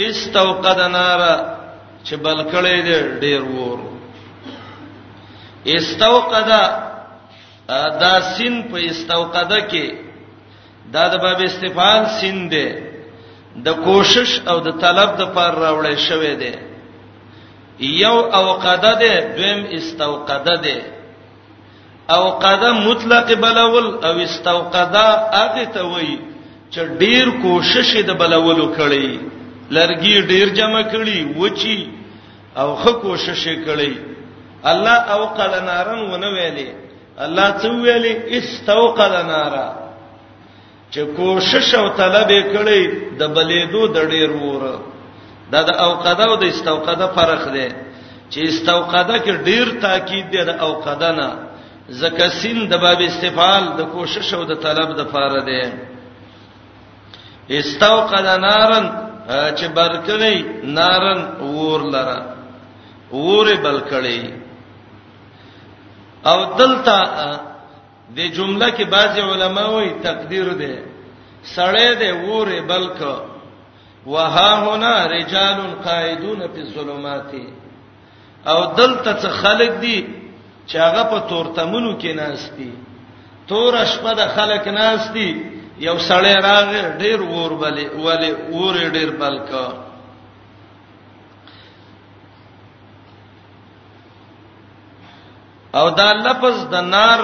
استوقد 0.10 0.80
نارا 0.80 1.36
چې 2.06 2.14
بل 2.26 2.40
کړي 2.52 2.76
دی 2.88 3.20
ډیر 3.22 3.42
ور 3.58 3.93
استوقدا 5.72 6.64
دا 8.02 8.14
سین 8.38 8.62
په 8.72 8.78
استوقده 8.90 9.60
کې 9.74 9.88
دا 10.94 11.08
د 11.14 11.22
باب 11.26 11.42
استفان 11.44 12.06
سین 12.20 12.40
دی 12.52 12.68
د 13.66 13.80
کوشش 13.84 14.40
او 14.52 14.58
د 14.66 14.72
طلب 14.84 15.10
د 15.20 15.24
پر 15.36 15.56
راوړې 15.56 15.98
شوې 16.08 16.36
دی 16.36 16.54
یو 18.04 18.16
اوقده 18.40 18.92
دی 19.04 19.14
دویم 19.36 19.62
استوقده 19.78 20.56
دی 20.64 20.78
اوقده 22.18 22.70
مطلق 22.88 23.28
بلول 23.42 23.90
او 24.08 24.14
استوقده 24.28 25.08
اته 25.44 25.66
ته 25.66 25.84
وای 25.84 26.20
چې 26.72 26.98
ډیر 27.04 27.30
کوشش 27.46 27.96
د 28.08 28.12
بلولو 28.24 28.68
کړي 28.76 29.20
لرګي 29.72 30.18
ډیر 30.32 30.50
جمع 30.60 30.82
کړي 30.84 31.38
وچی 31.38 31.90
او 32.62 32.76
خو 32.82 32.92
کوشش 33.04 33.48
کړي 33.68 33.94
الله 34.72 34.96
اوقل 35.16 35.54
نارن 35.72 36.00
ونه 36.12 36.30
ویلې 36.36 36.68
الله 37.24 37.50
څو 37.62 37.70
ویلې 37.84 38.14
استوقل 38.38 39.14
نارا 39.34 39.68
چې 40.94 41.02
کوشش 41.18 41.68
او 41.76 41.88
طلب 42.00 42.30
کړي 42.54 42.82
د 43.20 43.24
بلیدو 43.36 43.88
د 43.96 43.98
ډیر 44.14 44.32
وره 44.32 44.76
دا 45.52 45.62
د 45.70 45.72
اوقده 45.86 46.24
او 46.28 46.36
د 46.42 46.44
استوقده 46.54 47.08
فرق 47.18 47.44
دی 47.56 47.68
چې 48.32 48.40
استوقده 48.50 49.16
کې 49.24 49.34
ډیر 49.48 49.66
تاکید 49.86 50.30
دی 50.34 50.44
د 50.50 50.54
اوقده 50.68 51.12
نه 51.18 51.30
زکه 52.02 52.30
سین 52.40 52.60
د 52.70 52.74
باب 52.84 53.00
استفال 53.08 53.64
د 53.80 53.82
کوشش 53.96 54.34
او 54.34 54.44
د 54.52 54.54
طلب 54.66 54.96
د 55.00 55.10
فار 55.16 55.36
دی 55.50 55.64
استوقد 57.60 58.26
نارن 58.46 58.86
چې 59.58 59.66
برکړي 59.80 60.36
نارن 60.64 61.20
ور 61.58 61.82
لره 61.98 62.20
ور 63.26 63.48
بلکړي 63.68 64.43
او 66.26 66.40
دلته 66.60 66.98
د 68.16 68.20
جمله 68.36 68.68
کې 68.78 68.86
بعض 68.96 69.16
علما 69.32 69.66
وایي 69.76 69.92
تقدیر 70.08 70.48
ده 70.64 70.74
سړې 71.56 71.90
ده 72.00 72.14
وره 72.28 72.60
بلک 72.72 73.00
وها 74.06 74.50
هنا 74.64 74.96
رجال 75.16 75.60
قائدون 75.86 76.42
فی 76.54 76.62
الظلمات 76.66 77.32
او 78.52 78.60
دلته 78.80 79.12
څه 79.22 79.30
خلق 79.44 79.72
دي 79.86 80.00
چې 80.68 80.76
هغه 80.86 81.04
په 81.12 81.20
تورتمونو 81.30 81.94
کې 82.02 82.16
ناشتي 82.18 82.72
تور 83.48 83.74
شپه 83.86 84.12
د 84.20 84.28
خلق 84.36 84.68
ناشتي 84.68 85.30
یو 85.78 85.96
سړی 86.10 86.34
راغی 86.50 86.82
ډیر 87.02 87.22
ور 87.22 87.52
بلې 87.62 87.86
ولې 88.06 88.32
ور 88.56 88.76
ډیر 88.96 89.10
بلک 89.22 89.52
او 95.80 95.86
دا 96.00 96.10
لفظ 96.28 96.56
د 96.74 96.76
نار 96.96 97.20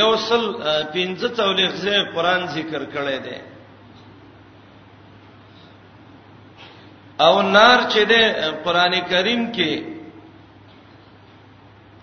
یوصل 0.00 0.44
15 0.94 1.36
تولیخ 1.40 1.70
ځای 1.84 2.00
قران 2.14 2.42
ذکر 2.56 2.82
کړی 2.94 3.18
دی 3.26 3.36
او 7.26 7.34
نار 7.56 7.78
چې 7.92 8.00
د 8.12 8.12
قران 8.64 8.94
کریم 9.10 9.42
کې 9.56 9.72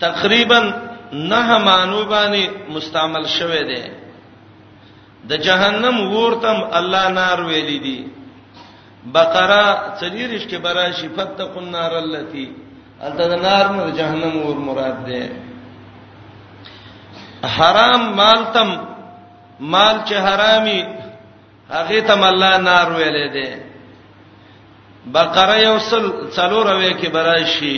تقریبا 0.05 0.59
نه 1.31 1.43
مانو 1.65 2.01
باندې 2.13 2.43
مستعمل 2.75 3.25
شوه 3.37 3.61
دی 3.71 3.83
د 5.29 5.41
جهنم 5.47 5.97
ورتم 6.15 6.59
الله 6.79 7.03
نار 7.19 7.39
ویلې 7.49 7.79
دي 7.85 7.99
بقره 9.15 9.63
چلیرش 9.99 10.43
کې 10.49 10.57
براشي 10.65 11.07
فتقوا 11.17 11.61
النار 11.63 11.91
التي 12.05 12.45
التنار 13.07 13.65
نو 13.77 13.83
جهنم 13.99 14.35
ور 14.47 14.57
مراد 14.67 14.97
ده 15.07 15.21
حرام 17.55 18.01
مال 18.19 18.43
تم 18.53 18.69
مال 19.73 19.97
چې 20.05 20.13
حرامي 20.27 20.79
هغه 21.69 21.99
تم 22.07 22.23
الله 22.29 22.57
نار 22.69 22.87
ویلې 22.95 23.27
ده 23.33 23.59
بقره 25.17 25.55
یوسل 25.63 26.05
څلور 26.37 26.65
وې 26.65 26.93
کې 26.99 27.07
براشي 27.15 27.77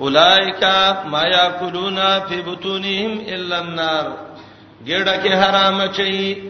اولائک 0.00 0.64
ما 1.12 1.22
یاکلون 1.34 1.98
فی 2.28 2.42
بطونهم 2.48 3.12
الا 3.34 3.58
النار 3.60 4.06
ګډه 4.86 5.22
کې 5.22 5.30
حرام 5.42 5.86
چي 5.92 6.42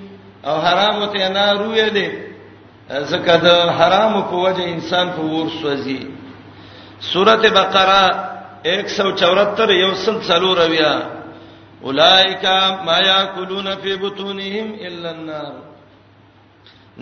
او 0.47 0.61
حرام 0.61 1.07
ته 1.07 1.29
نار 1.29 1.57
ویلې 1.57 2.09
ځکه 2.91 3.37
د 3.45 3.49
حرام 3.79 4.23
په 4.31 4.37
وجه 4.47 4.65
انسان 4.75 5.11
په 5.17 5.21
ور 5.23 5.51
سوځي 5.63 6.03
سورته 7.13 7.49
بقره 7.51 8.03
174 8.65 9.71
یوسل 9.83 10.21
څلور 10.29 10.59
ویا 10.71 11.18
اولائک 11.87 12.45
ما 12.87 12.99
یاکلون 13.13 13.69
فی 13.83 13.97
بطونهم 14.05 14.67
الا 14.87 15.11
النار 15.11 15.53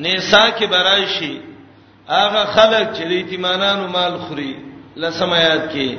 نساء 0.03 0.51
کې 0.51 0.65
برایشي 0.71 1.41
هغه 2.09 2.43
خلک 2.57 2.85
چې 2.97 3.03
د 3.11 3.13
ایتمانانو 3.13 3.89
مال 3.89 4.15
خوري 4.25 4.55
لسمات 4.97 5.63
کې 5.73 5.91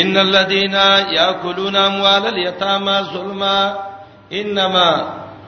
ان 0.00 0.16
الذين 0.16 0.74
ياكلون 1.18 1.76
اموال 1.76 2.26
اليتامى 2.26 2.98
ظلما 3.12 3.76
انما 4.32 4.90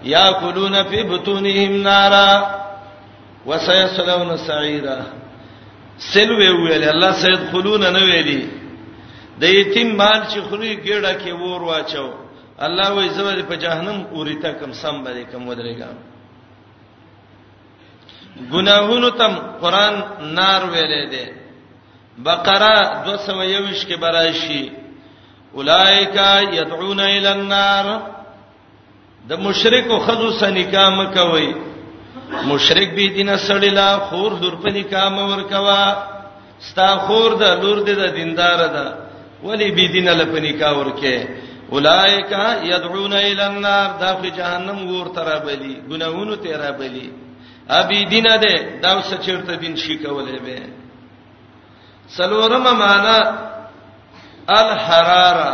ياكلون 0.04 0.82
في 0.82 1.02
بطونهم 1.02 1.82
نارا 1.82 2.60
وسيصلون 3.46 4.36
سعيرا 4.36 5.00
سلوي 6.14 6.48
ویل 6.50 6.82
الله 6.84 7.12
سيدخلون 7.12 7.80
نو 7.92 7.98
ویلي 8.10 8.40
د 9.40 9.44
یتیم 9.44 9.96
مال 9.96 10.20
چې 10.30 10.38
خوري 10.48 10.76
ګډه 10.86 11.12
کې 11.22 11.32
ور 11.32 11.62
واچو 11.62 12.29
الله 12.66 12.88
وې 12.94 13.08
زموږ 13.16 13.40
په 13.50 13.56
جهنم 13.64 13.98
اوريته 14.14 14.50
کم 14.60 14.70
سم 14.82 14.96
باندې 15.04 15.24
کم 15.32 15.42
ودرېګا 15.48 15.88
ګناهونو 18.52 19.10
تم 19.20 19.32
قران 19.62 19.94
نار 20.38 20.60
ویلې 20.72 21.04
دي 21.12 21.26
بقره 22.18 22.78
221 23.08 23.86
کې 23.88 23.96
برایشي 24.04 24.64
اولائک 25.56 26.16
یدعون 26.58 27.00
الی 27.00 27.26
النار 27.26 27.86
د 29.28 29.32
مشرکو 29.46 29.98
خذو 30.04 30.30
سنکام 30.38 31.04
کوي 31.14 31.52
مشرک 32.52 32.88
به 32.96 33.06
دینه 33.06 33.36
سړیلا 33.48 33.88
خور 34.08 34.32
دور 34.42 34.54
په 34.62 34.68
نکام 34.76 35.18
ورکوا 35.32 35.82
ستا 36.68 36.96
خور 37.06 37.30
د 37.42 37.62
لور 37.62 37.78
د 37.84 38.12
دیندار 38.16 38.58
ده 38.76 38.86
ولی 39.44 39.70
به 39.76 39.88
دینه 39.96 40.12
لپنیکا 40.20 40.70
ورکه 40.78 41.16
اولائک 41.72 42.32
یدعون 42.72 43.12
الی 43.12 43.40
النار 43.40 43.90
دا 44.00 44.10
په 44.22 44.30
جهنم 44.36 44.78
ور 44.94 45.06
تر 45.14 45.26
بلی 45.46 45.74
ګناہوں 45.90 46.36
ته 46.42 46.56
را 46.62 46.70
بلی 46.80 47.10
ابي 47.80 48.04
دین 48.04 48.24
ده 48.42 48.54
دا 48.82 48.96
وس 48.98 49.10
چیرته 49.26 49.56
دین 49.62 49.74
شیکولې 49.76 50.38
به 50.44 50.68
سلورم 52.16 52.62
معنا 52.78 53.16
الحراره 54.58 55.52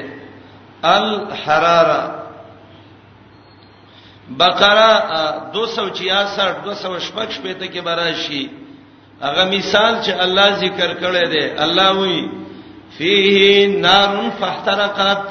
الحراره 0.96 2.02
بقره 4.40 4.90
266 5.52 6.38
268 6.64 7.42
پته 7.44 7.66
کې 7.72 7.80
براشي 7.80 8.44
هغه 9.23 9.44
مثال 9.44 9.94
چې 10.04 10.10
الله 10.25 10.48
ذکر 10.65 10.90
کړی 11.00 11.25
دی 11.33 11.42
الله 11.65 11.90
وی 11.98 12.29
فيه 12.98 13.67
نار 13.83 14.31
فاحترقت 14.40 15.23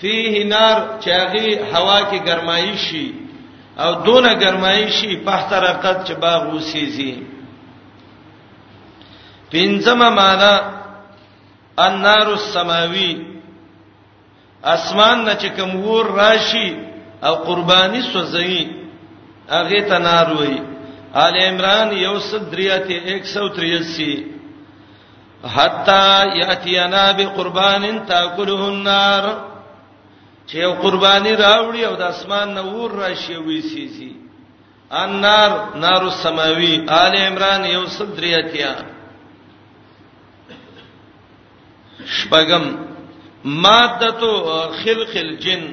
فيه 0.00 0.44
نار 0.44 0.98
چې 1.00 1.10
هغه 1.10 1.60
هوا 1.74 1.98
کې 2.10 2.18
ګرمایي 2.26 2.76
شي 2.76 3.12
او 3.78 3.94
دونه 4.04 4.34
ګرمایي 4.34 4.90
شي 4.90 5.16
فاحترقت 5.24 6.06
چې 6.06 6.12
باغ 6.20 6.40
وسیږي 6.54 7.16
پنځمه 9.52 10.08
ماده 10.10 10.62
النار 11.78 12.26
السماوي 12.32 13.26
اسمان 14.64 15.24
نه 15.24 15.34
چې 15.34 15.48
کوم 15.58 15.72
ور 15.86 16.06
راشي 16.14 16.66
او 17.24 17.34
قرباني 17.34 18.02
سوځي 18.12 18.66
هغه 19.50 19.80
ته 19.88 19.98
نار 19.98 20.26
وایي 20.36 20.71
آل 21.20 21.36
عمران 21.40 21.92
یوسف 21.96 22.42
دریاتی 22.52 22.96
183 22.98 24.24
حتا 25.56 26.24
یاتینا 26.40 27.10
بقربان 27.18 28.06
تاکله 28.06 28.60
النار 28.68 29.24
چې 30.46 30.54
یو 30.56 30.72
قرباني 30.82 31.36
راوړي 31.36 31.82
او 31.86 31.94
د 31.96 32.02
اسمان 32.02 32.54
نور 32.54 32.90
راشي 32.92 33.36
وي 33.46 33.60
سي 33.62 33.88
سي 33.88 34.16
النار 34.90 35.50
نار 35.74 36.02
السماوي 36.06 36.74
آل 36.90 37.16
عمران 37.16 37.64
یوسف 37.64 38.08
دریاتیا 38.16 38.74
شپغم 42.06 42.64
مادتو 43.44 44.32
خلق 44.84 45.16
الجن 45.16 45.64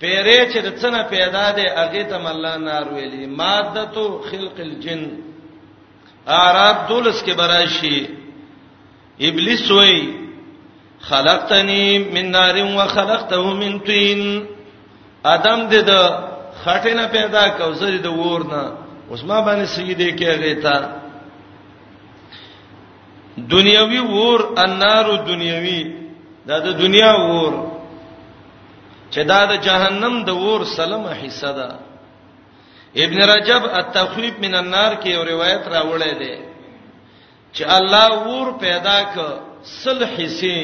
پیرې 0.00 0.40
چې 0.52 0.58
د 0.62 0.68
څنګه 0.80 1.02
پیدا 1.14 1.46
دی 1.56 1.66
هغه 1.80 2.02
ته 2.10 2.16
الله 2.32 2.54
نار 2.68 2.84
ویلې 2.94 3.26
مادتو 3.40 4.04
خلق 4.30 4.56
الجن 4.66 5.02
اعراب 6.36 6.76
دولس 6.88 7.18
کې 7.26 7.32
براشي 7.38 7.98
ابلیس 9.28 9.64
وای 9.70 10.00
خلقتنی 11.10 11.84
من 12.14 12.24
نار 12.30 12.56
و 12.64 12.66
خلقته 12.94 13.44
من 13.62 13.74
طین 13.88 14.20
ادم 15.24 15.70
دې 15.70 15.80
د 15.90 15.92
خټینه 16.64 17.04
پیدا 17.16 17.44
کوزر 17.58 17.94
د 18.02 18.06
ورنه 18.20 18.64
اوس 19.10 19.20
ما 19.24 19.38
باندې 19.46 19.66
سیدې 19.76 20.08
کې 20.18 20.24
هغه 20.28 20.54
ته 20.62 20.78
دنیوي 23.54 24.00
ور 24.14 24.40
انارو 24.64 25.14
دنیوي 25.32 25.82
دا 26.46 26.56
د 26.58 26.68
دنیا 26.78 27.12
ور 27.14 27.54
چې 29.10 29.22
دا 29.24 29.40
د 29.52 29.54
جهنم 29.66 30.14
د 30.26 30.30
ور 30.42 30.64
سلمه 30.76 31.12
حصہ 31.22 31.52
ده 31.58 31.68
ابن 33.04 33.18
رجب 33.30 33.62
التخویف 33.78 34.38
من 34.44 34.54
النار 34.60 34.92
کې 35.00 35.08
یو 35.16 35.24
روایت 35.32 35.62
راوړی 35.74 36.14
دی 36.20 36.36
چې 37.54 37.62
الله 37.64 38.28
ور 38.28 38.52
پیدا 38.64 38.98
ک 39.14 39.16
سل 39.84 40.04
حصے 40.16 40.56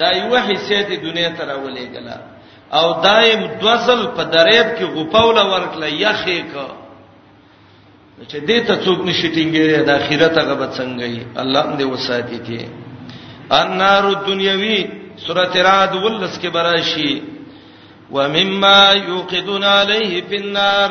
دا 0.00 0.08
یو 0.18 0.36
حصے 0.48 0.78
د 0.90 1.02
دنیا 1.06 1.28
ته 1.38 1.44
راولې 1.52 1.86
غلا 1.94 2.16
او 2.78 2.86
دایم 3.08 3.40
دوزل 3.62 4.02
په 4.16 4.22
دریب 4.36 4.68
کې 4.78 4.84
غپول 4.94 5.36
ورکله 5.54 5.86
یخې 5.86 6.44
ک 6.54 6.56
چې 8.30 8.36
دې 8.48 8.60
ته 8.66 8.74
څوک 8.84 8.98
نشي 9.06 9.28
ټینګې 9.28 9.84
د 9.84 9.90
اخرت 10.00 10.38
هغه 10.40 10.54
به 10.60 10.68
څنګه 10.76 11.04
ای 11.04 11.26
الله 11.42 11.64
دې 11.78 11.86
وساتې 11.94 12.38
کې 12.46 12.68
النار 13.60 14.04
الدنیوی 14.10 14.80
سورۃ 15.26 15.56
رعد 15.66 15.94
ولس 15.96 16.34
کې 16.42 16.48
براشي 16.56 17.12
ومما 18.12 18.92
یوقدون 19.08 19.64
علیه 19.80 20.20
فی 20.28 20.36
النار 20.44 20.90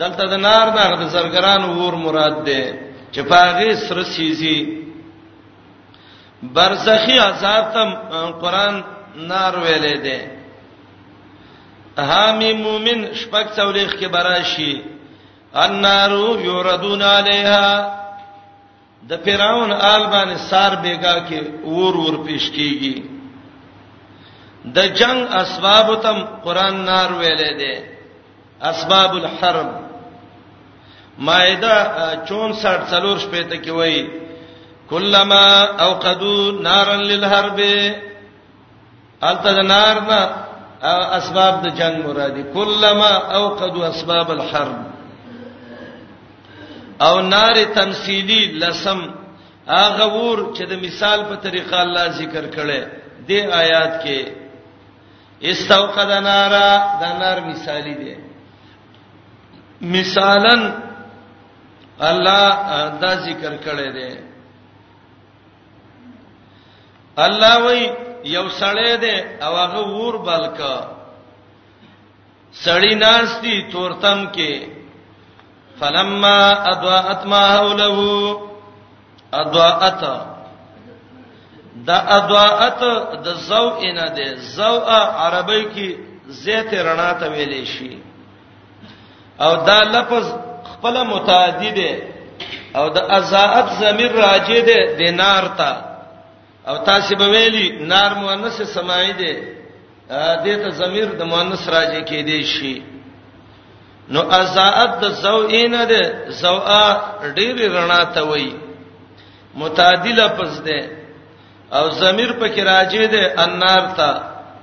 دلته 0.00 0.24
د 0.24 0.34
نار 0.46 0.66
دغه 0.78 0.96
د 1.02 1.08
سرګران 1.14 1.62
ور 1.80 1.94
مراد 2.06 2.36
ده 2.48 2.62
چې 3.12 3.20
پاغه 3.32 3.68
سر 3.88 3.98
سیزي 4.14 4.58
برزخی 6.56 7.16
عذاب 7.28 7.64
ته 7.74 7.82
قران 8.42 8.74
نار 9.30 9.52
ویلې 9.62 9.96
ده 10.06 10.18
حامی 12.10 12.52
مومن 12.64 13.00
شپک 13.20 13.46
څولېخ 13.56 13.90
کې 13.98 14.06
براشي 14.16 14.72
النار 15.64 16.10
یوردون 16.48 17.02
علیها 17.02 17.66
د 19.08 19.16
فرعون 19.24 19.72
آل 19.94 20.02
باندې 20.14 20.38
سار 20.50 20.72
بیگا 20.82 21.14
کې 21.28 21.40
اور 21.64 21.94
ور 22.04 22.16
پیش 22.26 22.44
کیږي 22.56 23.15
د 24.74 24.78
جنگ 24.98 25.22
اسباب 25.42 25.88
تم 26.02 26.18
قران 26.44 26.76
نار 26.86 27.10
ویلې 27.18 27.52
دي 27.60 27.74
اسباب 28.70 29.12
الحرب 29.22 29.68
مائده 31.26 31.74
64 32.30 32.86
څلور 32.92 33.16
شپې 33.24 33.42
ته 33.50 33.56
کې 33.56 33.70
وایي 33.70 34.08
کلما 34.88 35.44
اوقدو 35.86 36.52
نارن 36.66 37.00
للحرب 37.10 37.60
التذ 39.28 39.58
نارنا 39.68 40.18
اسباب 41.18 41.54
د 41.64 41.76
جنگ 41.78 42.06
مرادي 42.06 42.42
کلما 42.54 43.10
اوقدو 43.40 43.82
اسباب 43.92 44.30
الحرب 44.30 44.76
او 47.06 47.20
نار 47.20 47.64
تمثيلي 47.78 48.40
لسم 48.64 49.00
اغه 49.68 50.06
ور 50.06 50.54
چې 50.56 50.62
د 50.70 50.82
مثال 50.82 51.24
په 51.30 51.34
طریقه 51.46 51.80
الله 51.82 52.08
ذکر 52.18 52.44
کړي 52.56 52.80
د 53.28 53.54
آیات 53.60 54.02
کې 54.04 54.42
استوقد 55.42 56.10
نارا 56.22 56.76
دا 57.00 57.12
نار 57.18 57.40
مثالی 57.46 57.94
دی 57.94 58.14
مثالن 59.92 60.70
الله 62.10 62.52
دا 63.00 63.14
ذکر 63.24 63.56
کړی 63.64 63.92
دی 63.92 64.18
الله 67.16 67.56
وای 67.64 67.90
یو 68.24 68.48
سړی 68.48 68.96
دی 69.00 69.16
او 69.44 69.56
هغه 69.56 69.80
ور 69.80 70.18
بلکا 70.28 70.76
سړی 72.64 72.94
ناس 72.94 73.40
دی 73.42 73.62
تورتم 73.72 74.26
کې 74.26 74.68
فلما 75.80 76.36
اضاءت 76.72 77.26
ما 77.26 77.40
حوله 77.48 77.98
اضاءت 79.32 80.04
دا 81.84 81.96
اضاءت 82.18 82.80
د 83.24 83.26
زو 83.48 83.66
نه 83.98 84.08
ده 84.16 84.28
زو 84.56 84.76
عربی 85.24 85.62
کې 85.74 85.88
زیت 86.44 86.68
رڼا 86.86 87.10
ته 87.20 87.26
ویلې 87.28 87.64
شي 87.74 87.98
او 89.40 89.56
دا 89.66 89.78
لفظ 89.84 90.24
خپل 90.72 90.94
متعدی 91.06 91.70
ده 91.80 91.92
او 92.76 92.88
د 92.88 92.98
ازاعت 92.98 93.66
ضمیر 93.80 94.12
راجه 94.12 94.60
ده 94.60 94.80
د 94.98 95.02
نار 95.20 95.44
ته 95.58 95.72
او 96.68 96.76
تاسو 96.88 97.16
به 97.16 97.26
ویلي 97.28 97.68
نار 97.92 98.10
مؤنث 98.22 98.56
سمای 98.62 99.12
ده 99.20 99.32
دې 100.44 100.54
ته 100.62 100.68
ضمیر 100.70 101.06
د 101.20 101.22
مؤنث 101.30 101.68
راجه 101.68 102.00
کې 102.08 102.20
دی 102.28 102.42
شي 102.44 102.76
نو 104.08 104.20
ازاعت 104.30 104.92
د 105.02 105.04
زو 105.22 105.38
نه 105.48 105.84
ده 105.84 106.02
زوا 106.30 106.84
ډیر 107.36 107.56
رڼا 107.76 108.02
ته 108.14 108.22
وایي 108.28 108.54
متعدی 109.60 110.12
لفظ 110.12 110.60
ده 110.66 110.80
او 111.72 111.90
ضمیر 111.90 112.32
پکې 112.32 112.62
راځي 112.62 113.06
د 113.14 113.16
انار 113.44 113.84
ته 113.96 114.08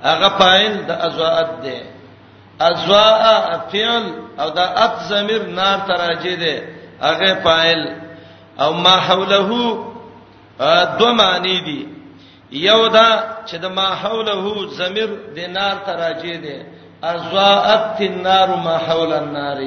هغه 0.08 0.28
فاعل 0.38 0.74
د 0.88 0.90
ازواءت 1.06 1.50
دی 1.62 1.78
ازواء 2.68 3.24
فعل 3.72 4.04
او 4.40 4.48
د 4.50 4.58
ات 4.84 4.94
ضمیر 5.10 5.42
نار 5.58 5.78
ته 5.86 5.94
راځي 6.06 6.34
دی 6.42 6.54
هغه 7.02 7.34
فاعل 7.44 7.82
او 8.60 8.72
ما 8.72 8.96
حوله 9.00 9.50
دو 10.98 11.14
معنی 11.14 11.58
دي 11.64 11.88
یو 12.50 12.86
دا 12.88 13.10
چې 13.46 13.54
د 13.60 13.66
ما 13.66 13.94
حوله 13.94 14.68
ضمیر 14.70 15.08
د 15.36 15.38
نار 15.48 15.76
ته 15.86 15.92
راځي 15.96 16.36
دی 16.38 16.56
ازواءت 17.02 18.00
النار 18.00 18.48
ما 18.56 18.76
حول 18.78 19.12
النار 19.12 19.58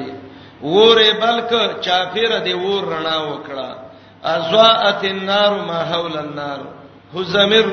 وره 0.62 1.10
بلک 1.20 1.80
چافیر 1.80 2.38
دی 2.44 2.52
ور 2.54 2.84
رڼا 2.84 3.16
وکړه 3.30 3.68
ازواءت 4.24 5.04
النار 5.04 5.50
ما 5.68 5.78
حول 5.84 6.16
النار 6.18 6.77
هو 7.14 7.22
زمير 7.22 7.66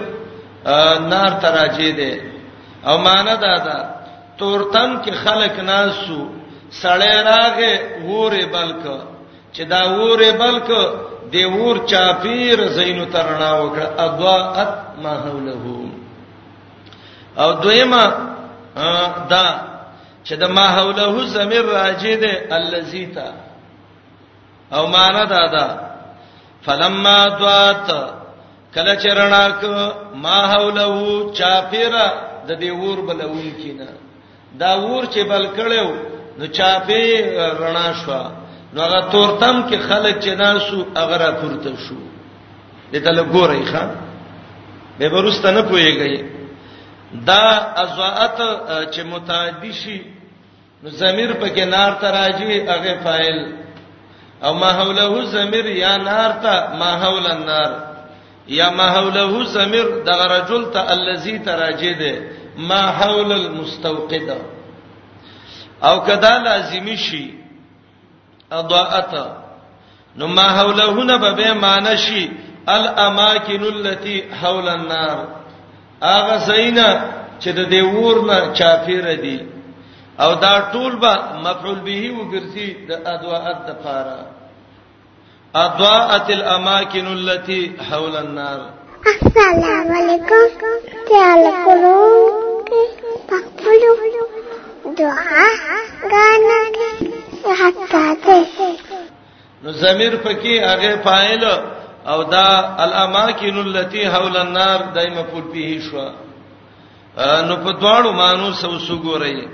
نار 1.09 1.31
تراجه 1.31 1.89
دي 1.89 2.21
او 2.87 2.97
معنا 2.97 3.35
دا 3.35 3.57
ده 3.57 3.95
تورتن 4.37 5.01
کې 5.03 5.11
خلق 5.11 5.59
ناسو 5.59 6.27
سړی 6.83 7.15
راغه 7.25 7.79
وره 8.03 8.45
بلک 8.45 9.01
چې 9.57 9.61
دا 9.61 9.83
وره 9.99 10.31
بلک 10.31 10.67
دی 11.31 11.45
ور 11.45 11.77
چاپیر 11.87 12.67
زینو 12.67 13.05
ترنا 13.05 13.51
وکړه 13.61 13.99
اضاءت 14.01 14.77
ما 15.03 15.13
حوله 15.25 15.89
او 17.37 17.53
دویما 17.53 18.03
دا 19.29 19.61
چې 20.25 20.33
د 20.33 20.43
ما 20.45 20.67
حوله 20.67 21.25
زمير 21.27 21.65
راجه 21.65 22.15
دي 22.15 22.53
الذی 22.55 23.05
تا 23.05 23.33
او 24.73 24.87
معنا 24.87 25.23
دا 25.23 25.45
ده 25.47 25.79
فلما 26.61 27.27
ضات 27.39 28.14
کله 28.75 28.95
چې 29.01 29.09
رڼا 29.17 29.47
ک 29.59 29.63
ما 30.23 30.39
حوله 30.53 30.95
چاپیرا 31.39 32.05
د 32.47 32.49
دې 32.61 32.71
ور 32.79 32.97
بلون 33.07 33.47
کینا 33.61 33.89
دا 34.59 34.71
ور 34.85 35.03
چې 35.13 35.21
بل 35.29 35.45
کړو 35.57 35.87
نو 36.37 36.45
چاپی 36.57 37.05
رڼا 37.61 37.87
شو 38.03 38.23
نو 38.73 38.79
هغه 38.85 38.99
تورتم 39.13 39.61
کې 39.69 39.77
خلک 39.89 40.15
چې 40.23 40.29
ناسو 40.43 40.77
هغه 40.99 41.15
را 41.23 41.31
پورته 41.39 41.71
شو 41.85 41.95
دته 42.91 43.09
لګورې 43.19 43.63
ښا 43.71 43.85
به 44.99 45.05
ورسته 45.15 45.47
نه 45.57 45.61
پويږي 45.61 46.25
دا 47.29 47.45
ازواعت 47.83 48.37
چې 48.93 48.99
متعدی 49.13 49.73
شي 49.81 49.99
نو 50.83 50.89
ضمیر 51.01 51.33
په 51.41 51.47
کنار 51.57 51.91
ته 52.01 52.11
راځي 52.11 52.69
هغه 52.69 52.97
فاعل 53.07 53.41
او 54.45 54.53
ما 54.61 54.69
حوله 54.79 55.25
ضمیر 55.35 55.65
یا 55.65 55.97
نار 55.97 56.31
ته 56.43 56.75
ما 56.79 56.91
حول 57.03 57.31
النار 57.37 57.94
یا 58.47 58.69
ما 58.69 58.83
حوله 58.89 59.45
زمیر 59.45 59.83
دغه 60.05 60.25
رجل 60.35 60.63
ته 60.73 60.91
الذی 60.91 61.39
تراجه 61.39 61.93
ده 61.93 62.29
ما 62.57 62.81
حول 62.99 63.31
المستوقد 63.31 64.29
او 65.89 65.95
کدا 66.07 66.33
لازمی 66.45 66.97
شي 66.97 67.33
اضاءت 68.51 69.11
نو 70.17 70.27
ما 70.27 70.41
حوله 70.49 71.03
نه 71.03 71.33
به 71.33 71.53
معنی 71.53 71.97
شي 71.97 72.31
الاماکن 72.67 73.63
التي 73.63 74.23
حول 74.41 74.67
النار 74.67 75.27
اغه 76.03 76.37
زینا 76.37 76.99
چې 77.41 77.47
د 77.47 77.59
دیور 77.69 78.25
نه 78.25 78.53
چاپیره 78.53 79.15
دي 79.15 79.45
او 80.19 80.35
دا 80.35 80.71
ټول 80.71 80.95
به 81.01 81.17
مفعول 81.45 81.79
به 81.79 82.13
وګرځي 82.19 82.87
د 82.89 82.91
ادواءت 83.05 83.65
د 83.65 83.73
فاره 83.83 84.34
اضاءت 85.55 86.29
الاماكن 86.29 87.07
التي 87.07 87.71
حول 87.89 88.15
النار 88.15 88.69
السلام 89.23 89.91
علیکم 89.99 90.65
تعال 91.09 91.43
کولو 91.65 91.99
پخپلو 93.29 93.93
دعا 94.97 95.45
غانا 96.11 96.57
حتاته 97.61 98.65
نو 99.63 99.71
ضمیر 99.71 100.17
پکې 100.25 100.59
هغه 100.65 100.91
فاعل 101.07 101.47
او 102.07 102.23
دا 102.35 102.75
الاماكن 102.87 103.61
التي 103.63 104.09
حول 104.17 104.37
النار 104.41 104.81
دایمه 104.99 105.23
پور 105.31 105.47
پیه 105.53 105.81
شو 105.81 106.09
نو 107.47 107.55
په 107.63 107.71
دواړو 107.71 108.13
مانو 108.21 108.51
سوسو 108.65 108.99
ګورئ 109.03 109.47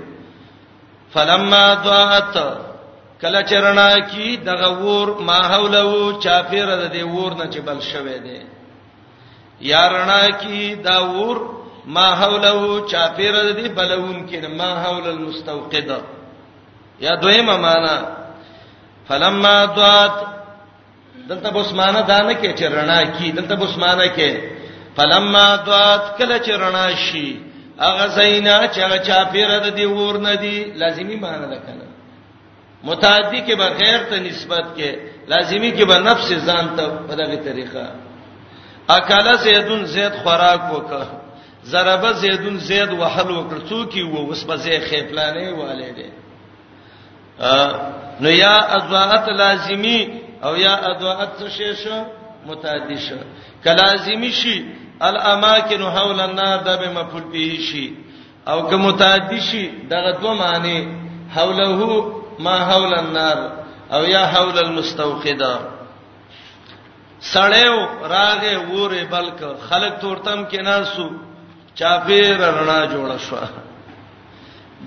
فلما 1.14 1.64
ضاءت 1.88 2.42
کله 3.22 3.40
چرنا 3.50 3.88
کی 4.12 4.36
دغه 4.36 4.68
ور 4.86 5.08
ما 5.28 5.38
حولو 5.54 6.18
چافیر 6.24 6.68
د 6.82 6.84
دې 6.94 7.02
ور 7.16 7.32
نه 7.40 7.46
چې 7.52 7.58
بل 7.68 7.78
شوه 7.90 8.16
دی 8.24 8.38
یا 9.70 9.82
رنا 9.94 10.22
کی 10.42 10.62
دا 10.86 10.98
ور 11.16 11.36
ما 11.94 12.06
حولو 12.22 12.86
چافیر 12.92 13.34
د 13.48 13.50
دې 13.58 13.68
بلون 13.78 14.18
کې 14.28 14.40
ما 14.60 14.70
حول 14.84 15.04
المستوقد 15.14 15.88
یا 17.06 17.12
دویمه 17.22 17.56
معنا 17.66 17.96
فلما 19.08 19.54
ضات 19.78 20.16
دلته 21.28 21.50
بوسمانه 21.50 22.00
دانه 22.00 22.34
کې 22.42 22.56
چرنا 22.60 23.02
کی 23.04 23.32
دلته 23.38 23.54
بوسمانه 23.54 24.06
کې 24.16 24.30
فلما 24.96 25.46
ضات 25.70 26.18
کله 26.18 26.38
چرنا 26.38 26.84
شي 27.06 27.36
اغه 27.78 28.06
زینا 28.06 28.58
چې 28.68 28.78
هغه 28.78 28.98
چافیر 28.98 29.58
د 29.58 29.74
دې 29.78 29.86
ور 29.98 30.18
نه 30.28 30.34
دی 30.34 30.58
لازمی 30.74 31.16
معنی 31.16 31.46
ده 31.50 31.58
کنه 31.66 31.91
متعدی 32.84 33.38
کې 33.40 33.56
به 33.56 33.68
غیر 33.68 33.98
ته 34.02 34.20
نسبت 34.20 34.64
کې 34.76 34.96
لازمی 35.28 35.72
کې 35.72 35.84
به 35.88 35.98
نفس 35.98 36.32
ځان 36.46 36.76
ته 36.76 36.86
په 37.08 37.14
دغه 37.14 37.36
طریقه 37.36 37.88
اکاله 38.88 39.36
زیدون 39.36 39.84
زید 39.86 40.12
خوراک 40.12 40.60
وکړه 40.72 41.02
ضربه 41.64 42.12
زیدون 42.12 42.58
زید 42.58 42.90
وحل 42.92 43.28
وکړ 43.28 43.70
څوک 43.70 43.96
یو 43.96 44.26
وس 44.30 44.44
په 44.46 44.56
زی 44.56 44.78
خپلانه 44.80 45.52
والے 45.54 45.92
دي 45.96 46.10
نو 48.20 48.30
یا 48.30 48.56
اضاعت 48.76 49.28
لازمی 49.28 50.20
او 50.42 50.56
یا 50.56 50.74
اضاعت 50.90 51.48
شش 51.48 51.86
متعدی 52.46 52.96
شو 52.98 53.16
کلازمی 53.64 54.32
شي 54.32 54.64
الاماکن 55.00 55.82
حول 55.82 56.20
النار 56.20 56.58
د 56.58 56.78
به 56.80 56.90
مفعول 56.90 57.22
به 57.32 57.56
شي 57.70 57.92
او 58.48 58.68
که 58.70 58.76
متعدی 58.76 59.40
شي 59.40 59.70
دغه 59.90 60.18
دوه 60.20 60.34
معنی 60.34 60.88
حوله 61.36 62.21
ما 62.46 62.56
حول 62.72 62.92
النار 62.94 63.38
او 63.94 64.02
یا 64.14 64.24
حول 64.34 64.58
المستوقدا 64.66 65.54
سړیو 67.34 67.76
راغه 68.14 68.54
وره 68.74 69.02
بلک 69.10 69.38
خلک 69.68 69.94
تورتم 70.00 70.44
کې 70.50 70.62
ناسو 70.68 71.08
چاپیر 71.80 72.36
رڼا 72.40 72.80
جوړ 72.92 73.12
شو 73.26 73.36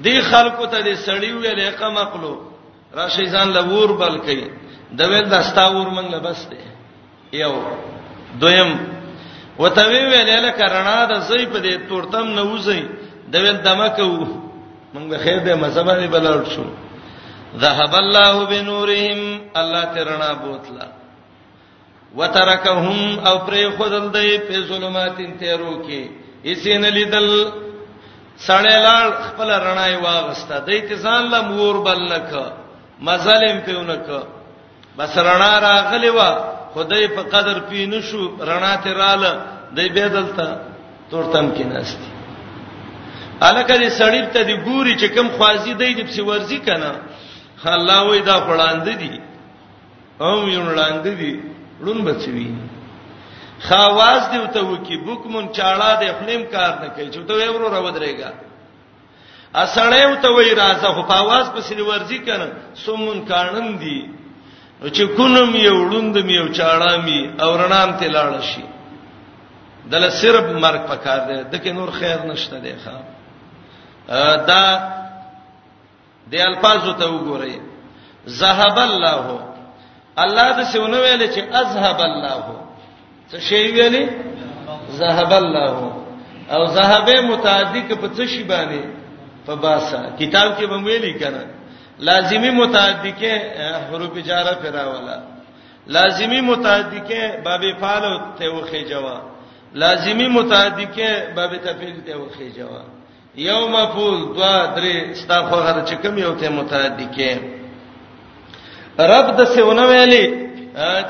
دی 0.08 0.16
خلکو 0.22 0.66
ته 0.66 0.82
دې 0.82 0.98
سړیو 1.08 1.40
ویلې 1.42 1.80
قمقلو 1.82 2.34
راشي 3.00 3.26
ځان 3.34 3.52
لور 3.58 3.90
بلکې 4.00 4.38
د 5.02 5.14
ویل 5.14 5.30
دستا 5.36 5.66
ور 5.68 5.90
منګ 5.90 6.16
لبس 6.16 6.48
دی 6.52 6.60
یو 7.44 7.54
دویم 8.44 8.72
وتوی 9.60 10.02
ویلې 10.10 10.40
لکه 10.48 10.72
رڼا 10.76 11.00
د 11.06 11.30
زې 11.30 11.46
په 11.54 11.68
دې 11.68 11.90
تورتم 11.90 12.28
نه 12.40 12.48
وځي 12.50 12.82
د 13.28 13.36
ویل 13.46 13.58
دمکو 13.70 14.12
مونږ 14.96 15.08
به 15.10 15.18
خیر 15.18 15.40
دې 15.44 15.58
مزه 15.66 15.84
باندې 15.84 16.10
بلل 16.18 16.44
شو 16.56 16.64
ذهب 17.64 17.94
الله 18.04 18.36
بنورهم 18.52 19.20
الله 19.60 19.84
ترنا 19.96 20.30
بوتلا 20.44 20.86
وترکهم 22.18 23.00
او 23.28 23.36
پرې 23.48 23.64
خدل 23.78 24.06
دی 24.16 24.32
په 24.48 24.58
ظلمات 24.70 25.18
تیرو 25.42 25.74
کې 25.88 26.02
اسین 26.52 26.84
لیدل 26.98 27.28
سړې 28.48 28.76
لال 28.88 29.10
خپل 29.28 29.50
رڼای 29.68 29.96
واغسته 30.06 30.56
د 30.68 30.70
ایتزان 30.78 31.24
له 31.34 31.40
مور 31.50 31.76
بل 31.88 32.04
نک 32.14 32.34
مظالم 33.08 33.58
پیونک 33.66 34.08
بس 34.98 35.18
رڼا 35.28 35.54
راغلی 35.68 36.10
و 36.18 36.20
خدای 36.76 37.08
په 37.16 37.22
قدر 37.34 37.58
پینو 37.70 38.00
شو 38.08 38.22
رڼا 38.50 38.74
ته 38.84 38.92
رااله 39.00 39.32
دی 39.76 39.90
به 39.96 40.08
دلته 40.16 40.46
تورتم 41.12 41.48
کې 41.56 41.66
ناشتي 41.72 42.10
الکه 43.48 43.76
دې 43.82 43.90
سړی 44.00 44.22
ته 44.34 44.40
دې 44.50 44.58
ګوري 44.68 44.94
چې 45.02 45.08
کوم 45.16 45.28
خوازي 45.38 45.74
دی 45.82 45.92
دې 45.98 46.04
په 46.18 46.24
ورزي 46.30 46.58
کنه 46.68 46.92
الله 47.64 48.04
وې 48.10 48.20
دا 48.22 48.36
وړاندې 48.48 48.94
دي 49.02 49.20
هم 50.20 50.48
یو 50.50 50.62
وړاندې 50.70 51.12
دي 51.20 51.34
لون 51.80 52.04
بچوي 52.04 52.48
خواز 53.68 54.22
دی 54.32 54.40
ته 54.54 54.62
وکی 54.66 54.98
بوک 55.06 55.26
مون 55.32 55.46
چاړه 55.54 56.00
د 56.02 56.04
خپلم 56.18 56.42
کار 56.52 56.74
نه 56.82 56.88
کوي 56.96 57.10
چې 57.12 57.26
ته 57.28 57.34
ورو 57.52 57.70
راو 57.72 57.90
درېګا 57.92 58.30
اسړې 59.64 60.04
وته 60.12 60.30
وې 60.32 60.54
راځه 60.60 60.88
خو 60.96 61.02
پاواز 61.12 61.46
په 61.56 61.62
سری 61.68 61.82
ورځي 61.82 62.18
کنه 62.28 62.48
سومون 62.76 63.26
کارنم 63.26 63.68
دي 63.84 64.10
چې 64.96 65.16
کونم 65.16 65.56
یو 65.56 65.76
وړوند 65.76 66.18
مې 66.28 66.34
یو 66.40 66.48
چاړه 66.58 66.92
مې 67.06 67.42
او 67.42 67.50
رنام 67.58 67.92
ته 68.00 68.08
لاړ 68.08 68.42
شي 68.42 68.64
دله 69.92 70.10
صرف 70.10 70.46
مرګ 70.64 70.82
پکار 70.90 71.20
دی 71.28 71.38
دکې 71.58 71.70
نور 71.74 71.90
خیر 72.00 72.20
نشته 72.26 72.60
دی 72.60 72.74
ښا 72.86 72.96
دا 74.48 74.64
د 76.32 76.36
الفاظو 76.50 76.92
ته 77.00 77.06
وګورئ 77.14 77.54
ذهب 78.42 78.78
الله 78.90 79.26
الله 80.24 80.48
د 80.60 80.62
سونه 80.74 80.98
ویل 81.04 81.22
چې 81.34 81.42
اذهب 81.62 82.00
الله 82.08 82.46
څه 83.32 83.38
شی 83.50 83.64
ویلې 83.76 84.04
ذهب 85.00 85.32
الله 85.42 85.76
او 86.54 86.62
ذهب 86.78 87.08
متعدی 87.32 87.82
په 88.02 88.08
څه 88.16 88.24
شی 88.32 88.44
باندې 88.52 88.82
په 89.46 89.54
باسا 89.64 90.02
کتاب 90.20 90.50
کې 90.58 90.66
به 90.72 90.78
ویلې 90.88 91.14
کنه 91.22 91.44
لازمی 92.10 92.50
متعدی 92.62 93.12
کې 93.20 93.34
حروف 93.90 94.16
جاره 94.28 94.54
فراولا 94.64 95.18
لازمی 95.88 96.42
متعدی 96.42 97.00
کې 97.10 97.22
باب 97.46 97.62
فعل 97.82 98.04
ته 98.38 98.46
وخی 98.58 98.82
جواب 98.92 99.24
لازمی 99.74 100.28
متعدی 100.28 100.86
کې 100.96 101.10
باب 101.36 101.52
تفعیل 101.58 102.02
ته 102.06 102.14
وخی 102.18 102.50
جواب 102.52 102.95
یو 103.38 103.68
مفعول 103.68 104.34
دوا 104.36 104.56
درې 104.76 105.14
ستا 105.20 105.40
خو 105.48 105.56
هر 105.62 105.78
چې 105.86 105.96
کم 106.04 106.18
یو 106.18 106.34
ته 106.40 106.50
متعدی 106.50 107.08
کې 107.16 107.32
رب 109.12 109.28
د 109.38 109.44
سونه 109.56 109.84
ویلي 109.92 110.26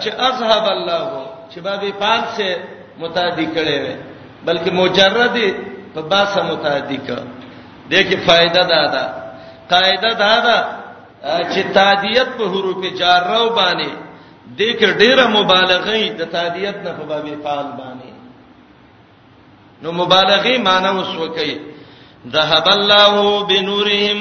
چې 0.02 0.10
اذهب 0.30 0.66
الله 0.76 1.08
چې 1.52 1.60
بابي 1.68 1.92
پان 2.02 2.22
سے 2.36 2.48
متعدی 3.00 3.46
کړي 3.56 3.78
وي 3.84 3.96
بلکې 4.46 4.72
مجرد 4.72 5.38
په 5.94 6.02
باسه 6.02 6.42
متعدی 6.44 6.98
کا 6.98 7.18
دغه 7.90 8.16
فائدہ 8.28 8.62
دا 8.74 8.84
ده 8.96 9.04
قاعده 9.70 10.12
دا 10.14 10.34
ده 10.46 10.58
چې 11.54 11.62
تعدیت 11.74 12.28
په 12.38 12.44
حروف 12.54 12.84
جارو 13.00 13.50
باندې 13.56 13.92
دغه 14.58 14.94
ډیره 15.00 15.26
مبالغه 15.28 15.94
د 16.20 16.26
تعدیت 16.32 16.76
نه 16.76 16.92
په 16.92 17.04
بابي 17.06 17.36
فعال 17.44 17.66
باندې 17.78 18.12
نو 19.82 19.92
مبالغه 19.92 20.58
معنی 20.66 20.90
وسو 21.00 21.34
کوي 21.36 21.75
ذهب 22.28 22.68
الله 22.78 23.14
بنورهم 23.50 24.20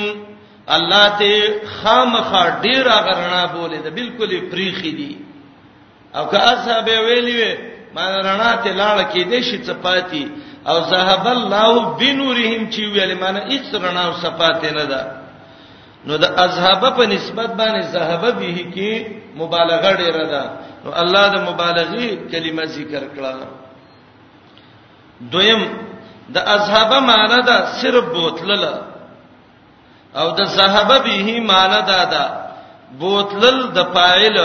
الله 0.76 1.04
ته 1.18 1.32
خامخا 1.82 2.42
ډیر 2.64 2.86
غرنا 3.06 3.42
بوله 3.54 3.78
ده 3.84 3.90
بالکل 3.98 4.30
پریخي 4.52 4.90
دي 4.98 5.14
او 6.16 6.24
که 6.30 6.38
اصحاب 6.52 6.86
ویلی 7.08 7.34
وی 7.38 7.52
ما 7.94 8.02
رڼا 8.16 8.52
ته 8.64 8.70
لاړ 8.80 8.98
کې 9.12 9.22
دې 9.30 9.40
شي 9.48 9.58
چپاتی 9.66 10.26
او 10.68 10.76
ذهب 10.92 11.24
الله 11.36 11.72
بنورهم 11.98 12.62
چې 12.72 12.80
ویل 12.92 13.14
معنی 13.22 13.40
هیڅ 13.52 13.74
رڼا 13.82 14.02
او 14.08 14.12
صفات 14.24 14.64
نه 14.64 14.84
ده 14.84 15.02
نو 16.06 16.16
د 16.16 16.24
اذهب 16.44 16.82
په 16.96 17.04
نسبت 17.14 17.50
باندې 17.58 17.86
ذهب 17.94 18.22
به 18.38 18.58
کې 18.74 18.92
مبالغه 19.40 19.90
ډیره 20.00 20.24
ده 20.32 20.42
نو 20.84 20.90
الله 21.02 21.24
د 21.34 21.36
مبالغه 21.48 22.04
کلمه 22.32 22.64
ذکر 22.76 23.02
کړه 23.16 23.32
دویم 25.32 25.60
د 26.32 26.36
اصحاب 26.56 26.90
معنا 27.08 27.38
دا 27.48 27.56
صرف 27.80 28.04
بوتلل 28.16 28.64
او 30.20 30.28
د 30.38 30.40
صحابه 30.56 30.98
به 31.06 31.28
معنا 31.52 31.80
دا 31.90 32.00
دا 32.14 32.24
بوتلل 33.00 33.58
د 33.76 33.78
فاعل 33.94 34.36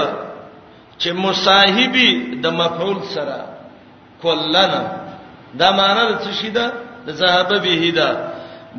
چې 1.02 1.10
مصاحبي 1.26 2.10
د 2.44 2.46
مفعول 2.60 2.98
سره 3.16 3.38
کلنا 4.24 4.82
دا 5.60 5.68
معنا 5.80 6.04
د 6.10 6.14
څه 6.24 6.32
شي 6.40 6.50
ده 6.58 6.66
د 7.08 7.10
صحابه 7.22 7.58
به 7.66 7.84
ده 7.98 8.08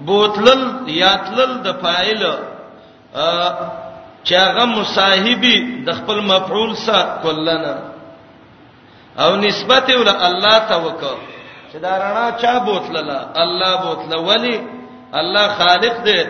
بوتلل 0.08 0.62
یاتلل 1.04 1.52
د 1.66 1.68
فاعل 1.82 2.22
چې 4.26 4.34
هغه 4.46 4.64
مصاحبي 4.78 5.56
د 5.86 5.88
خپل 5.98 6.18
مفعول 6.32 6.70
سره 6.86 7.04
کلنا 7.22 7.74
او 9.24 9.30
نسبت 9.44 9.86
ول 9.98 10.08
الله 10.28 10.56
ته 10.68 10.76
وکړه 10.84 11.39
چې 11.72 11.76
دا 11.84 11.92
رڼا 12.02 12.26
چا 12.42 12.54
بوتلله 12.66 13.18
الله 13.42 13.72
بوتله 13.84 14.16
ولی 14.28 14.56
الله 15.20 15.46
خالق 15.60 15.94
دی 16.06 16.20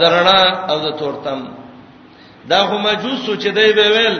د 0.00 0.02
رڼا 0.14 0.40
او 0.70 0.76
د 0.84 0.88
تورتم 1.00 1.40
دا 2.50 2.58
خو 2.66 2.76
مجوس 2.84 3.24
چې 3.42 3.46
دی 3.58 3.70
به 3.78 3.86
ویل 3.94 4.16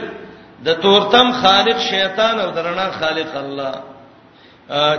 د 0.65 0.69
تورتم 0.83 1.27
خالق 1.41 1.77
شیطان 1.91 2.35
او 2.43 2.49
د 2.55 2.57
رڼا 2.67 2.87
خالق 2.99 3.29
الله 3.43 3.73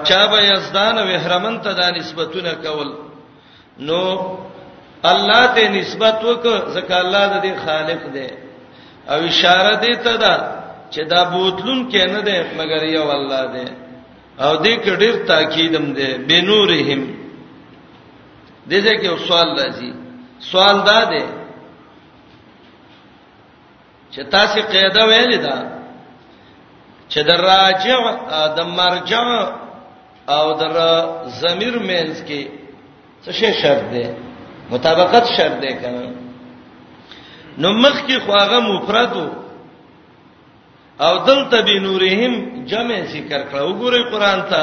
چا 0.08 0.22
به 0.30 0.38
یزدان 0.52 0.98
او 0.98 1.06
احرمن 1.16 1.60
ته 1.64 1.72
دا 1.80 1.90
نسبتونه 1.90 2.52
کول 2.64 2.90
نو 3.88 4.00
الله 5.12 5.46
ته 5.54 5.68
نسبت 5.78 6.24
وک 6.24 6.44
زکه 6.74 6.96
الله 7.04 7.24
د 7.32 7.36
دې 7.44 7.52
خالق 7.66 8.00
دی 8.14 8.28
او 9.10 9.18
اشاره 9.28 9.74
دې 9.84 9.94
ته 10.04 10.16
ده 10.16 10.34
چې 10.92 11.00
دا 11.12 11.24
بوتلون 11.24 11.90
کې 11.92 12.08
نه 12.12 12.20
ده 12.20 12.38
مگر 12.58 12.82
یو 12.84 13.10
الله 13.10 13.44
دی 13.54 13.83
او 14.42 14.56
دې 14.64 14.74
کې 14.82 14.92
ډېر 15.02 15.14
تاکیدم 15.30 15.86
دې 15.98 16.08
بنورهم 16.28 17.02
دې 18.70 18.78
ځکه 18.86 19.04
یو 19.10 19.16
سوال 19.26 19.48
راځي 19.58 19.90
سوال 20.50 20.76
دا 20.88 21.00
دی 21.10 21.22
چې 24.12 24.20
تاسو 24.34 24.60
قاعده 24.72 25.02
ویلې 25.10 25.38
ده 25.46 25.56
چې 27.10 27.20
در 27.28 27.40
راجع 27.52 27.98
د 28.56 28.60
مرجع 28.78 29.26
او 30.36 30.44
در 30.60 30.74
ضمیر 31.42 31.74
مینس 31.88 32.18
کې 32.28 32.40
څه 33.24 33.30
شی 33.38 33.50
شرط 33.62 33.84
دی 33.92 34.04
مطابقت 34.70 35.24
شرط 35.36 35.56
دی 35.62 35.72
کنه 35.74 36.10
نو 37.58 37.68
مخ 37.82 37.96
کې 38.06 38.16
خواغه 38.26 38.58
مفرد 38.70 39.12
وو 39.16 39.28
او 41.02 41.14
دلته 41.28 41.58
بنورهم 41.68 42.34
جمع 42.70 42.98
ذکر 43.14 43.40
کړه 43.50 43.62
وګورئ 43.68 44.02
قران 44.12 44.40
ته 44.50 44.62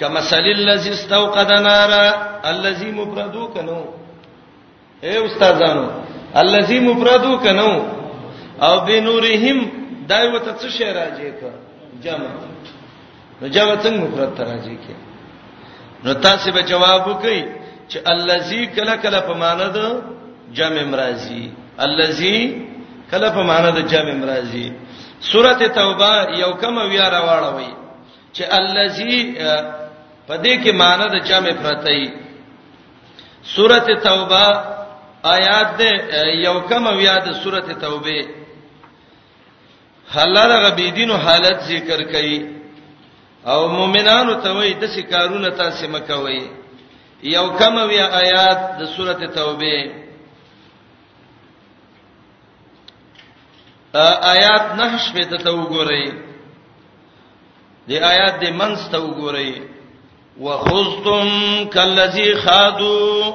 کما 0.00 0.20
سل 0.30 0.46
الذی 0.60 0.90
استوقد 0.90 1.50
نارا 1.52 2.04
الذی 2.52 2.90
مفردو 2.90 3.46
کنو 3.54 3.80
اے 5.04 5.16
استادانو 5.26 5.86
الذی 6.42 6.78
مفردو 6.88 7.34
کنو 7.44 7.70
او 8.66 8.74
بنورهم 8.86 9.58
دایو 10.10 10.38
ته 10.38 10.52
څه 10.60 10.68
شی 10.76 10.90
راځي 10.98 11.30
ته 11.40 11.50
جمع 12.04 12.30
نو 13.40 13.46
جمع 13.54 13.74
څنګه 13.82 14.00
مفرد 14.04 14.30
ته 14.36 14.42
راځي 14.50 14.76
کې 14.84 14.94
نو 16.04 16.12
تاسو 16.14 16.52
به 16.52 16.60
جواب 16.62 17.00
وکئ 17.08 17.40
چې 17.90 17.98
الذی 18.06 18.66
کلا 18.66 18.96
کلا 18.96 19.20
په 19.20 19.34
معنی 19.34 19.68
د 19.76 19.78
جمع 20.58 20.84
مرাজি 20.92 21.44
الذی 21.86 22.38
کلا 23.10 23.28
په 23.30 23.42
معنی 23.42 23.70
د 23.76 23.80
جمع 23.92 24.14
مرাজি 24.22 24.64
سورته 25.32 25.68
توبه 25.78 26.14
یو 26.42 26.52
کم 26.62 26.76
ویا 26.90 27.06
راوړوي 27.10 27.72
چې 28.36 28.42
الزی 28.58 29.18
پدې 30.28 30.52
کې 30.62 30.72
معنی 30.80 31.06
د 31.12 31.16
جمع 31.28 31.54
پرتای 31.62 32.00
سورته 33.54 33.94
توبه 34.08 34.44
آیات 35.36 35.80
یو 36.46 36.56
کم 36.70 36.84
ویا 36.98 37.16
د 37.26 37.32
سورته 37.42 37.74
توبه 37.74 38.18
حلال 40.14 40.50
غبیدینو 40.64 41.14
حالت 41.16 41.56
ذکر 41.70 42.00
کړي 42.12 42.38
او 43.46 43.68
مؤمنانو 43.68 44.34
ته 44.42 44.50
وای 44.56 44.72
د 44.74 44.84
سکارونه 44.96 45.50
تاسو 45.50 45.88
مکوي 45.88 46.42
یو 47.36 47.46
کم 47.60 47.74
ویا 47.88 48.06
آیات 48.22 48.60
د 48.78 48.82
سورته 48.96 49.26
توبه 49.26 50.03
آیات 54.02 54.66
نه 54.78 54.98
شپې 55.04 55.24
ته 55.44 55.50
وګورئ 55.58 56.04
دې 57.88 57.96
آیات 58.12 58.34
دې 58.42 58.50
منځ 58.60 58.78
ته 58.92 58.98
وګورئ 59.06 59.50
وخذتم 60.44 61.28
کلذي 61.74 62.28
خادو 62.44 63.34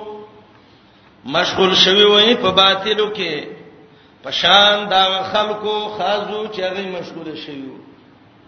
مشغول 1.35 1.75
شوی 1.75 2.03
وای 2.05 2.35
په 2.43 2.49
باطلو 2.57 3.07
کې 3.15 3.47
پشان 4.23 4.89
دا 4.89 5.03
خلکو 5.31 5.75
خازو 5.97 6.41
چې 6.53 6.61
هغه 6.61 6.83
مشغول 6.99 7.37
شوی 7.43 7.73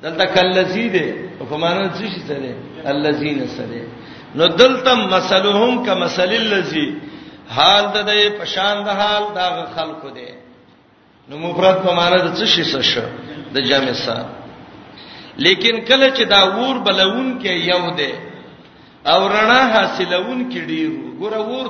دلته 0.03 0.26
کلذي 0.26 0.86
دې 0.89 1.39
په 1.49 1.57
معنا 1.57 1.89
څه 1.89 2.03
شي 2.03 2.22
سره 2.28 2.55
الذين 2.95 3.47
سره 3.47 3.88
نو 4.36 4.47
دلته 4.47 4.95
مسلهم 4.95 5.84
کمسل 5.86 6.32
الذي 6.43 6.88
حال 7.55 7.84
د 7.88 7.97
دې 8.07 8.30
پشان 8.41 8.84
د 8.86 8.89
حال 9.01 9.24
دا 9.36 9.49
خلکو 9.76 10.09
دې 10.09 10.41
نو 11.32 11.36
مفرد 11.46 11.78
په 11.86 11.92
معنا 12.00 12.18
د 12.26 12.30
څه 12.38 12.46
شي 12.54 12.64
څه 12.72 13.02
د 13.56 13.58
جمع 13.70 13.94
سره 14.06 14.26
لیکن 15.46 15.74
کله 15.90 16.08
چې 16.18 16.24
دا 16.34 16.42
ور 16.60 16.76
بلون 16.86 17.30
کې 17.42 17.52
یو 17.72 17.84
دی 18.00 18.12
او 19.14 19.20
رڼا 19.36 19.62
حاصلون 19.74 20.40
کې 20.52 20.60
ډیر 20.72 20.90
ګوره 21.20 21.42
ور 21.54 21.68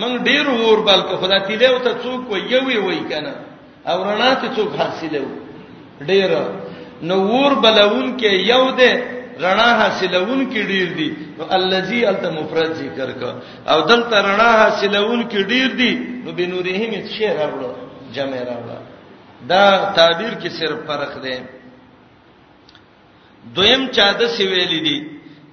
من 0.00 0.10
ډیر 0.28 0.46
ور 0.60 0.78
بل 0.88 1.00
په 1.10 1.14
خدا 1.20 1.38
تیله 1.46 1.66
او 1.70 1.78
ته 1.86 1.92
څوک 2.02 2.22
یو 2.54 2.60
وی 2.68 2.76
وی 2.86 3.00
کنه 3.10 3.34
او 3.90 3.98
رڼا 4.08 4.32
ته 4.40 4.46
څوک 4.56 4.70
حاصله 4.80 5.22
ډیر 6.10 6.30
نو 7.08 7.16
ور 7.30 7.52
بلون 7.64 8.06
کې 8.18 8.30
یو 8.52 8.64
دی 8.78 8.92
رڼا 9.44 9.70
حاصلون 9.80 10.40
کې 10.50 10.60
ډیر 10.70 10.88
دي 10.98 11.08
نو 11.38 11.42
الزی 11.56 12.00
الته 12.10 12.28
مفرد 12.36 12.72
ذکر 12.82 13.10
کا 13.20 13.30
او 13.72 13.78
دلته 13.90 14.16
رڼا 14.28 14.50
حاصلون 14.62 15.20
کې 15.30 15.38
ډیر 15.52 15.68
دي 15.80 15.90
نو 16.24 16.30
بنورهم 16.38 16.90
شعر 17.18 17.36
راغلو 17.48 17.85
جمع 18.16 18.36
راوړه 18.50 18.78
دا 19.52 19.64
تعبیر 19.98 20.32
کې 20.40 20.48
صرف 20.58 20.78
فرق 20.88 21.12
دی 21.24 21.36
دویم 23.56 23.82
چا 23.96 24.06
د 24.20 24.34
سویل 24.38 24.72
دي 24.86 24.98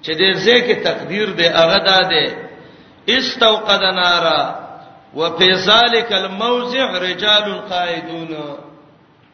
چې 0.04 0.12
د 0.20 0.22
زیکه 0.46 0.76
تقدیر 0.90 1.28
دی 1.40 1.46
هغه 1.60 1.80
ده 1.88 2.22
استوقد 3.16 3.84
نارا 4.02 4.42
وفي 5.20 5.50
ذلك 5.70 6.10
الموضع 6.22 6.86
رجال 7.08 7.46
قائدون 7.72 8.32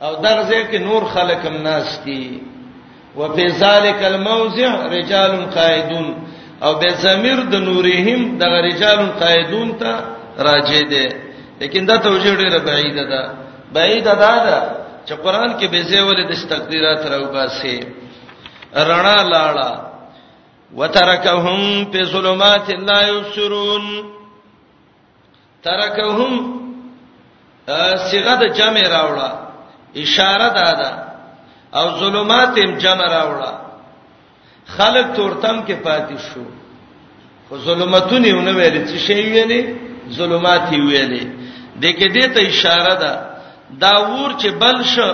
او 0.06 0.12
درځه 0.26 0.60
کې 0.70 0.80
نور 0.90 1.04
خلک 1.14 1.40
هم 1.50 1.58
ناس 1.70 1.90
دي 2.06 2.42
وفي 3.20 3.48
ذلك 3.66 4.00
الموضع 4.12 4.70
رجال 4.98 5.34
قائدون 5.58 6.08
او 6.66 6.72
به 6.82 6.90
ضمیر 7.06 7.40
د 7.54 7.62
نورهم 7.70 8.22
د 8.42 8.58
رجال 8.68 9.00
قائدون 9.24 9.70
ته 9.82 9.94
راجه 10.48 10.82
دي 10.94 11.06
لیکن 11.60 11.82
دا 11.86 11.98
توجیه 11.98 12.36
ډیره 12.42 12.60
بعیده 12.60 13.04
ده 13.12 13.22
بعیده 13.76 14.14
ده 14.24 14.36
دا 14.46 14.60
چې 15.08 15.14
قران 15.24 15.60
کې 15.60 15.66
به 15.68 15.82
زیول 15.82 16.24
د 16.28 16.34
تقدیرات 16.50 17.06
راو 17.06 17.32
باسي 17.34 17.80
رڼا 18.76 19.20
لاړه 19.34 19.70
وترکهم 20.76 21.92
فی 21.92 22.02
ظلمات 22.06 22.70
لا 22.70 23.00
یبصرون 23.10 23.86
ترکهم 25.64 26.32
صيغه 28.12 28.36
د 28.42 28.46
جمع 28.58 28.84
راوړه 28.96 29.30
اشاره 29.96 30.48
دادا 30.60 30.92
او 31.74 31.86
ظلمات 32.00 32.58
هم 32.60 32.78
جمع 32.78 33.08
راوړه 33.18 33.52
خلق 34.66 35.16
تورتم 35.16 35.66
کې 35.66 35.76
پاتې 35.86 36.18
شو 36.28 36.46
خو 37.50 37.58
ظلمتونه 37.58 38.34
ونه 38.34 38.52
ویل 38.58 38.86
چې 38.90 38.98
شی 39.08 39.22
ویلې 39.34 39.62
ظلمات 40.12 40.70
ویلې 40.72 41.39
دغه 41.84 42.08
دې 42.16 42.26
ته 42.34 42.42
اشاره 42.52 42.94
ده 43.04 43.12
دا 43.84 43.96
ور 44.12 44.30
چې 44.42 44.50
بل 44.62 44.78
شو 44.94 45.10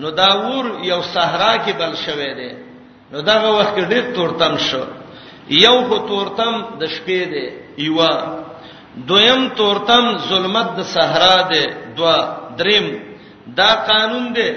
نو 0.00 0.08
دا 0.20 0.30
ور 0.46 0.64
یو 0.90 1.00
صحرا 1.14 1.52
کې 1.64 1.72
بل 1.80 1.92
شوې 2.04 2.32
ده 2.38 2.52
نو 3.12 3.18
دا 3.28 3.36
وخت 3.58 3.76
ډېر 3.92 4.04
تورتم 4.16 4.54
شو 4.68 4.82
یو 5.66 5.78
خو 5.88 5.96
تورتم 6.10 6.54
د 6.80 6.82
شپې 6.94 7.22
ده 7.32 7.42
یوا 7.86 8.14
دویم 9.08 9.42
تورتم 9.58 10.04
ظلمت 10.28 10.68
د 10.78 10.80
صحرا 10.94 11.36
ده 11.52 11.64
دوا 11.96 12.16
دریم 12.60 12.86
دا 13.58 13.70
قانون 13.88 14.26
دی 14.36 14.48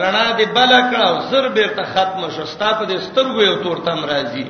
رڼا 0.00 0.28
دی 0.38 0.44
بل 0.56 0.70
کړه 0.90 1.10
زر 1.30 1.46
به 1.56 1.66
ته 1.76 1.82
ختم 1.92 2.20
شو 2.34 2.44
ستاپ 2.54 2.78
دې 2.88 2.96
سترګو 3.06 3.40
یو 3.48 3.54
تورتم 3.64 4.00
راځي 4.12 4.46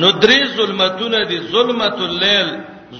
نو 0.00 0.06
درې 0.22 0.40
ظلمتونه 0.56 1.18
دي 1.30 1.38
ظلمت 1.54 1.98
الليل 2.08 2.48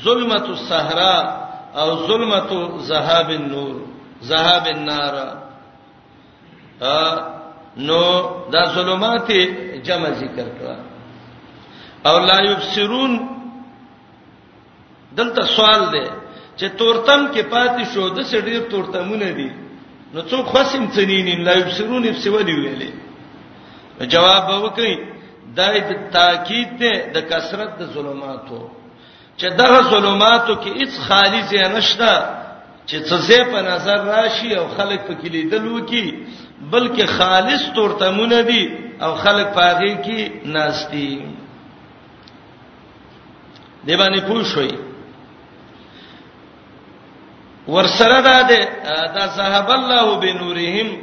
ظلمت 0.04 0.44
الصحراء 0.48 1.45
او 1.80 1.88
ظلمت 2.08 2.50
ذهاب 2.90 3.28
النور 3.40 3.74
ذهاب 4.28 4.64
النار 4.76 5.14
نو 7.88 8.00
دا 8.52 8.62
ظلمات 8.76 9.28
جمع 9.86 10.08
ذکر 10.22 10.48
کړه 10.58 10.76
او 12.08 12.14
لا 12.28 12.38
یبصرون 12.50 13.12
دلته 15.18 15.42
سوال 15.56 15.82
دی 15.92 16.04
چې 16.58 16.66
تورتم 16.78 17.20
کې 17.32 17.42
پاتې 17.54 17.82
شو 17.92 18.04
د 18.18 18.20
سړي 18.32 18.54
تورتمونه 18.72 19.28
دي 19.38 19.50
نو 20.14 20.20
څوک 20.30 20.44
خاصم 20.52 20.82
څنین 20.94 21.28
لا 21.48 21.52
یبصرون 21.60 22.02
یبسو 22.10 22.36
دی 22.48 22.54
ویلې 22.62 22.90
جواب 24.14 24.44
وکړي 24.64 24.92
دا 25.58 25.68
د 25.88 25.90
تاکید 26.16 26.68
دی 26.80 26.92
د 27.14 27.16
کثرت 27.30 27.70
د 27.80 27.82
ظلماتو 27.94 28.60
چې 29.36 29.48
دغه 29.60 29.80
ظلماتو 29.90 30.54
کې 30.62 30.70
هیڅ 30.80 30.92
خالص 31.08 31.52
نشته 31.52 32.12
چې 32.88 32.96
څه 33.26 33.44
په 33.52 33.60
نظر 33.70 33.98
راشي 34.10 34.52
او 34.56 34.66
خلک 34.76 35.00
په 35.08 35.14
کې 35.14 35.28
لیدلو 35.36 35.78
کې 35.88 36.04
بلکې 36.72 37.04
خالص 37.06 37.62
تورتمونه 37.74 38.40
دي 38.42 38.64
او 39.04 39.14
خلک 39.14 39.46
پاغي 39.54 39.94
کې 40.04 40.48
ناشتي 40.54 41.08
دی 43.86 43.96
باندې 43.96 44.20
پوښوي 44.28 44.74
ورسره 47.68 48.20
ده 48.20 48.42
دا 49.14 49.26
صاحب 49.36 49.70
الله 49.70 50.18
بنورهم 50.20 51.02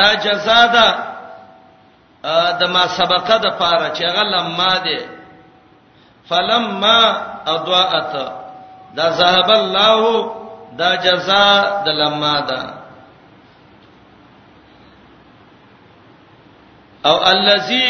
دا 0.00 0.14
جزاء 0.24 0.66
ده 0.76 2.36
د 2.60 2.68
ما 2.74 2.84
سبقه 2.98 3.36
د 3.44 3.46
پاره 3.60 3.88
چې 3.94 4.02
غلم 4.16 4.52
ماده 4.56 5.19
فلما 6.30 6.98
اضاءت 7.54 8.12
دا 8.96 9.06
ذهب 9.20 9.48
الله 9.60 10.02
دا 10.80 10.90
جزاء 11.06 11.62
د 11.84 11.88
لما 12.02 12.36
ده 12.50 12.60
او 17.10 17.16
الذي 17.34 17.86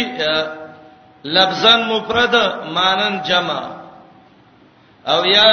لفظا 1.37 1.75
مفرد 1.91 2.35
مانن 2.77 3.15
جمع 3.29 3.61
او 5.13 5.21
یا 5.37 5.51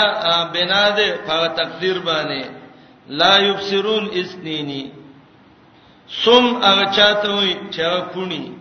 بنا 0.53 0.89
ده 0.89 1.07
په 1.27 1.47
تقدیر 1.59 1.97
باندې 2.05 2.45
لا 3.19 3.33
یبصرون 3.37 4.05
اسنینی 4.21 4.83
سم 6.23 6.45
هغه 6.65 6.85
چاته 6.97 7.29
وي 7.39 7.53
چې 7.73 7.79
هغه 7.79 8.01
کونی 8.13 8.55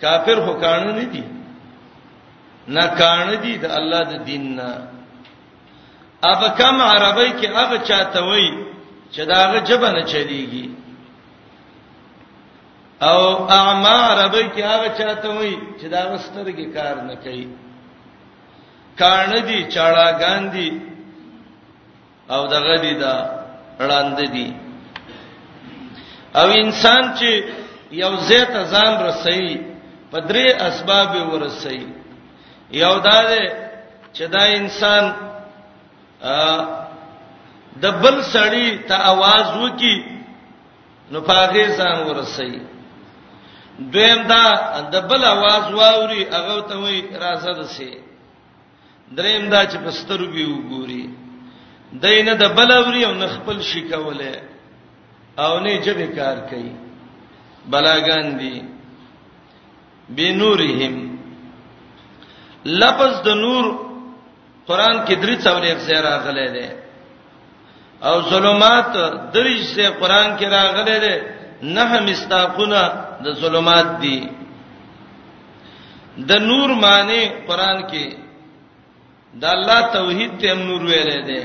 کافر 0.00 0.38
هو 0.46 0.54
کانو 0.60 0.92
نه 0.98 1.04
دي 1.12 1.24
نه 2.72 2.84
کان 2.98 3.28
دي 3.42 3.52
د 3.62 3.66
الله 3.78 4.02
د 4.12 4.14
دین 4.28 4.44
نه 4.58 4.70
اب 6.32 6.40
کم 6.60 6.76
عربی 6.92 7.30
کې 7.40 7.48
اب 7.62 7.70
چاته 7.88 8.20
وای 8.28 8.46
چې 9.14 9.22
داغه 9.32 9.58
جبنه 9.68 10.00
چلیږي 10.12 10.66
او 13.10 13.20
اعما 13.58 13.96
عربی 14.12 14.44
کې 14.54 14.60
هغه 14.72 14.88
چاته 14.98 15.28
وای 15.36 15.52
چې 15.78 15.86
داغه 15.96 16.16
سترګې 16.26 16.66
کار 16.76 16.94
نه 17.08 17.14
کوي 17.24 17.46
کان 19.00 19.30
دي 19.48 19.58
چاړه 19.74 20.38
دي 20.54 20.70
او 22.30 22.40
دغه 22.46 22.76
دي 22.84 22.94
دا 23.04 23.16
وړاندې 23.80 24.26
دي 24.36 24.48
او 26.38 26.46
انسان 26.62 27.02
چې 27.18 27.30
یو 27.90 28.16
زیت 28.28 28.50
ازان 28.62 28.92
رسېږي 29.08 29.56
په 30.10 30.18
درې 30.28 30.46
اسباب 30.68 31.10
ورسېږي 31.32 32.03
یو 32.72 32.98
دا 32.98 33.20
دی 33.28 33.46
چې 34.12 34.26
دا 34.30 34.40
انسان 34.44 35.04
د 37.82 37.86
بل 38.02 38.22
سړی 38.22 38.78
ته 38.88 38.94
आवाज 38.94 39.46
وکي 39.62 39.96
نو 41.10 41.20
پاغه 41.20 41.76
ځان 41.76 42.02
ورسي 42.08 42.60
دویم 43.78 44.22
دا 44.28 44.44
د 44.90 45.00
بل 45.08 45.24
आवाज 45.24 45.72
واوري 45.74 46.24
هغه 46.32 46.60
ته 46.68 46.76
وی 46.78 47.02
راځه 47.12 47.52
دسي 47.60 47.98
دریم 49.12 49.48
دا 49.50 49.64
چې 49.66 49.78
پسترږي 49.86 50.46
وګوري 50.46 51.08
دینه 51.92 52.32
د 52.34 52.44
بل 52.54 52.72
اوري 52.72 53.04
او 53.06 53.14
نخپل 53.14 53.60
شیکوله 53.62 54.42
او 55.38 55.58
نه 55.60 55.76
جبه 55.84 56.06
کار 56.06 56.36
کوي 56.50 56.72
بلاګان 57.70 58.38
دي 58.38 58.62
بنورهم 60.08 61.03
لفظ 62.64 63.22
د 63.24 63.28
نور 63.44 63.64
قران 64.68 65.04
کې 65.06 65.14
درې 65.22 65.36
څولې 65.44 65.70
اخزار 65.76 66.02
راغلي 66.10 66.48
دي 66.56 66.66
او 68.08 68.16
ظلمات 68.30 68.92
درې 69.36 69.56
څه 69.74 69.84
قران 70.00 70.28
کې 70.38 70.46
راغلي 70.58 70.98
دي 71.04 71.16
نه 71.76 72.00
مستاقونه 72.06 72.80
د 73.24 73.26
ظلمات 73.40 73.88
دي 74.02 74.18
د 76.16 76.30
نور 76.48 76.68
معنی 76.84 77.22
قران 77.48 77.78
کې 77.90 78.06
د 79.34 79.44
الله 79.54 79.80
توحید 79.94 80.32
ته 80.40 80.54
نور 80.66 80.80
ویلې 80.90 81.20
دي 81.28 81.40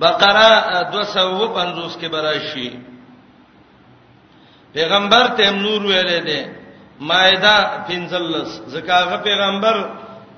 بقره 0.00 0.50
255 0.92 1.98
کې 2.00 2.08
براشي 2.14 2.68
پیغمبر 4.74 5.24
ته 5.36 5.50
نور 5.50 5.82
ویلې 5.90 6.20
دي 6.28 6.40
مائده 7.00 7.56
15 7.88 8.62
زکاغه 8.74 9.16
پیغمبر 9.26 9.76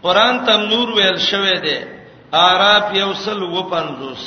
قران 0.04 0.46
تم 0.46 0.62
نور 0.62 0.90
ویل 0.90 1.18
شوې 1.20 1.60
ده 1.66 1.88
اعراف 2.34 2.96
یوصل 2.96 3.44
و 3.44 3.62
50 3.70 4.18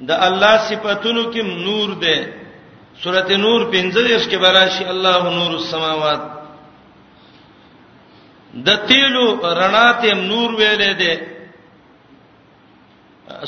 د 0.00 0.10
الله 0.10 0.56
صفاتونو 0.58 1.32
کې 1.32 1.42
نور 1.64 1.94
ده 1.94 2.39
سورته 2.98 3.36
نور 3.36 3.60
45 3.72 4.26
کې 4.28 4.36
براشي 4.38 4.84
الله 4.84 5.22
نور 5.30 5.50
السماوات 5.56 6.20
د 8.54 8.68
تیلو 8.86 9.24
رڼا 9.42 9.90
ته 10.02 10.14
نور 10.14 10.50
ویلې 10.60 10.92
ده 11.02 11.14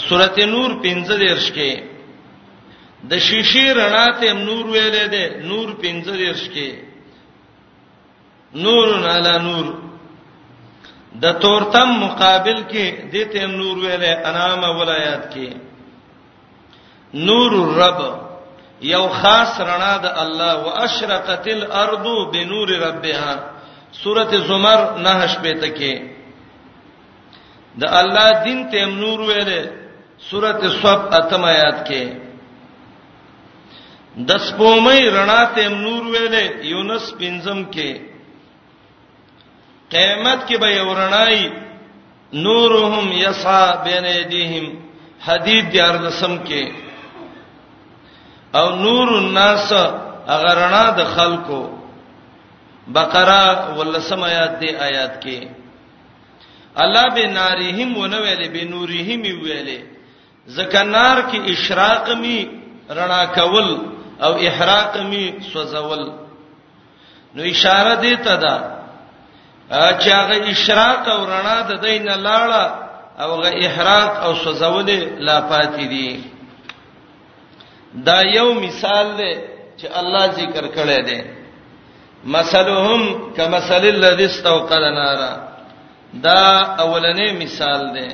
سورته 0.09 0.45
نور 0.47 0.71
45 0.83 1.51
کې 1.55 1.83
د 3.03 3.19
شیشې 3.19 3.67
رڼا 3.75 4.07
ته 4.21 4.33
نور 4.33 4.65
ویلې 4.67 5.07
ده 5.07 5.47
نور 5.47 5.69
45 5.83 6.49
کې 6.55 6.73
نور 8.55 9.09
علی 9.09 9.39
نور 9.43 9.65
د 11.21 11.33
تورتم 11.41 11.89
مقابل 12.01 12.63
کې 12.73 13.11
دته 13.13 13.47
نور 13.47 13.77
ویلې 13.77 14.13
انام 14.25 14.77
ولایات 14.77 15.35
کې 15.35 15.57
نور 17.13 17.53
الرب 17.53 18.32
یو 18.91 19.05
خاص 19.21 19.53
رڼا 19.71 19.95
د 20.05 20.07
الله 20.23 20.53
واشرقت 20.67 21.47
الارض 21.59 22.07
بنور 22.33 22.69
ربها 22.87 23.33
سوره 24.03 24.37
زمر 24.49 24.81
نه 25.05 25.27
شپته 25.35 25.69
کې 25.79 25.95
د 27.81 27.85
الله 28.01 28.27
دین 28.47 28.61
ته 28.75 28.87
نور 28.97 29.19
ویل 29.31 29.51
سوره 30.31 30.69
صف 30.83 31.01
اتم 31.21 31.43
آیات 31.53 31.79
کې 31.89 32.05
د 34.29 34.45
سپومې 34.47 35.01
رڼا 35.17 35.43
ته 35.57 35.65
نور 35.79 36.03
ویل 36.15 36.35
یونس 36.75 37.07
پنځم 37.19 37.59
کې 37.75 37.91
قیامت 39.95 40.41
کې 40.49 40.57
به 40.63 40.85
ورنای 40.91 41.43
نورهم 42.47 43.07
یسع 43.25 43.65
بین 43.85 44.05
ایدیهم 44.19 44.67
حدید 45.27 45.65
14 45.73 46.39
کې 46.49 46.92
او 48.59 48.69
نور 48.77 49.09
الناس 49.19 49.73
اگر 50.27 50.55
رڼا 50.57 50.85
د 50.97 51.05
خلکو 51.15 51.61
بقره 52.95 53.75
ولسم 53.79 54.25
آیات 54.25 54.61
دی 54.61 54.71
آیات 54.89 55.15
کې 55.25 55.49
الله 56.85 57.05
بنارهم 57.19 57.97
ونویل 58.01 58.43
بنورهم 58.57 59.23
ویلې 59.23 59.81
زکنار 60.57 61.23
کې 61.31 61.51
اشراق 61.55 62.11
می 62.25 62.39
رڼا 62.99 63.23
کول 63.39 63.71
او 64.25 64.33
احراق 64.49 64.97
می 65.13 65.25
سوزول 65.53 66.05
نو 67.35 67.43
اشاره 67.53 67.95
دی 68.03 68.15
ته 68.27 68.37
دا 68.45 68.55
چې 69.99 70.09
هغه 70.09 70.51
اشراق 70.55 71.09
او 71.15 71.21
رڼا 71.33 71.57
د 71.73 71.81
دین 71.87 72.09
لاړه 72.09 72.73
او 73.23 73.35
هغه 73.35 73.67
احراق 73.67 74.23
او 74.29 74.35
سوزول 74.45 74.87
لا 75.31 75.41
پاتې 75.51 75.81
دي 75.95 76.13
دا 77.95 78.19
یو 78.35 78.53
مثال 78.55 79.07
دی 79.19 79.33
چې 79.79 79.87
الله 80.01 80.27
ذکر 80.41 80.65
کړی 80.77 81.01
دی 81.09 81.21
مثلهم 82.35 83.31
کمثل 83.37 83.85
الذی 83.87 84.25
استوقد 84.25 84.83
نارا 84.99 85.33
دا 86.27 86.77
اولنې 86.79 87.33
مثال 87.43 87.81
دی 87.95 88.09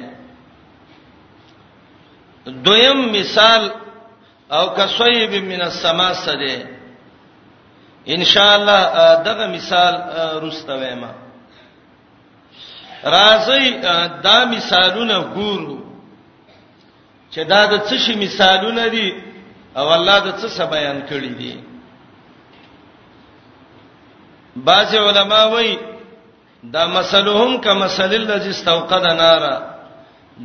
دویم 2.64 3.08
مثال 3.12 3.70
او 4.52 4.64
کصیب 4.74 5.32
من 5.44 5.62
السما 5.62 6.12
سده 6.12 6.66
ان 8.06 8.24
شاء 8.24 8.54
الله 8.56 8.82
دغه 9.22 9.46
مثال 9.46 9.94
رستوېما 10.50 11.10
راځي 13.04 13.70
دا 14.22 14.44
مثالونه 14.44 15.18
ګورو 15.34 15.78
چې 17.32 17.38
دا 17.48 17.66
د 17.66 17.86
څه 17.86 17.96
شي 17.96 18.14
مثالونه 18.14 18.86
دي 18.88 19.27
او 19.80 19.88
الله 19.98 20.16
د 20.26 20.28
څه 20.40 20.64
بیان 20.74 20.98
کړی 21.10 21.32
دی 21.40 21.54
بعض 24.68 24.90
علما 25.06 25.42
وایي 25.52 25.76
دا 26.74 26.84
مثلهم 26.96 27.50
کمثل 27.66 28.10
الذی 28.22 28.50
استوقد 28.56 29.04
نارا 29.22 29.56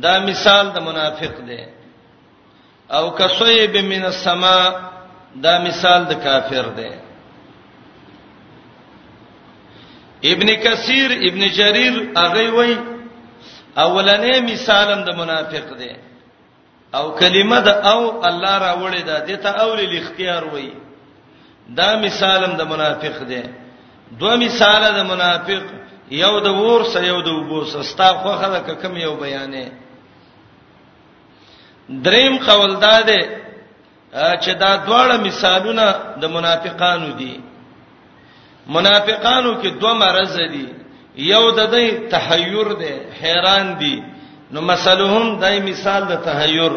دا 0.04 0.14
مثال 0.28 0.64
د 0.74 0.76
منافق 0.88 1.34
دی 1.48 1.60
او 2.96 3.04
کسویب 3.18 3.74
من 3.92 4.02
السما 4.12 4.58
دا 5.44 5.54
مثال 5.66 6.00
د 6.10 6.12
کافر 6.26 6.66
دی 6.78 6.90
ابن 10.32 10.48
کثیر 10.66 11.08
ابن 11.28 11.42
جریر 11.58 11.94
هغه 12.20 12.46
وایي 12.56 12.76
اولنې 13.86 14.34
مثالم 14.52 15.00
د 15.08 15.18
منافق 15.22 15.66
دی 15.80 15.92
او 16.98 17.06
کلمه 17.20 17.58
د 17.66 17.68
او 17.92 18.00
الله 18.28 18.54
را 18.66 18.72
وړي 18.82 19.02
ده 19.08 19.16
دته 19.28 19.50
او 19.62 19.70
لې 19.80 19.86
اختیار 20.02 20.42
وای 20.52 20.68
دا 21.78 21.90
مثالم 22.04 22.52
د 22.60 22.62
منافق 22.72 23.16
دی 23.30 23.42
دوه 24.20 24.34
مثال 24.44 24.82
د 24.98 25.00
منافق 25.12 25.64
یو 26.24 26.34
د 26.46 26.48
ور 26.64 26.80
سره 26.92 27.04
یو 27.12 27.20
د 27.26 27.28
وبو 27.38 27.58
سره 27.70 27.82
ستا 27.92 28.08
خوخه 28.22 28.48
د 28.54 28.58
کم 28.82 28.92
یو 29.06 29.14
بیانې 29.24 29.66
دریم 32.06 32.34
قول 32.48 32.72
داده 32.86 33.18
چې 34.42 34.50
دا 34.62 34.70
دواړه 34.86 35.14
مثالونه 35.28 35.86
د 36.22 36.24
منافقانو 36.36 37.10
دي 37.20 37.34
منافقانو 38.76 39.50
کې 39.60 39.68
دوه 39.80 39.94
مرز 40.02 40.36
دي 40.54 40.66
یو 41.32 41.44
د 41.58 41.60
دې 41.74 41.86
تحیر 42.12 42.68
دی 42.80 42.94
حیران 43.20 43.66
دي 43.80 43.96
نو 44.52 44.60
مثلهم 44.60 45.24
دای 45.40 45.60
مثال 45.60 46.02
د 46.10 46.14
تهیور 46.26 46.74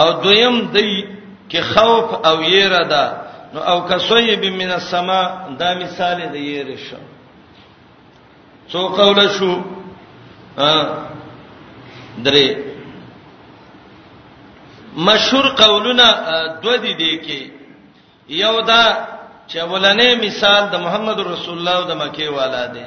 او 0.00 0.08
دویم 0.22 0.56
دی 0.76 1.04
کې 1.50 1.60
خوف 1.72 2.26
او 2.28 2.36
یره 2.42 2.82
ده 2.92 3.04
نو 3.54 3.60
او 3.60 3.78
کسویب 3.88 4.44
من 4.60 4.70
السما 4.70 5.22
دا 5.58 5.70
مثال 5.82 6.18
دی 6.32 6.40
یره 6.58 6.76
شو 6.86 6.96
څو 8.70 8.80
قول 8.98 9.18
شو 9.38 9.52
ا 10.68 10.70
درې 12.24 12.48
مشهور 15.08 15.46
قولونه 15.48 16.06
دو 16.62 16.76
دي 16.84 16.94
دي 17.00 17.14
کې 17.26 17.40
یو 18.28 18.60
دا 18.60 18.84
چې 19.50 19.56
ولنې 19.70 20.24
مثال 20.26 20.62
د 20.72 20.76
محمد 20.84 21.18
رسول 21.20 21.58
الله 21.58 21.80
د 21.90 21.92
مکه 22.02 22.28
والا 22.30 22.66
دی 22.74 22.84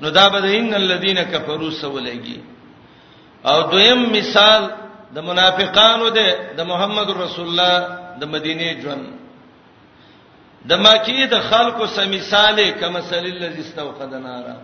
نو 0.00 0.08
دا 0.10 0.28
به 0.28 0.58
ان 0.58 0.74
الذين 0.74 1.22
كفروا 1.22 1.70
سولېږي 1.70 2.38
او 3.46 3.62
دویم 3.70 4.12
مثال 4.12 4.68
د 5.14 5.18
منافقانو 5.20 6.08
ده 6.08 6.32
د 6.56 6.60
محمد 6.62 7.10
رسول 7.10 7.46
الله 7.48 7.74
د 8.20 8.24
مدینه 8.26 8.80
ژوند 8.82 9.06
د 10.68 10.72
مکی 10.78 11.26
د 11.26 11.34
خلکو 11.40 11.86
سم 11.86 12.10
مثال 12.10 12.70
کما 12.70 12.98
مثل 12.98 13.24
الذي 13.26 13.60
استوقد 13.60 14.14
نارا 14.14 14.56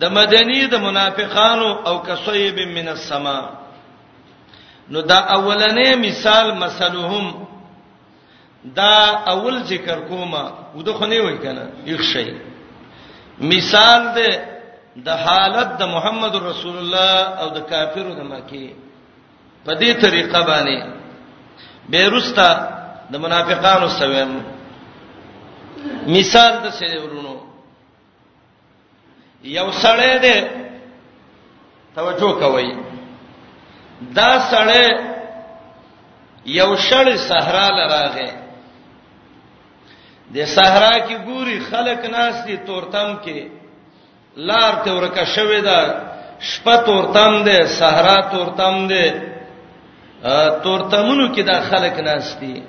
د 0.00 0.04
مدنی 0.12 0.66
د 0.66 0.74
منافقانو 0.76 1.68
او 1.88 1.98
کصیب 2.02 2.58
من 2.68 2.88
السما 2.88 3.50
نو 4.90 5.00
دا 5.00 5.18
اولنې 5.36 5.94
مثال 5.94 6.54
مثلهم 6.56 7.46
دا 8.64 8.94
اول 9.32 9.62
ذکر 9.64 10.00
کومه 10.08 10.44
ودخه 10.76 11.06
نه 11.06 11.20
وای 11.22 11.38
کنه 11.38 11.64
یخ 11.86 12.02
شی 12.12 12.26
مثال 13.40 14.14
ده 14.14 14.55
د 15.04 15.08
حالت 15.24 15.68
د 15.78 15.82
محمد 15.94 16.34
رسول 16.50 16.76
الله 16.82 17.16
او 17.40 17.46
د 17.56 17.58
کافرو 17.70 18.14
د 18.18 18.20
مکی 18.32 18.66
په 19.64 19.72
دې 19.80 19.90
طریقه 20.02 20.40
باندې 20.50 20.78
بیرستا 21.92 22.48
د 23.12 23.14
منافقانو 23.24 23.88
سویم 24.00 24.32
مثال 26.16 26.52
د 26.64 26.66
سیورونو 26.80 27.34
یو 29.58 29.68
سړی 29.84 30.12
دی 30.24 30.36
توجه 31.94 32.30
کوی 32.42 32.68
دا 34.18 34.32
سړی 34.52 34.86
یو 36.46 36.76
شړ 36.88 37.06
صحرا 37.28 37.66
لراغه 37.78 38.30
د 40.34 40.36
صحرا 40.56 40.94
کې 41.06 41.16
ګوري 41.28 41.58
خلک 41.70 42.00
ناس 42.16 42.34
دي 42.46 42.56
تورتم 42.66 43.10
کې 43.24 43.40
لار 44.36 44.74
ته 44.84 44.90
ورکه 44.94 45.24
شوې 45.24 45.60
ده 45.60 45.78
شپه 46.40 46.76
تورتم 46.76 47.44
ده 47.44 47.66
صحرا 47.66 48.16
تورتم 48.30 48.88
ده 48.88 50.60
تورتمونو 50.62 51.34
کې 51.34 51.40
دا 51.44 51.60
خلک 51.60 51.98
ناشتي 52.00 52.62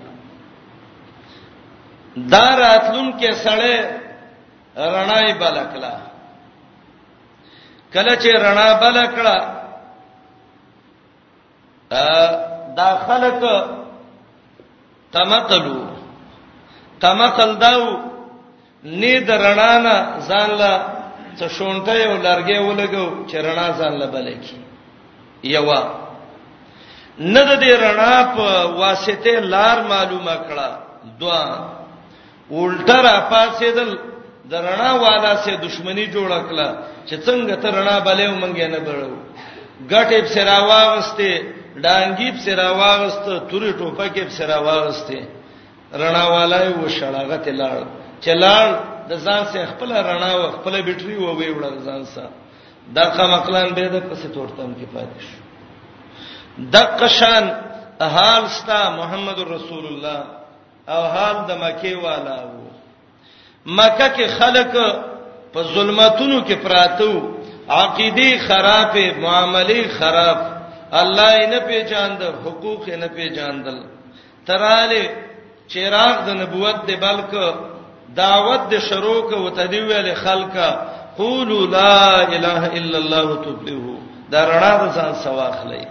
دا 2.32 2.56
راتلون 2.60 3.12
کې 3.20 3.32
سړې 3.44 3.76
رڼای 4.78 5.34
بلکلا 5.34 5.94
کله 7.94 8.16
چې 8.16 8.30
رڼا 8.38 8.70
بلکړه 8.82 9.38
دا 12.78 12.90
خلک 13.08 13.42
تمقلو 15.12 15.86
تمقل 17.00 17.56
داو 17.60 17.82
نې 18.84 19.14
د 19.28 19.32
رڼا 19.32 19.78
نه 19.78 20.20
ځان 20.28 20.50
له 20.62 20.97
څه 21.38 21.48
شونټه 21.58 21.94
یو 22.06 22.14
لارګې 22.28 22.58
ولګو 22.68 23.08
چرنا 23.32 23.68
ځان 23.78 23.94
لبل 24.02 24.28
کی 24.46 24.58
یوا 25.56 25.82
نه 27.34 27.42
د 27.50 27.52
دې 27.64 27.74
رڼا 27.84 28.16
په 28.36 28.46
واسطه 28.82 29.34
لار 29.54 29.78
معلومه 29.92 30.36
کړه 30.48 30.68
دوا 31.22 31.44
ولټر 32.56 33.04
افاسېدل 33.22 33.90
د 34.52 34.54
رڼا 34.68 34.92
والا 35.04 35.32
سه 35.44 35.52
دښمنی 35.66 36.06
جوړ 36.16 36.30
کړه 36.50 36.68
چې 37.08 37.16
څنګه 37.28 37.56
ته 37.62 37.68
رڼا 37.78 37.98
بلې 38.08 38.26
ومنګې 38.32 38.68
نه 38.74 38.80
بړو 38.86 39.12
ګټې 39.92 40.20
په 40.26 40.30
سره 40.36 40.56
واغسته 40.72 41.32
ډانګې 41.84 42.30
په 42.36 42.42
سره 42.46 42.68
واغسته 42.82 43.32
تورې 43.50 43.72
ټوپکې 43.80 44.24
په 44.28 44.34
سره 44.40 44.58
واغسته 44.68 45.20
رڼا 46.02 46.24
والا 46.36 46.58
یو 46.68 46.84
شړاغت 46.98 47.46
لاړ 47.60 47.78
چلاړ 48.26 48.68
د 49.10 49.14
ځان 49.26 49.42
سره 49.52 49.66
خپل 49.74 49.90
رڼا 50.10 50.32
او 50.38 50.44
خپل 50.58 50.74
بیټري 50.88 51.16
و 51.20 51.28
وی 51.40 51.50
وړل 51.54 51.78
ځان 51.88 52.02
سره 52.14 52.30
دا 52.96 53.04
خامقلان 53.18 53.70
به 53.78 53.86
د 53.96 53.98
قصې 54.10 54.28
تورتم 54.36 54.70
کې 54.78 54.88
پاتې 54.94 55.20
شو 55.28 55.38
د 56.74 56.76
قشان 57.02 57.44
احال 58.08 58.44
ستا 58.58 58.80
محمد 59.00 59.40
رسول 59.56 59.86
الله 59.90 60.20
او 60.94 61.02
حال 61.16 61.36
د 61.50 61.52
مکه 61.64 61.94
والا 62.06 62.38
وو 62.52 62.68
مکه 63.80 64.08
کې 64.16 64.26
خلک 64.40 64.72
په 65.54 65.60
ظلمتونو 65.74 66.38
کې 66.48 66.56
پراتو 66.66 67.14
عقيدي 67.78 68.32
خراب 68.48 68.94
معاملې 69.24 69.82
خراب 70.00 70.38
الله 71.02 71.30
یې 71.40 71.46
نه 71.54 71.60
پیژاند 71.70 72.20
حقوق 72.44 72.82
یې 72.88 72.96
نه 73.02 73.08
پیژاندل 73.16 73.80
تراله 74.48 75.04
چراغ 75.72 76.16
د 76.28 76.30
نبوت 76.42 76.78
دی 76.88 76.96
بلکې 77.06 77.48
دعوت 78.16 78.62
د 78.72 78.80
شروع 78.90 79.22
کو 79.30 79.42
وتدی 79.46 79.80
ویل 79.80 80.14
خلکا 80.24 80.70
قولوا 81.18 81.66
لا 81.72 82.22
اله 82.36 82.72
الا 82.78 82.98
الله 82.98 83.36
تفلحوا 83.46 83.98
دا 84.32 84.46
رڼا 84.52 84.72
د 84.88 84.92
ځان 84.96 85.14
سواخلې 85.24 85.88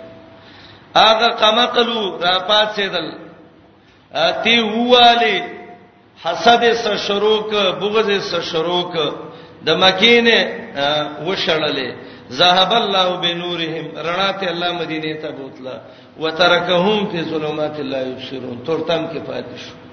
اغه 0.96 1.28
قمقلو 1.28 2.16
را 2.22 2.38
پاتېدل 2.48 3.12
اتی 4.14 4.58
هواله 4.60 5.44
حسد 6.24 6.62
سره 6.84 6.96
شروع 6.96 7.42
ک 7.50 7.54
بغض 7.80 8.10
سره 8.30 8.40
شروع 8.42 8.82
ک 8.92 8.96
د 9.66 9.70
مکینه 9.76 10.38
وشړلې 11.26 11.90
ذهب 12.30 12.72
الله 12.72 13.16
بنورهم 13.22 13.86
رڼا 13.96 14.32
ته 14.32 14.50
الله 14.50 14.72
مدینه 14.72 15.14
ته 15.22 15.30
بوتله 15.30 15.80
وترکهم 16.20 17.06
فی 17.10 17.22
ظلمات 17.22 17.80
لا 17.80 17.98
یبصرون 18.00 18.62
ترتم 18.66 19.06
کې 19.08 19.18
پاتې 19.18 19.56
شو 19.60 19.86